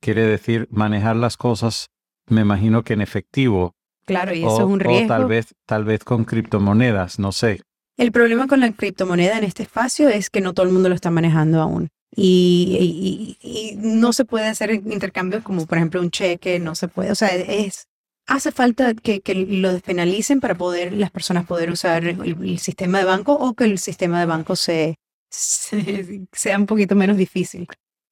Quiere 0.00 0.26
decir 0.26 0.68
manejar 0.70 1.16
las 1.16 1.36
cosas, 1.36 1.90
me 2.26 2.40
imagino 2.40 2.82
que 2.82 2.94
en 2.94 3.02
efectivo. 3.02 3.74
Claro, 4.04 4.34
y 4.34 4.40
eso 4.42 4.58
es 4.58 4.64
un 4.64 4.80
riesgo. 4.80 5.04
O 5.04 5.08
tal 5.08 5.26
vez, 5.26 5.54
tal 5.66 5.84
vez 5.84 6.02
con 6.02 6.24
criptomonedas, 6.24 7.18
no 7.18 7.30
sé. 7.30 7.60
El 7.96 8.12
problema 8.12 8.46
con 8.46 8.60
la 8.60 8.72
criptomoneda 8.72 9.38
en 9.38 9.44
este 9.44 9.62
espacio 9.62 10.08
es 10.08 10.30
que 10.30 10.40
no 10.40 10.54
todo 10.54 10.66
el 10.66 10.72
mundo 10.72 10.88
lo 10.88 10.94
está 10.94 11.10
manejando 11.10 11.60
aún. 11.60 11.88
Y, 12.14 13.38
no 13.78 14.12
se 14.12 14.24
puede 14.24 14.46
hacer 14.46 14.70
intercambios 14.72 15.42
como 15.42 15.66
por 15.66 15.78
ejemplo 15.78 16.00
un 16.00 16.10
cheque, 16.10 16.58
no 16.58 16.74
se 16.74 16.88
puede, 16.88 17.10
o 17.10 17.14
sea, 17.14 17.28
es, 17.28 17.86
hace 18.26 18.52
falta 18.52 18.94
que, 18.94 19.22
lo 19.48 19.72
despenalicen 19.72 20.40
para 20.40 20.54
poder 20.54 20.92
las 20.92 21.10
personas 21.10 21.46
poder 21.46 21.70
usar 21.70 22.04
el, 22.04 22.58
sistema 22.58 22.98
de 22.98 23.04
banco 23.04 23.32
o 23.32 23.54
que 23.54 23.64
el 23.64 23.78
sistema 23.78 24.20
de 24.20 24.26
banco 24.26 24.56
se, 24.56 24.96
sea 25.30 26.58
un 26.58 26.66
poquito 26.66 26.94
menos 26.94 27.16
difícil. 27.16 27.66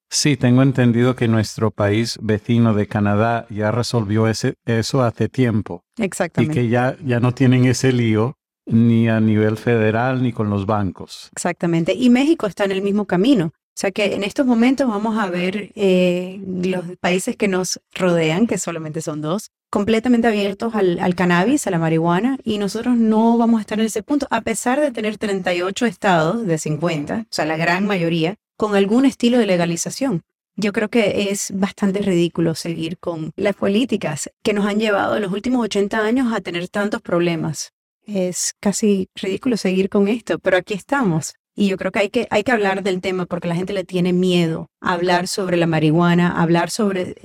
Sí, 0.09 0.35
tengo 0.35 0.61
entendido 0.61 1.15
que 1.15 1.29
nuestro 1.29 1.71
país 1.71 2.19
vecino 2.21 2.73
de 2.73 2.87
Canadá 2.87 3.45
ya 3.49 3.71
resolvió 3.71 4.27
ese, 4.27 4.55
eso 4.65 5.03
hace 5.03 5.29
tiempo. 5.29 5.85
Exactamente. 5.97 6.59
Y 6.59 6.63
que 6.63 6.69
ya, 6.69 6.97
ya 7.05 7.21
no 7.21 7.33
tienen 7.33 7.63
ese 7.63 7.93
lío 7.93 8.35
ni 8.65 9.09
a 9.09 9.19
nivel 9.19 9.57
federal 9.57 10.21
ni 10.21 10.31
con 10.33 10.49
los 10.49 10.65
bancos. 10.65 11.29
Exactamente. 11.35 11.93
Y 11.93 12.09
México 12.09 12.47
está 12.47 12.65
en 12.65 12.71
el 12.71 12.81
mismo 12.81 13.05
camino. 13.05 13.53
O 13.73 13.81
sea 13.81 13.91
que 13.91 14.15
en 14.15 14.23
estos 14.23 14.45
momentos 14.45 14.87
vamos 14.87 15.17
a 15.17 15.27
ver 15.29 15.71
eh, 15.75 16.41
los 16.45 16.83
países 16.99 17.35
que 17.37 17.47
nos 17.47 17.79
rodean, 17.93 18.45
que 18.45 18.57
solamente 18.57 19.01
son 19.01 19.21
dos, 19.21 19.49
completamente 19.69 20.27
abiertos 20.27 20.75
al, 20.75 20.99
al, 20.99 21.15
cannabis, 21.15 21.65
a 21.65 21.71
la 21.71 21.79
marihuana, 21.79 22.37
y 22.43 22.57
nosotros 22.57 22.97
no 22.97 23.37
vamos 23.37 23.59
a 23.59 23.61
estar 23.61 23.79
en 23.79 23.85
ese 23.85 24.03
punto, 24.03 24.27
a 24.29 24.41
pesar 24.41 24.79
de 24.81 24.91
tener 24.91 25.17
38 25.17 25.85
estados 25.85 26.45
de 26.45 26.57
50, 26.57 27.21
o 27.21 27.33
sea, 27.33 27.45
la 27.45 27.55
gran 27.55 27.87
mayoría, 27.87 28.35
con 28.57 28.75
algún 28.75 29.05
estilo 29.05 29.37
de 29.37 29.47
legalización. 29.47 30.21
Yo 30.57 30.73
creo 30.73 30.89
que 30.89 31.29
es 31.31 31.51
bastante 31.55 32.01
ridículo 32.01 32.55
seguir 32.55 32.99
con 32.99 33.31
las 33.37 33.55
políticas 33.55 34.29
que 34.43 34.53
nos 34.53 34.65
han 34.65 34.79
llevado 34.79 35.15
en 35.15 35.21
los 35.21 35.31
últimos 35.31 35.63
80 35.63 35.97
años 35.97 36.33
a 36.33 36.41
tener 36.41 36.67
tantos 36.67 37.01
problemas 37.01 37.71
es 38.15 38.53
casi 38.59 39.07
ridículo 39.15 39.57
seguir 39.57 39.89
con 39.89 40.07
esto, 40.07 40.39
pero 40.39 40.57
aquí 40.57 40.73
estamos. 40.73 41.33
Y 41.55 41.67
yo 41.67 41.77
creo 41.77 41.91
que 41.91 41.99
hay 41.99 42.09
que, 42.09 42.27
hay 42.29 42.43
que 42.43 42.51
hablar 42.51 42.81
del 42.81 43.01
tema 43.01 43.25
porque 43.25 43.47
la 43.47 43.55
gente 43.55 43.73
le 43.73 43.83
tiene 43.83 44.13
miedo 44.13 44.67
a 44.79 44.93
hablar 44.93 45.27
sobre 45.27 45.57
la 45.57 45.67
marihuana, 45.67 46.41
hablar 46.41 46.69
sobre... 46.69 47.15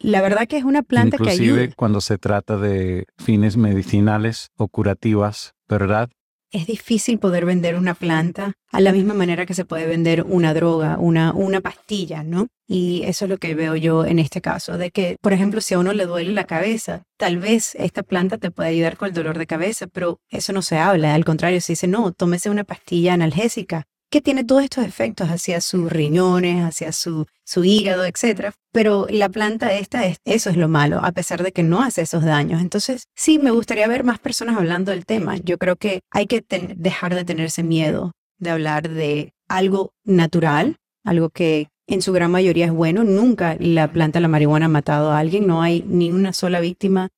la 0.00 0.20
verdad 0.20 0.46
que 0.46 0.58
es 0.58 0.64
una 0.64 0.82
planta 0.82 1.16
que 1.16 1.30
ayuda. 1.30 1.68
cuando 1.76 2.00
se 2.00 2.18
trata 2.18 2.58
de 2.58 3.06
fines 3.18 3.56
medicinales 3.56 4.50
o 4.56 4.68
curativas, 4.68 5.54
¿verdad? 5.68 6.10
Es 6.50 6.66
difícil 6.66 7.18
poder 7.18 7.44
vender 7.44 7.76
una 7.76 7.94
planta 7.94 8.52
a 8.72 8.80
la 8.80 8.92
misma 8.92 9.14
manera 9.14 9.46
que 9.46 9.54
se 9.54 9.64
puede 9.64 9.86
vender 9.86 10.22
una 10.22 10.54
droga, 10.54 10.96
una, 10.98 11.32
una 11.32 11.60
pastilla, 11.60 12.22
¿no? 12.22 12.48
Y 12.68 13.02
eso 13.04 13.24
es 13.24 13.28
lo 13.28 13.38
que 13.38 13.54
veo 13.54 13.74
yo 13.74 14.04
en 14.04 14.18
este 14.18 14.40
caso, 14.40 14.78
de 14.78 14.90
que, 14.90 15.16
por 15.20 15.32
ejemplo, 15.32 15.60
si 15.60 15.74
a 15.74 15.78
uno 15.78 15.92
le 15.92 16.06
duele 16.06 16.32
la 16.32 16.44
cabeza, 16.44 17.02
tal 17.16 17.38
vez 17.38 17.74
esta 17.74 18.02
planta 18.02 18.38
te 18.38 18.50
puede 18.50 18.70
ayudar 18.70 18.96
con 18.96 19.08
el 19.08 19.14
dolor 19.14 19.38
de 19.38 19.46
cabeza, 19.46 19.86
pero 19.88 20.20
eso 20.28 20.52
no 20.52 20.62
se 20.62 20.78
habla, 20.78 21.14
al 21.14 21.24
contrario, 21.24 21.60
se 21.60 21.72
dice, 21.72 21.88
no, 21.88 22.12
tómese 22.12 22.48
una 22.48 22.64
pastilla 22.64 23.14
analgésica 23.14 23.86
que 24.10 24.20
tiene 24.20 24.44
todos 24.44 24.64
estos 24.64 24.84
efectos 24.84 25.28
hacia 25.28 25.60
sus 25.60 25.90
riñones, 25.90 26.64
hacia 26.64 26.92
su, 26.92 27.26
su 27.44 27.64
hígado, 27.64 28.04
etc. 28.04 28.52
Pero 28.72 29.06
la 29.08 29.28
planta 29.28 29.72
esta, 29.72 30.04
es, 30.06 30.18
eso 30.24 30.50
es 30.50 30.56
lo 30.56 30.68
malo, 30.68 31.00
a 31.02 31.12
pesar 31.12 31.42
de 31.42 31.52
que 31.52 31.62
no 31.62 31.82
hace 31.82 32.02
esos 32.02 32.24
daños. 32.24 32.60
Entonces, 32.60 33.04
sí, 33.14 33.38
me 33.38 33.52
gustaría 33.52 33.86
ver 33.86 34.04
más 34.04 34.18
personas 34.18 34.56
hablando 34.56 34.90
del 34.90 35.06
tema. 35.06 35.36
Yo 35.36 35.58
creo 35.58 35.76
que 35.76 36.00
hay 36.10 36.26
que 36.26 36.44
dejar 36.76 37.14
de 37.14 37.24
tenerse 37.24 37.62
miedo 37.62 38.12
de 38.38 38.50
hablar 38.50 38.88
de 38.88 39.32
algo 39.48 39.92
natural, 40.04 40.76
algo 41.04 41.30
que 41.30 41.68
en 41.86 42.02
su 42.02 42.12
gran 42.12 42.30
mayoría 42.30 42.66
es 42.66 42.72
bueno. 42.72 43.04
Nunca 43.04 43.56
la 43.60 43.92
planta 43.92 44.18
la 44.18 44.28
marihuana 44.28 44.66
ha 44.66 44.70
matado 44.70 45.12
a 45.12 45.18
alguien, 45.18 45.46
no 45.46 45.62
hay 45.62 45.84
ni 45.86 46.10
una 46.10 46.32
sola 46.32 46.60
víctima 46.60 47.08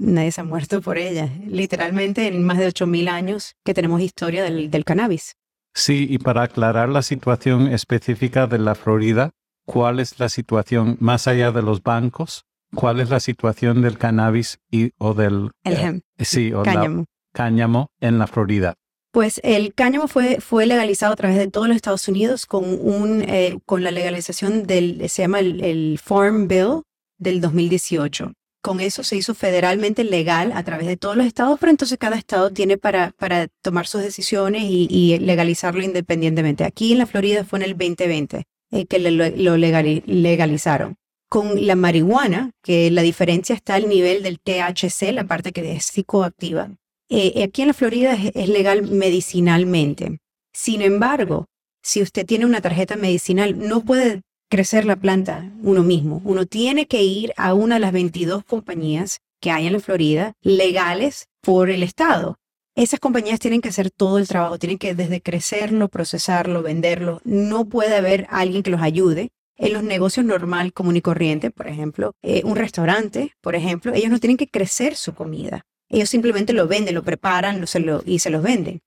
nadie 0.00 0.32
se 0.32 0.40
ha 0.40 0.44
muerto 0.44 0.80
por 0.80 0.98
ella. 0.98 1.28
Literalmente 1.46 2.26
en 2.26 2.42
más 2.42 2.58
de 2.58 2.68
8.000 2.68 3.08
años 3.08 3.54
que 3.64 3.74
tenemos 3.74 4.00
historia 4.00 4.42
del, 4.42 4.70
del 4.70 4.84
cannabis. 4.84 5.36
Sí, 5.74 6.06
y 6.10 6.18
para 6.18 6.42
aclarar 6.42 6.88
la 6.88 7.02
situación 7.02 7.68
específica 7.68 8.46
de 8.46 8.58
la 8.58 8.74
Florida, 8.74 9.30
¿cuál 9.66 10.00
es 10.00 10.18
la 10.18 10.28
situación 10.28 10.96
más 11.00 11.28
allá 11.28 11.52
de 11.52 11.62
los 11.62 11.82
bancos? 11.82 12.44
¿Cuál 12.74 13.00
es 13.00 13.10
la 13.10 13.20
situación 13.20 13.82
del 13.82 13.98
cannabis 13.98 14.58
y, 14.70 14.90
o 14.98 15.14
del 15.14 15.50
El 15.64 15.74
eh, 15.74 16.00
sí, 16.20 16.52
o 16.52 16.64
la- 16.64 16.74
cáñamo. 16.74 17.04
cáñamo 17.32 17.88
en 18.00 18.18
la 18.18 18.26
Florida? 18.26 18.74
Pues 19.12 19.40
el 19.42 19.74
cáñamo 19.74 20.06
fue, 20.06 20.40
fue 20.40 20.66
legalizado 20.66 21.12
a 21.12 21.16
través 21.16 21.36
de 21.36 21.48
todos 21.48 21.66
los 21.66 21.74
Estados 21.74 22.06
Unidos 22.06 22.46
con, 22.46 22.62
un, 22.64 23.22
eh, 23.22 23.58
con 23.66 23.82
la 23.82 23.90
legalización 23.90 24.64
del, 24.68 25.08
se 25.08 25.22
llama 25.22 25.40
el, 25.40 25.64
el 25.64 25.98
Farm 26.00 26.46
Bill 26.46 26.82
del 27.18 27.40
2018. 27.40 28.32
Con 28.62 28.80
eso 28.80 29.02
se 29.02 29.16
hizo 29.16 29.34
federalmente 29.34 30.04
legal 30.04 30.52
a 30.54 30.62
través 30.64 30.86
de 30.86 30.96
todos 30.98 31.16
los 31.16 31.24
estados, 31.26 31.58
pero 31.58 31.70
entonces 31.70 31.96
cada 31.98 32.16
estado 32.16 32.50
tiene 32.50 32.76
para, 32.76 33.12
para 33.16 33.48
tomar 33.62 33.86
sus 33.86 34.02
decisiones 34.02 34.64
y, 34.64 35.16
legalizarlo 35.18 35.82
independientemente. 35.82 36.64
Aquí 36.64 36.92
en 36.92 36.98
la 36.98 37.06
Florida 37.06 37.44
fue 37.44 37.58
en 37.60 37.64
el 37.64 37.70
2020 37.78 38.44
eh, 38.72 38.86
que 38.86 38.98
lo, 38.98 39.10
lo 39.10 39.56
legali- 39.56 40.02
legalizaron. 40.06 40.96
Con 41.30 41.64
la 41.66 41.76
marihuana, 41.76 42.50
que 42.62 42.90
la 42.90 43.02
diferencia 43.02 43.54
está 43.54 43.76
al 43.76 43.88
nivel 43.88 44.22
del 44.22 44.40
THC, 44.40 45.12
la 45.12 45.24
parte 45.24 45.52
que 45.52 45.72
es 45.72 45.84
psicoactiva. 45.86 46.70
Eh, 47.08 47.42
aquí 47.44 47.62
en 47.62 47.68
la 47.68 47.74
Florida 47.74 48.14
es 48.34 48.48
legal 48.48 48.82
medicinalmente. 48.82 50.18
Sin 50.52 50.82
embargo, 50.82 51.46
si 51.82 52.02
usted 52.02 52.26
tiene 52.26 52.46
una 52.46 52.60
tarjeta 52.60 52.96
medicinal, 52.96 53.58
no 53.58 53.80
puede 53.84 54.22
crecer 54.50 54.84
la 54.84 54.96
planta 54.96 55.50
uno 55.62 55.82
mismo. 55.82 56.20
Uno 56.24 56.44
tiene 56.44 56.86
que 56.86 57.02
ir 57.02 57.32
a 57.36 57.54
una 57.54 57.76
de 57.76 57.80
las 57.80 57.92
22 57.92 58.44
compañías 58.44 59.20
que 59.40 59.50
hay 59.50 59.66
en 59.66 59.72
la 59.72 59.80
Florida 59.80 60.32
legales 60.42 61.28
por 61.40 61.70
el 61.70 61.82
Estado. 61.82 62.36
Esas 62.76 63.00
compañías 63.00 63.40
tienen 63.40 63.60
que 63.60 63.68
hacer 63.70 63.90
todo 63.90 64.18
el 64.18 64.28
trabajo, 64.28 64.58
tienen 64.58 64.78
que 64.78 64.94
desde 64.94 65.20
crecerlo, 65.22 65.88
procesarlo, 65.88 66.62
venderlo. 66.62 67.20
No 67.24 67.64
puede 67.66 67.96
haber 67.96 68.26
alguien 68.30 68.62
que 68.62 68.70
los 68.70 68.82
ayude. 68.82 69.30
En 69.56 69.72
los 69.74 69.82
negocios 69.82 70.24
normal, 70.24 70.72
común 70.72 70.96
y 70.96 71.00
corriente, 71.02 71.50
por 71.50 71.66
ejemplo, 71.68 72.12
eh, 72.22 72.42
un 72.44 72.56
restaurante, 72.56 73.32
por 73.42 73.54
ejemplo, 73.54 73.92
ellos 73.94 74.10
no 74.10 74.18
tienen 74.18 74.36
que 74.38 74.48
crecer 74.48 74.94
su 74.96 75.14
comida. 75.14 75.62
Ellos 75.88 76.08
simplemente 76.08 76.52
lo 76.52 76.66
venden, 76.66 76.94
lo 76.94 77.02
preparan 77.02 77.60
lo- 77.60 77.66
se 77.66 77.80
lo- 77.80 78.02
y 78.06 78.20
se 78.20 78.30
los 78.30 78.42
venden. 78.42 78.80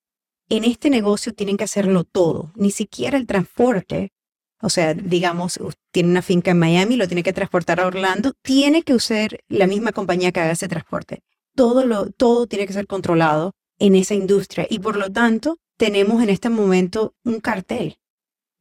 En 0.49 0.63
este 0.63 0.89
negocio 0.89 1.33
tienen 1.33 1.57
que 1.57 1.63
hacerlo 1.65 2.03
todo, 2.03 2.51
ni 2.55 2.71
siquiera 2.71 3.17
el 3.17 3.27
transporte. 3.27 4.09
O 4.63 4.69
sea, 4.69 4.93
digamos, 4.93 5.59
tiene 5.91 6.09
una 6.09 6.21
finca 6.21 6.51
en 6.51 6.59
Miami, 6.59 6.95
lo 6.95 7.07
tiene 7.07 7.21
que 7.21 7.33
transportar 7.33 7.81
a 7.81 7.85
Orlando, 7.87 8.31
tiene 8.41 8.83
que 8.83 8.93
usar 8.93 9.41
la 9.49 9.67
misma 9.67 9.91
compañía 9.91 10.31
que 10.31 10.39
haga 10.39 10.53
ese 10.53 10.69
transporte. 10.69 11.19
Todo, 11.53 11.85
lo, 11.85 12.09
todo 12.11 12.47
tiene 12.47 12.65
que 12.65 12.71
ser 12.71 12.87
controlado 12.87 13.51
en 13.77 13.95
esa 13.95 14.13
industria 14.13 14.65
y 14.69 14.79
por 14.79 14.95
lo 14.95 15.11
tanto 15.11 15.57
tenemos 15.77 16.23
en 16.23 16.29
este 16.29 16.47
momento 16.47 17.13
un 17.25 17.41
cartel, 17.41 17.97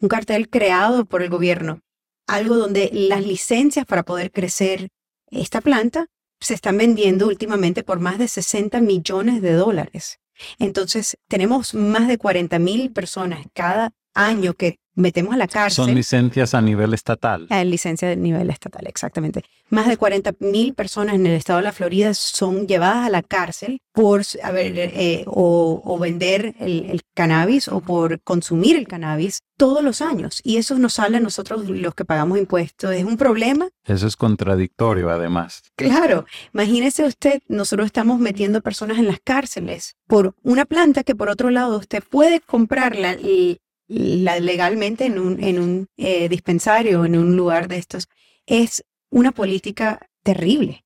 un 0.01 0.09
cartel 0.09 0.51
creado 0.51 1.05
por 1.05 1.23
el 1.23 1.31
gobierno, 1.31 1.83
algo 2.27 2.57
donde 2.57 2.91
las 2.93 3.25
licencias 3.25 3.87
para 3.87 4.03
poder 4.03 4.33
crecer 4.33 4.89
esta 5.31 5.61
planta 5.61 6.07
se 6.41 6.55
están 6.55 6.79
vendiendo 6.79 7.29
últimamente 7.29 7.85
por 7.85 8.01
más 8.01 8.19
de 8.19 8.27
60 8.27 8.81
millones 8.81 9.41
de 9.41 9.53
dólares. 9.53 10.19
Entonces, 10.59 11.17
tenemos 11.29 11.75
más 11.75 12.09
de 12.09 12.19
40 12.19 12.59
mil 12.59 12.91
personas 12.91 13.47
cada 13.55 13.93
año 14.15 14.55
que 14.55 14.79
metemos 14.95 15.33
a 15.33 15.39
la 15.39 15.49
cárcel. 15.49 15.87
Son 15.87 15.95
licencias 15.95 16.53
a 16.53 16.61
nivel 16.61 16.93
estatal. 16.93 17.47
Eh, 17.49 17.65
licencia 17.65 18.07
de 18.09 18.17
nivel 18.17 18.51
estatal, 18.51 18.87
exactamente. 18.87 19.43
Más 19.71 19.89
de 19.89 19.97
40 19.97 20.33
mil 20.41 20.75
personas 20.75 21.15
en 21.15 21.25
el 21.27 21.33
estado 21.33 21.61
de 21.61 21.63
la 21.65 21.73
Florida 21.73 22.13
son 22.13 22.67
llevadas 22.67 23.07
a 23.07 23.09
la 23.09 23.23
cárcel 23.23 23.81
por 23.93 24.21
a 24.43 24.51
ver, 24.51 24.75
eh, 24.77 25.25
o, 25.27 25.81
o 25.83 25.99
vender 25.99 26.55
el, 26.61 26.91
el 26.91 27.01
cannabis 27.15 27.69
o 27.69 27.81
por 27.81 28.21
consumir 28.21 28.77
el 28.77 28.87
cannabis 28.87 29.41
todos 29.57 29.83
los 29.83 30.03
años. 30.03 30.43
Y 30.45 30.59
eso 30.59 30.77
nos 30.79 30.93
sale 30.95 31.17
a 31.17 31.21
nosotros 31.21 31.67
los 31.71 31.95
que 31.95 32.05
pagamos 32.05 32.37
impuestos. 32.37 32.93
Es 32.93 33.05
un 33.05 33.17
problema 33.17 33.69
Eso 33.87 34.07
es 34.07 34.17
contradictorio, 34.17 35.09
además. 35.09 35.63
Claro, 35.75 36.27
imagínese 36.53 37.05
usted, 37.07 37.41
nosotros 37.49 37.87
estamos 37.87 38.21
metiendo 38.21 38.61
personas 38.61 38.99
en 38.99 39.07
las 39.07 39.21
cárceles 39.25 39.97
por 40.07 40.35
una 40.43 40.67
planta 40.67 41.03
que 41.03 41.15
por 41.15 41.31
otro 41.31 41.49
lado 41.49 41.79
usted 41.79 42.03
puede 42.03 42.41
comprarla 42.41 43.15
y- 43.15 43.59
la 43.89 44.39
legalmente 44.41 45.07
en 45.07 45.19
un, 45.19 45.43
en 45.43 45.61
un 45.61 45.89
eh, 45.97 46.29
dispensario, 46.29 47.05
en 47.05 47.17
un 47.17 47.37
lugar 47.37 47.69
de 47.69 47.79
estos. 47.79 48.09
Es 48.47 48.85
una 49.11 49.33
política 49.33 50.09
terrible, 50.23 50.85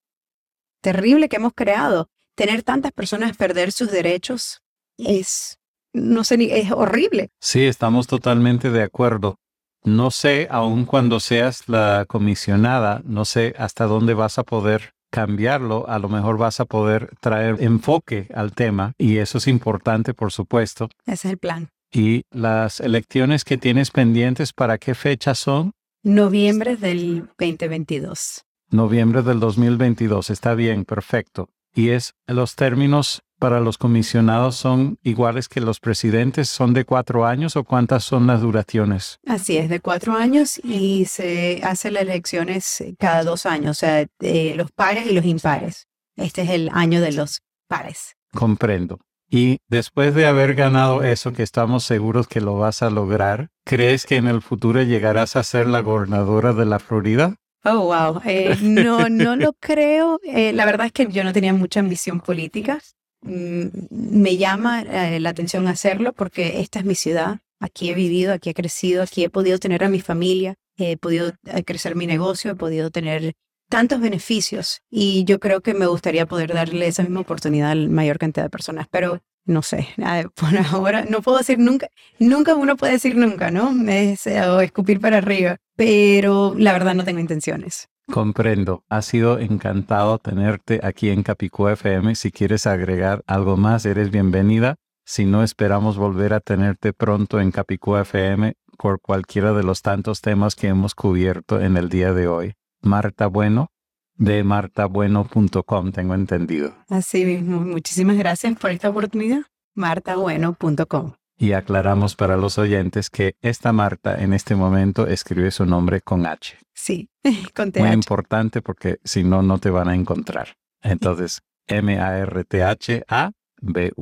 terrible 0.81 1.29
que 1.29 1.37
hemos 1.37 1.53
creado. 1.55 2.09
Tener 2.35 2.63
tantas 2.63 2.93
personas 2.93 3.37
perder 3.37 3.73
sus 3.73 3.91
derechos 3.91 4.63
es, 4.99 5.59
no 5.93 6.25
sé, 6.25 6.37
es 6.59 6.71
horrible. 6.71 7.31
Sí, 7.41 7.65
estamos 7.65 8.07
totalmente 8.07 8.71
de 8.71 8.83
acuerdo. 8.83 9.39
No 9.85 10.11
sé, 10.11 10.49
aun 10.51 10.85
cuando 10.85 11.21
seas 11.21 11.69
la 11.69 12.07
comisionada, 12.09 13.03
no 13.05 13.25
sé 13.25 13.55
hasta 13.57 13.87
dónde 13.87 14.15
vas 14.15 14.39
a 14.39 14.43
poder 14.43 14.95
cambiarlo. 15.11 15.89
A 15.89 15.99
lo 15.99 16.09
mejor 16.09 16.39
vas 16.39 16.61
a 16.61 16.65
poder 16.65 17.15
traer 17.21 17.57
enfoque 17.61 18.29
al 18.35 18.53
tema 18.53 18.93
y 18.99 19.19
eso 19.19 19.39
es 19.39 19.47
importante, 19.47 20.13
por 20.13 20.33
supuesto. 20.33 20.89
Ese 21.07 21.29
es 21.29 21.33
el 21.33 21.39
plan. 21.39 21.71
Y 21.93 22.25
las 22.31 22.81
elecciones 22.81 23.45
que 23.45 23.57
tienes 23.57 23.91
pendientes, 23.91 24.53
¿para 24.53 24.79
qué 24.79 24.95
fechas 24.95 25.39
son? 25.39 25.73
Noviembre 26.03 26.77
del 26.77 27.29
2022. 27.39 28.45
Noviembre 28.71 29.23
del 29.23 29.41
2022. 29.41 30.31
Está 30.31 30.55
bien, 30.55 30.85
perfecto. 30.85 31.49
Y 31.75 31.91
es 31.91 32.15
los 32.27 32.55
términos 32.55 33.23
para 33.39 33.61
los 33.61 33.77
comisionados 33.77 34.57
son 34.57 34.99
iguales 35.03 35.49
que 35.49 35.61
los 35.61 35.79
presidentes, 35.81 36.49
son 36.49 36.73
de 36.73 36.85
cuatro 36.85 37.27
años 37.27 37.57
o 37.57 37.65
cuántas 37.65 38.05
son 38.05 38.27
las 38.27 38.41
duraciones? 38.41 39.19
Así 39.27 39.59
es, 39.59 39.69
de 39.69 39.81
cuatro 39.81 40.15
años 40.15 40.59
y 40.65 41.05
se 41.05 41.61
hacen 41.63 41.95
las 41.95 42.03
elecciones 42.05 42.83
cada 42.99 43.25
dos 43.25 43.47
años, 43.47 43.71
o 43.73 43.75
sea, 43.81 44.07
eh, 44.21 44.55
los 44.57 44.71
pares 44.73 45.07
y 45.07 45.13
los 45.13 45.25
impares. 45.25 45.87
Este 46.17 46.43
es 46.43 46.51
el 46.51 46.71
año 46.73 47.01
de 47.01 47.13
los 47.13 47.43
pares. 47.69 48.17
Comprendo. 48.33 49.01
Y 49.29 49.59
después 49.69 50.15
de 50.15 50.27
haber 50.27 50.55
ganado 50.55 51.03
eso, 51.03 51.33
que 51.33 51.43
estamos 51.43 51.85
seguros 51.85 52.29
que 52.29 52.41
lo 52.41 52.57
vas 52.57 52.83
a 52.83 52.91
lograr, 52.91 53.49
¿crees 53.65 54.07
que 54.07 54.17
en 54.17 54.29
el 54.29 54.41
futuro 54.41 54.83
llegarás 54.83 55.35
a 55.37 55.43
ser 55.43 55.67
la 55.67 55.81
gobernadora 55.81 56.53
de 56.53 56.65
la 56.65 56.79
Florida? 56.79 57.37
Oh, 57.65 57.87
wow. 57.87 58.21
Eh, 58.25 58.57
no, 58.63 59.09
no 59.09 59.35
lo 59.35 59.53
creo. 59.55 60.21
Eh, 60.23 60.53
la 60.53 60.65
verdad 60.65 60.87
es 60.87 60.93
que 60.93 61.09
yo 61.11 61.25
no 61.25 61.33
tenía 61.33 61.53
mucha 61.53 61.81
ambición 61.81 62.21
política. 62.21 62.79
Mm, 63.23 63.67
me 63.91 64.37
llama 64.37 64.83
eh, 64.83 65.19
la 65.19 65.31
atención 65.31 65.67
hacerlo 65.67 66.13
porque 66.13 66.61
esta 66.61 66.79
es 66.79 66.85
mi 66.85 66.95
ciudad. 66.95 67.41
Aquí 67.59 67.91
he 67.91 67.95
vivido, 67.95 68.33
aquí 68.33 68.51
he 68.51 68.55
crecido, 68.55 69.03
aquí 69.03 69.25
he 69.25 69.31
podido 69.31 69.59
tener 69.59 69.83
a 69.83 69.89
mi 69.89 70.01
familia, 70.01 70.55
he 70.77 70.97
podido 70.97 71.33
crecer 71.65 71.97
mi 71.97 72.07
negocio, 72.07 72.53
he 72.53 72.55
podido 72.55 72.91
tener 72.91 73.33
tantos 73.69 74.01
beneficios 74.01 74.83
y 74.91 75.25
yo 75.25 75.41
creo 75.41 75.61
que 75.61 75.75
me 75.75 75.87
gustaría 75.87 76.27
poder 76.27 76.53
darle 76.55 76.87
esa 76.87 77.03
misma 77.03 77.21
oportunidad 77.21 77.71
a 77.71 77.75
la 77.75 77.89
mayor 77.89 78.19
cantidad 78.19 78.45
de 78.45 78.51
personas, 78.51 78.87
pero 78.91 79.21
no 79.45 79.63
sé, 79.63 79.89
por 80.35 80.57
ahora 80.73 81.05
no 81.05 81.23
puedo 81.23 81.39
decir 81.39 81.59
nunca, 81.59 81.89
nunca 82.19 82.55
uno 82.55 82.77
puede 82.77 82.95
decir 82.95 83.17
nunca, 83.17 83.51
¿no? 83.51 83.73
Es, 83.89 84.27
eh, 84.27 84.43
o 84.43 84.61
escupir 84.61 85.01
para 85.01 85.19
arriba, 85.19 85.57
pero 85.77 86.55
la 86.57 86.73
verdad 86.73 86.95
no 86.95 87.05
tengo 87.05 87.21
intenciones. 87.21 87.89
Comprendo. 88.11 88.85
Ha 88.89 89.03
sido 89.03 89.41
encantado 89.41 90.19
tenerte 90.19 90.81
aquí 90.85 91.11
en 91.11 91.25
Capicú 91.25 91.69
FM. 91.69 92.15
Si 92.15 92.31
quieres 92.31 92.67
agregar 92.69 93.25
algo 93.27 93.57
más, 93.57 93.85
eres 93.85 94.13
bienvenida. 94.13 94.77
Si 95.05 95.25
no, 95.25 95.43
esperamos 95.43 95.97
volver 95.97 96.33
a 96.33 96.41
tenerte 96.41 96.93
pronto 96.93 97.41
en 97.41 97.51
Capicú 97.51 97.97
FM 97.97 98.55
por 98.79 99.01
cualquiera 99.01 99.53
de 99.53 99.65
los 99.65 99.83
tantos 99.83 100.21
temas 100.21 100.55
que 100.55 100.69
hemos 100.69 100.95
cubierto 100.95 101.61
en 101.61 101.77
el 101.77 101.89
día 101.89 102.13
de 102.13 102.29
hoy. 102.29 102.55
Marta 102.87 103.27
Bueno, 103.27 103.69
de 104.15 104.43
martabueno.com, 104.45 105.93
tengo 105.93 106.15
entendido. 106.15 106.75
Así 106.89 107.25
mismo, 107.27 107.61
muchísimas 107.61 108.17
gracias 108.17 108.57
por 108.59 108.71
esta 108.71 108.89
oportunidad. 108.89 109.43
martabueno.com. 109.75 111.13
Y 111.39 111.53
aclaramos 111.53 112.17
para 112.17 112.39
los 112.39 112.57
oyentes 112.57 113.11
que 113.11 113.35
esta 113.43 113.71
Marta 113.75 114.17
en 114.23 114.33
este 114.33 114.55
momento 114.57 115.07
escribe 115.07 115.51
su 115.51 115.67
nombre 115.67 116.01
con 116.01 116.25
H. 116.25 116.57
Sí, 116.73 117.11
con 117.55 117.67
Muy 117.77 117.91
TH. 117.91 117.93
importante 117.93 118.63
porque 118.63 119.01
si 119.05 119.23
no, 119.23 119.43
no 119.43 119.59
te 119.59 119.69
van 119.69 119.89
a 119.89 119.95
encontrar. 119.95 120.57
Entonces, 120.83 121.43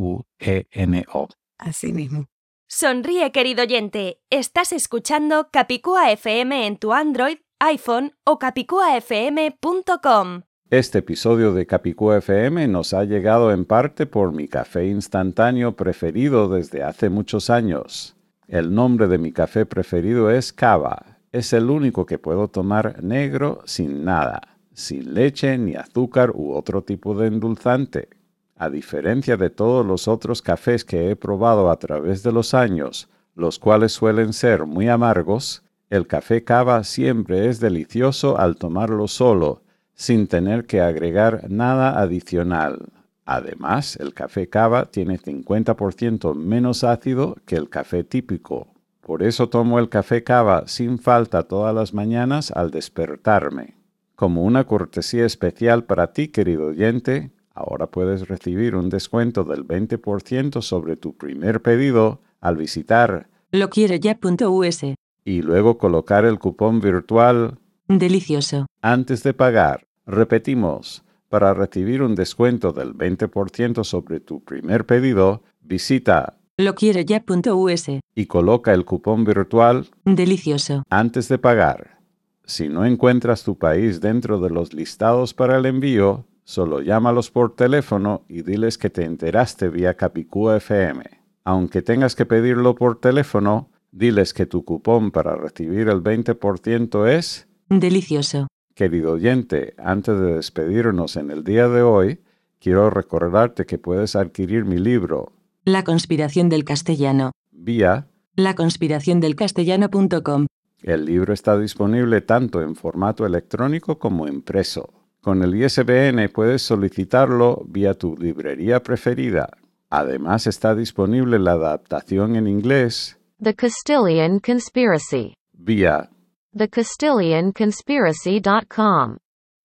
M-A-R-T-H-A-B-U-E-N-O. 0.04 1.28
Así 1.58 1.92
mismo. 1.92 2.26
Sonríe, 2.68 3.30
querido 3.32 3.62
oyente. 3.62 4.18
Estás 4.30 4.72
escuchando 4.72 5.48
Capicúa 5.52 6.10
FM 6.12 6.66
en 6.66 6.76
tu 6.76 6.92
Android, 6.92 7.38
iPhone 7.66 8.12
o 8.24 8.38
capicuafm.com. 8.38 10.42
Este 10.68 10.98
episodio 10.98 11.54
de 11.54 11.64
Capicú 11.64 12.12
FM 12.12 12.68
nos 12.68 12.92
ha 12.92 13.04
llegado 13.04 13.52
en 13.52 13.64
parte 13.64 14.04
por 14.04 14.34
mi 14.34 14.48
café 14.48 14.86
instantáneo 14.86 15.74
preferido 15.74 16.50
desde 16.50 16.82
hace 16.82 17.08
muchos 17.08 17.48
años. 17.48 18.16
El 18.48 18.74
nombre 18.74 19.08
de 19.08 19.16
mi 19.16 19.32
café 19.32 19.64
preferido 19.64 20.30
es 20.30 20.52
Cava. 20.52 21.16
Es 21.32 21.54
el 21.54 21.70
único 21.70 22.04
que 22.04 22.18
puedo 22.18 22.48
tomar 22.48 23.02
negro 23.02 23.62
sin 23.64 24.04
nada. 24.04 24.42
sin 24.74 25.14
leche 25.14 25.56
ni 25.56 25.74
azúcar 25.74 26.32
u 26.34 26.52
otro 26.52 26.82
tipo 26.82 27.14
de 27.14 27.28
endulzante. 27.28 28.10
A 28.56 28.68
diferencia 28.68 29.38
de 29.38 29.48
todos 29.48 29.86
los 29.86 30.06
otros 30.06 30.42
cafés 30.42 30.84
que 30.84 31.10
he 31.10 31.16
probado 31.16 31.70
a 31.70 31.78
través 31.78 32.22
de 32.22 32.32
los 32.32 32.52
años, 32.52 33.08
los 33.34 33.58
cuales 33.58 33.92
suelen 33.92 34.34
ser 34.34 34.66
muy 34.66 34.88
amargos, 34.88 35.64
el 35.94 36.08
café 36.08 36.42
cava 36.42 36.82
siempre 36.82 37.48
es 37.48 37.60
delicioso 37.60 38.36
al 38.36 38.56
tomarlo 38.56 39.06
solo, 39.06 39.62
sin 39.94 40.26
tener 40.26 40.66
que 40.66 40.80
agregar 40.80 41.48
nada 41.48 42.00
adicional. 42.00 42.88
Además, 43.24 43.96
el 44.00 44.12
café 44.12 44.48
cava 44.48 44.86
tiene 44.86 45.20
50% 45.20 46.34
menos 46.34 46.82
ácido 46.82 47.36
que 47.46 47.54
el 47.54 47.68
café 47.68 48.02
típico. 48.02 48.74
Por 49.02 49.22
eso 49.22 49.48
tomo 49.48 49.78
el 49.78 49.88
café 49.88 50.24
cava 50.24 50.66
sin 50.66 50.98
falta 50.98 51.44
todas 51.44 51.72
las 51.72 51.94
mañanas 51.94 52.50
al 52.50 52.72
despertarme. 52.72 53.76
Como 54.16 54.42
una 54.42 54.64
cortesía 54.64 55.24
especial 55.24 55.84
para 55.84 56.12
ti, 56.12 56.26
querido 56.26 56.66
oyente, 56.66 57.30
ahora 57.54 57.86
puedes 57.86 58.26
recibir 58.26 58.74
un 58.74 58.90
descuento 58.90 59.44
del 59.44 59.64
20% 59.64 60.60
sobre 60.60 60.96
tu 60.96 61.16
primer 61.16 61.62
pedido 61.62 62.20
al 62.40 62.56
visitar 62.56 63.28
loquieroya.us. 63.52 64.96
y 65.24 65.42
luego 65.42 65.78
colocar 65.78 66.24
el 66.24 66.38
cupón 66.38 66.80
virtual 66.80 67.58
Delicioso. 67.88 68.66
antes 68.82 69.22
de 69.22 69.34
pagar. 69.34 69.86
Repetimos, 70.06 71.02
para 71.28 71.54
recibir 71.54 72.02
un 72.02 72.14
descuento 72.14 72.72
del 72.72 72.94
20% 72.94 73.84
sobre 73.84 74.20
tu 74.20 74.42
primer 74.44 74.84
pedido, 74.86 75.42
visita 75.62 76.36
loquieroya.us. 76.58 77.86
y 78.14 78.26
coloca 78.26 78.72
el 78.72 78.84
cupón 78.84 79.24
virtual 79.24 79.88
Delicioso. 80.04 80.84
antes 80.90 81.28
de 81.28 81.38
pagar. 81.38 81.98
Si 82.44 82.68
no 82.68 82.84
encuentras 82.84 83.42
tu 83.42 83.56
país 83.58 84.00
dentro 84.00 84.38
de 84.38 84.50
los 84.50 84.74
listados 84.74 85.32
para 85.32 85.56
el 85.56 85.66
envío, 85.66 86.26
solo 86.44 86.82
llámalos 86.82 87.30
por 87.30 87.56
teléfono 87.56 88.22
y 88.28 88.42
diles 88.42 88.76
que 88.76 88.90
te 88.90 89.04
enteraste 89.04 89.68
vía 89.70 89.94
Capicúa 89.94 90.58
FM. 90.58 91.02
Aunque 91.44 91.82
tengas 91.82 92.14
que 92.14 92.26
pedirlo 92.26 92.74
por 92.74 93.00
teléfono, 93.00 93.70
diles 93.94 94.34
que 94.34 94.44
tu 94.46 94.64
cupón 94.64 95.12
para 95.12 95.36
recibir 95.36 95.88
el 95.88 96.02
20% 96.02 97.08
es... 97.08 97.46
Delicioso. 97.68 98.48
Querido 98.74 99.12
oyente, 99.12 99.74
antes 99.78 100.18
de 100.18 100.34
despedirnos 100.34 101.14
en 101.16 101.30
el 101.30 101.44
día 101.44 101.68
de 101.68 101.82
hoy, 101.82 102.18
quiero 102.58 102.90
recordarte 102.90 103.66
que 103.66 103.78
puedes 103.78 104.16
adquirir 104.16 104.64
mi 104.64 104.78
libro 104.78 105.32
La 105.64 105.84
conspiración 105.84 106.48
del 106.48 106.64
castellano. 106.64 107.30
vía 107.52 108.08
laconspiraciondelcastellano.com. 108.36 110.46
El 110.82 111.04
libro 111.04 111.32
está 111.32 111.56
disponible 111.56 112.20
tanto 112.20 112.62
en 112.62 112.74
formato 112.74 113.24
electrónico 113.24 114.00
como 114.00 114.26
impreso. 114.26 114.92
Con 115.20 115.44
el 115.44 115.54
ISBN 115.54 116.28
puedes 116.30 116.62
solicitarlo 116.62 117.62
vía 117.66 117.94
tu 117.94 118.16
librería 118.16 118.82
preferida. 118.82 119.50
Además 119.88 120.48
está 120.48 120.74
disponible 120.74 121.38
la 121.38 121.52
adaptación 121.52 122.34
en 122.34 122.48
inglés 122.48 123.20
The 123.42 123.54
Castilian 123.54 124.38
Conspiracy. 124.38 125.34
vía 125.52 126.08
TheCastilianConspiracy.com. 126.56 129.16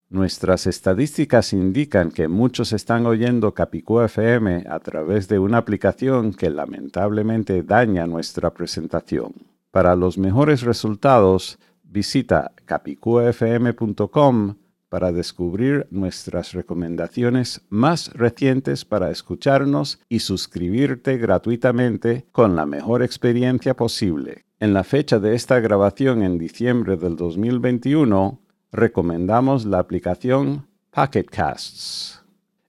Nuestras 0.09 0.65
estadísticas 0.65 1.53
indican 1.53 2.09
que 2.09 2.27
muchos 2.27 2.73
están 2.73 3.05
oyendo 3.05 3.53
Capicúa 3.53 4.05
FM 4.05 4.65
a 4.67 4.79
través 4.79 5.27
de 5.27 5.37
una 5.37 5.59
aplicación 5.59 6.33
que 6.33 6.49
lamentablemente 6.49 7.61
daña 7.61 8.07
nuestra 8.07 8.49
presentación. 8.49 9.33
Para 9.69 9.95
los 9.95 10.17
mejores 10.17 10.63
resultados, 10.63 11.59
visita 11.83 12.53
capicuafm.com 12.65 14.55
para 14.89 15.11
descubrir 15.11 15.87
nuestras 15.91 16.51
recomendaciones 16.53 17.61
más 17.69 18.11
recientes 18.13 18.83
para 18.83 19.11
escucharnos 19.11 19.99
y 20.09 20.19
suscribirte 20.19 21.17
gratuitamente 21.17 22.25
con 22.31 22.55
la 22.55 22.65
mejor 22.65 23.03
experiencia 23.03 23.75
posible. 23.75 24.45
En 24.59 24.73
la 24.73 24.83
fecha 24.83 25.19
de 25.19 25.35
esta 25.35 25.59
grabación 25.59 26.23
en 26.23 26.37
diciembre 26.37 26.97
del 26.97 27.15
2021, 27.15 28.41
recomendamos 28.71 29.65
la 29.65 29.79
aplicación 29.79 30.67
Pocket 30.91 31.25
Casts. 31.25 32.21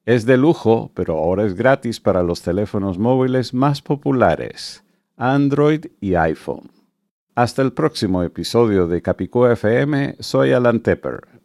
Es 0.04 0.26
de 0.26 0.36
lujo, 0.36 0.90
pero 0.94 1.16
ahora 1.16 1.44
es 1.44 1.54
gratis 1.54 2.00
para 2.00 2.22
los 2.22 2.42
teléfonos 2.42 2.98
móviles 2.98 3.54
más 3.54 3.82
populares, 3.82 4.84
Android 5.16 5.86
y 6.00 6.14
iPhone. 6.14 6.70
Hasta 7.34 7.62
el 7.62 7.72
próximo 7.72 8.22
episodio 8.22 8.86
de 8.86 9.02
Capicú 9.02 9.46
FM, 9.46 10.16
soy 10.20 10.52
Alan 10.52 10.80
Tepper. 10.80 11.39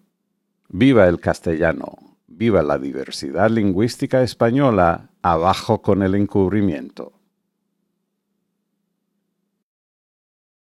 Viva 0.70 1.08
el 1.08 1.20
castellano, 1.20 1.96
viva 2.28 2.64
la 2.64 2.78
diversidad 2.78 3.50
lingüística 3.50 4.24
española, 4.24 5.10
abajo 5.22 5.82
con 5.82 6.02
el 6.02 6.16
encubrimiento. 6.16 7.15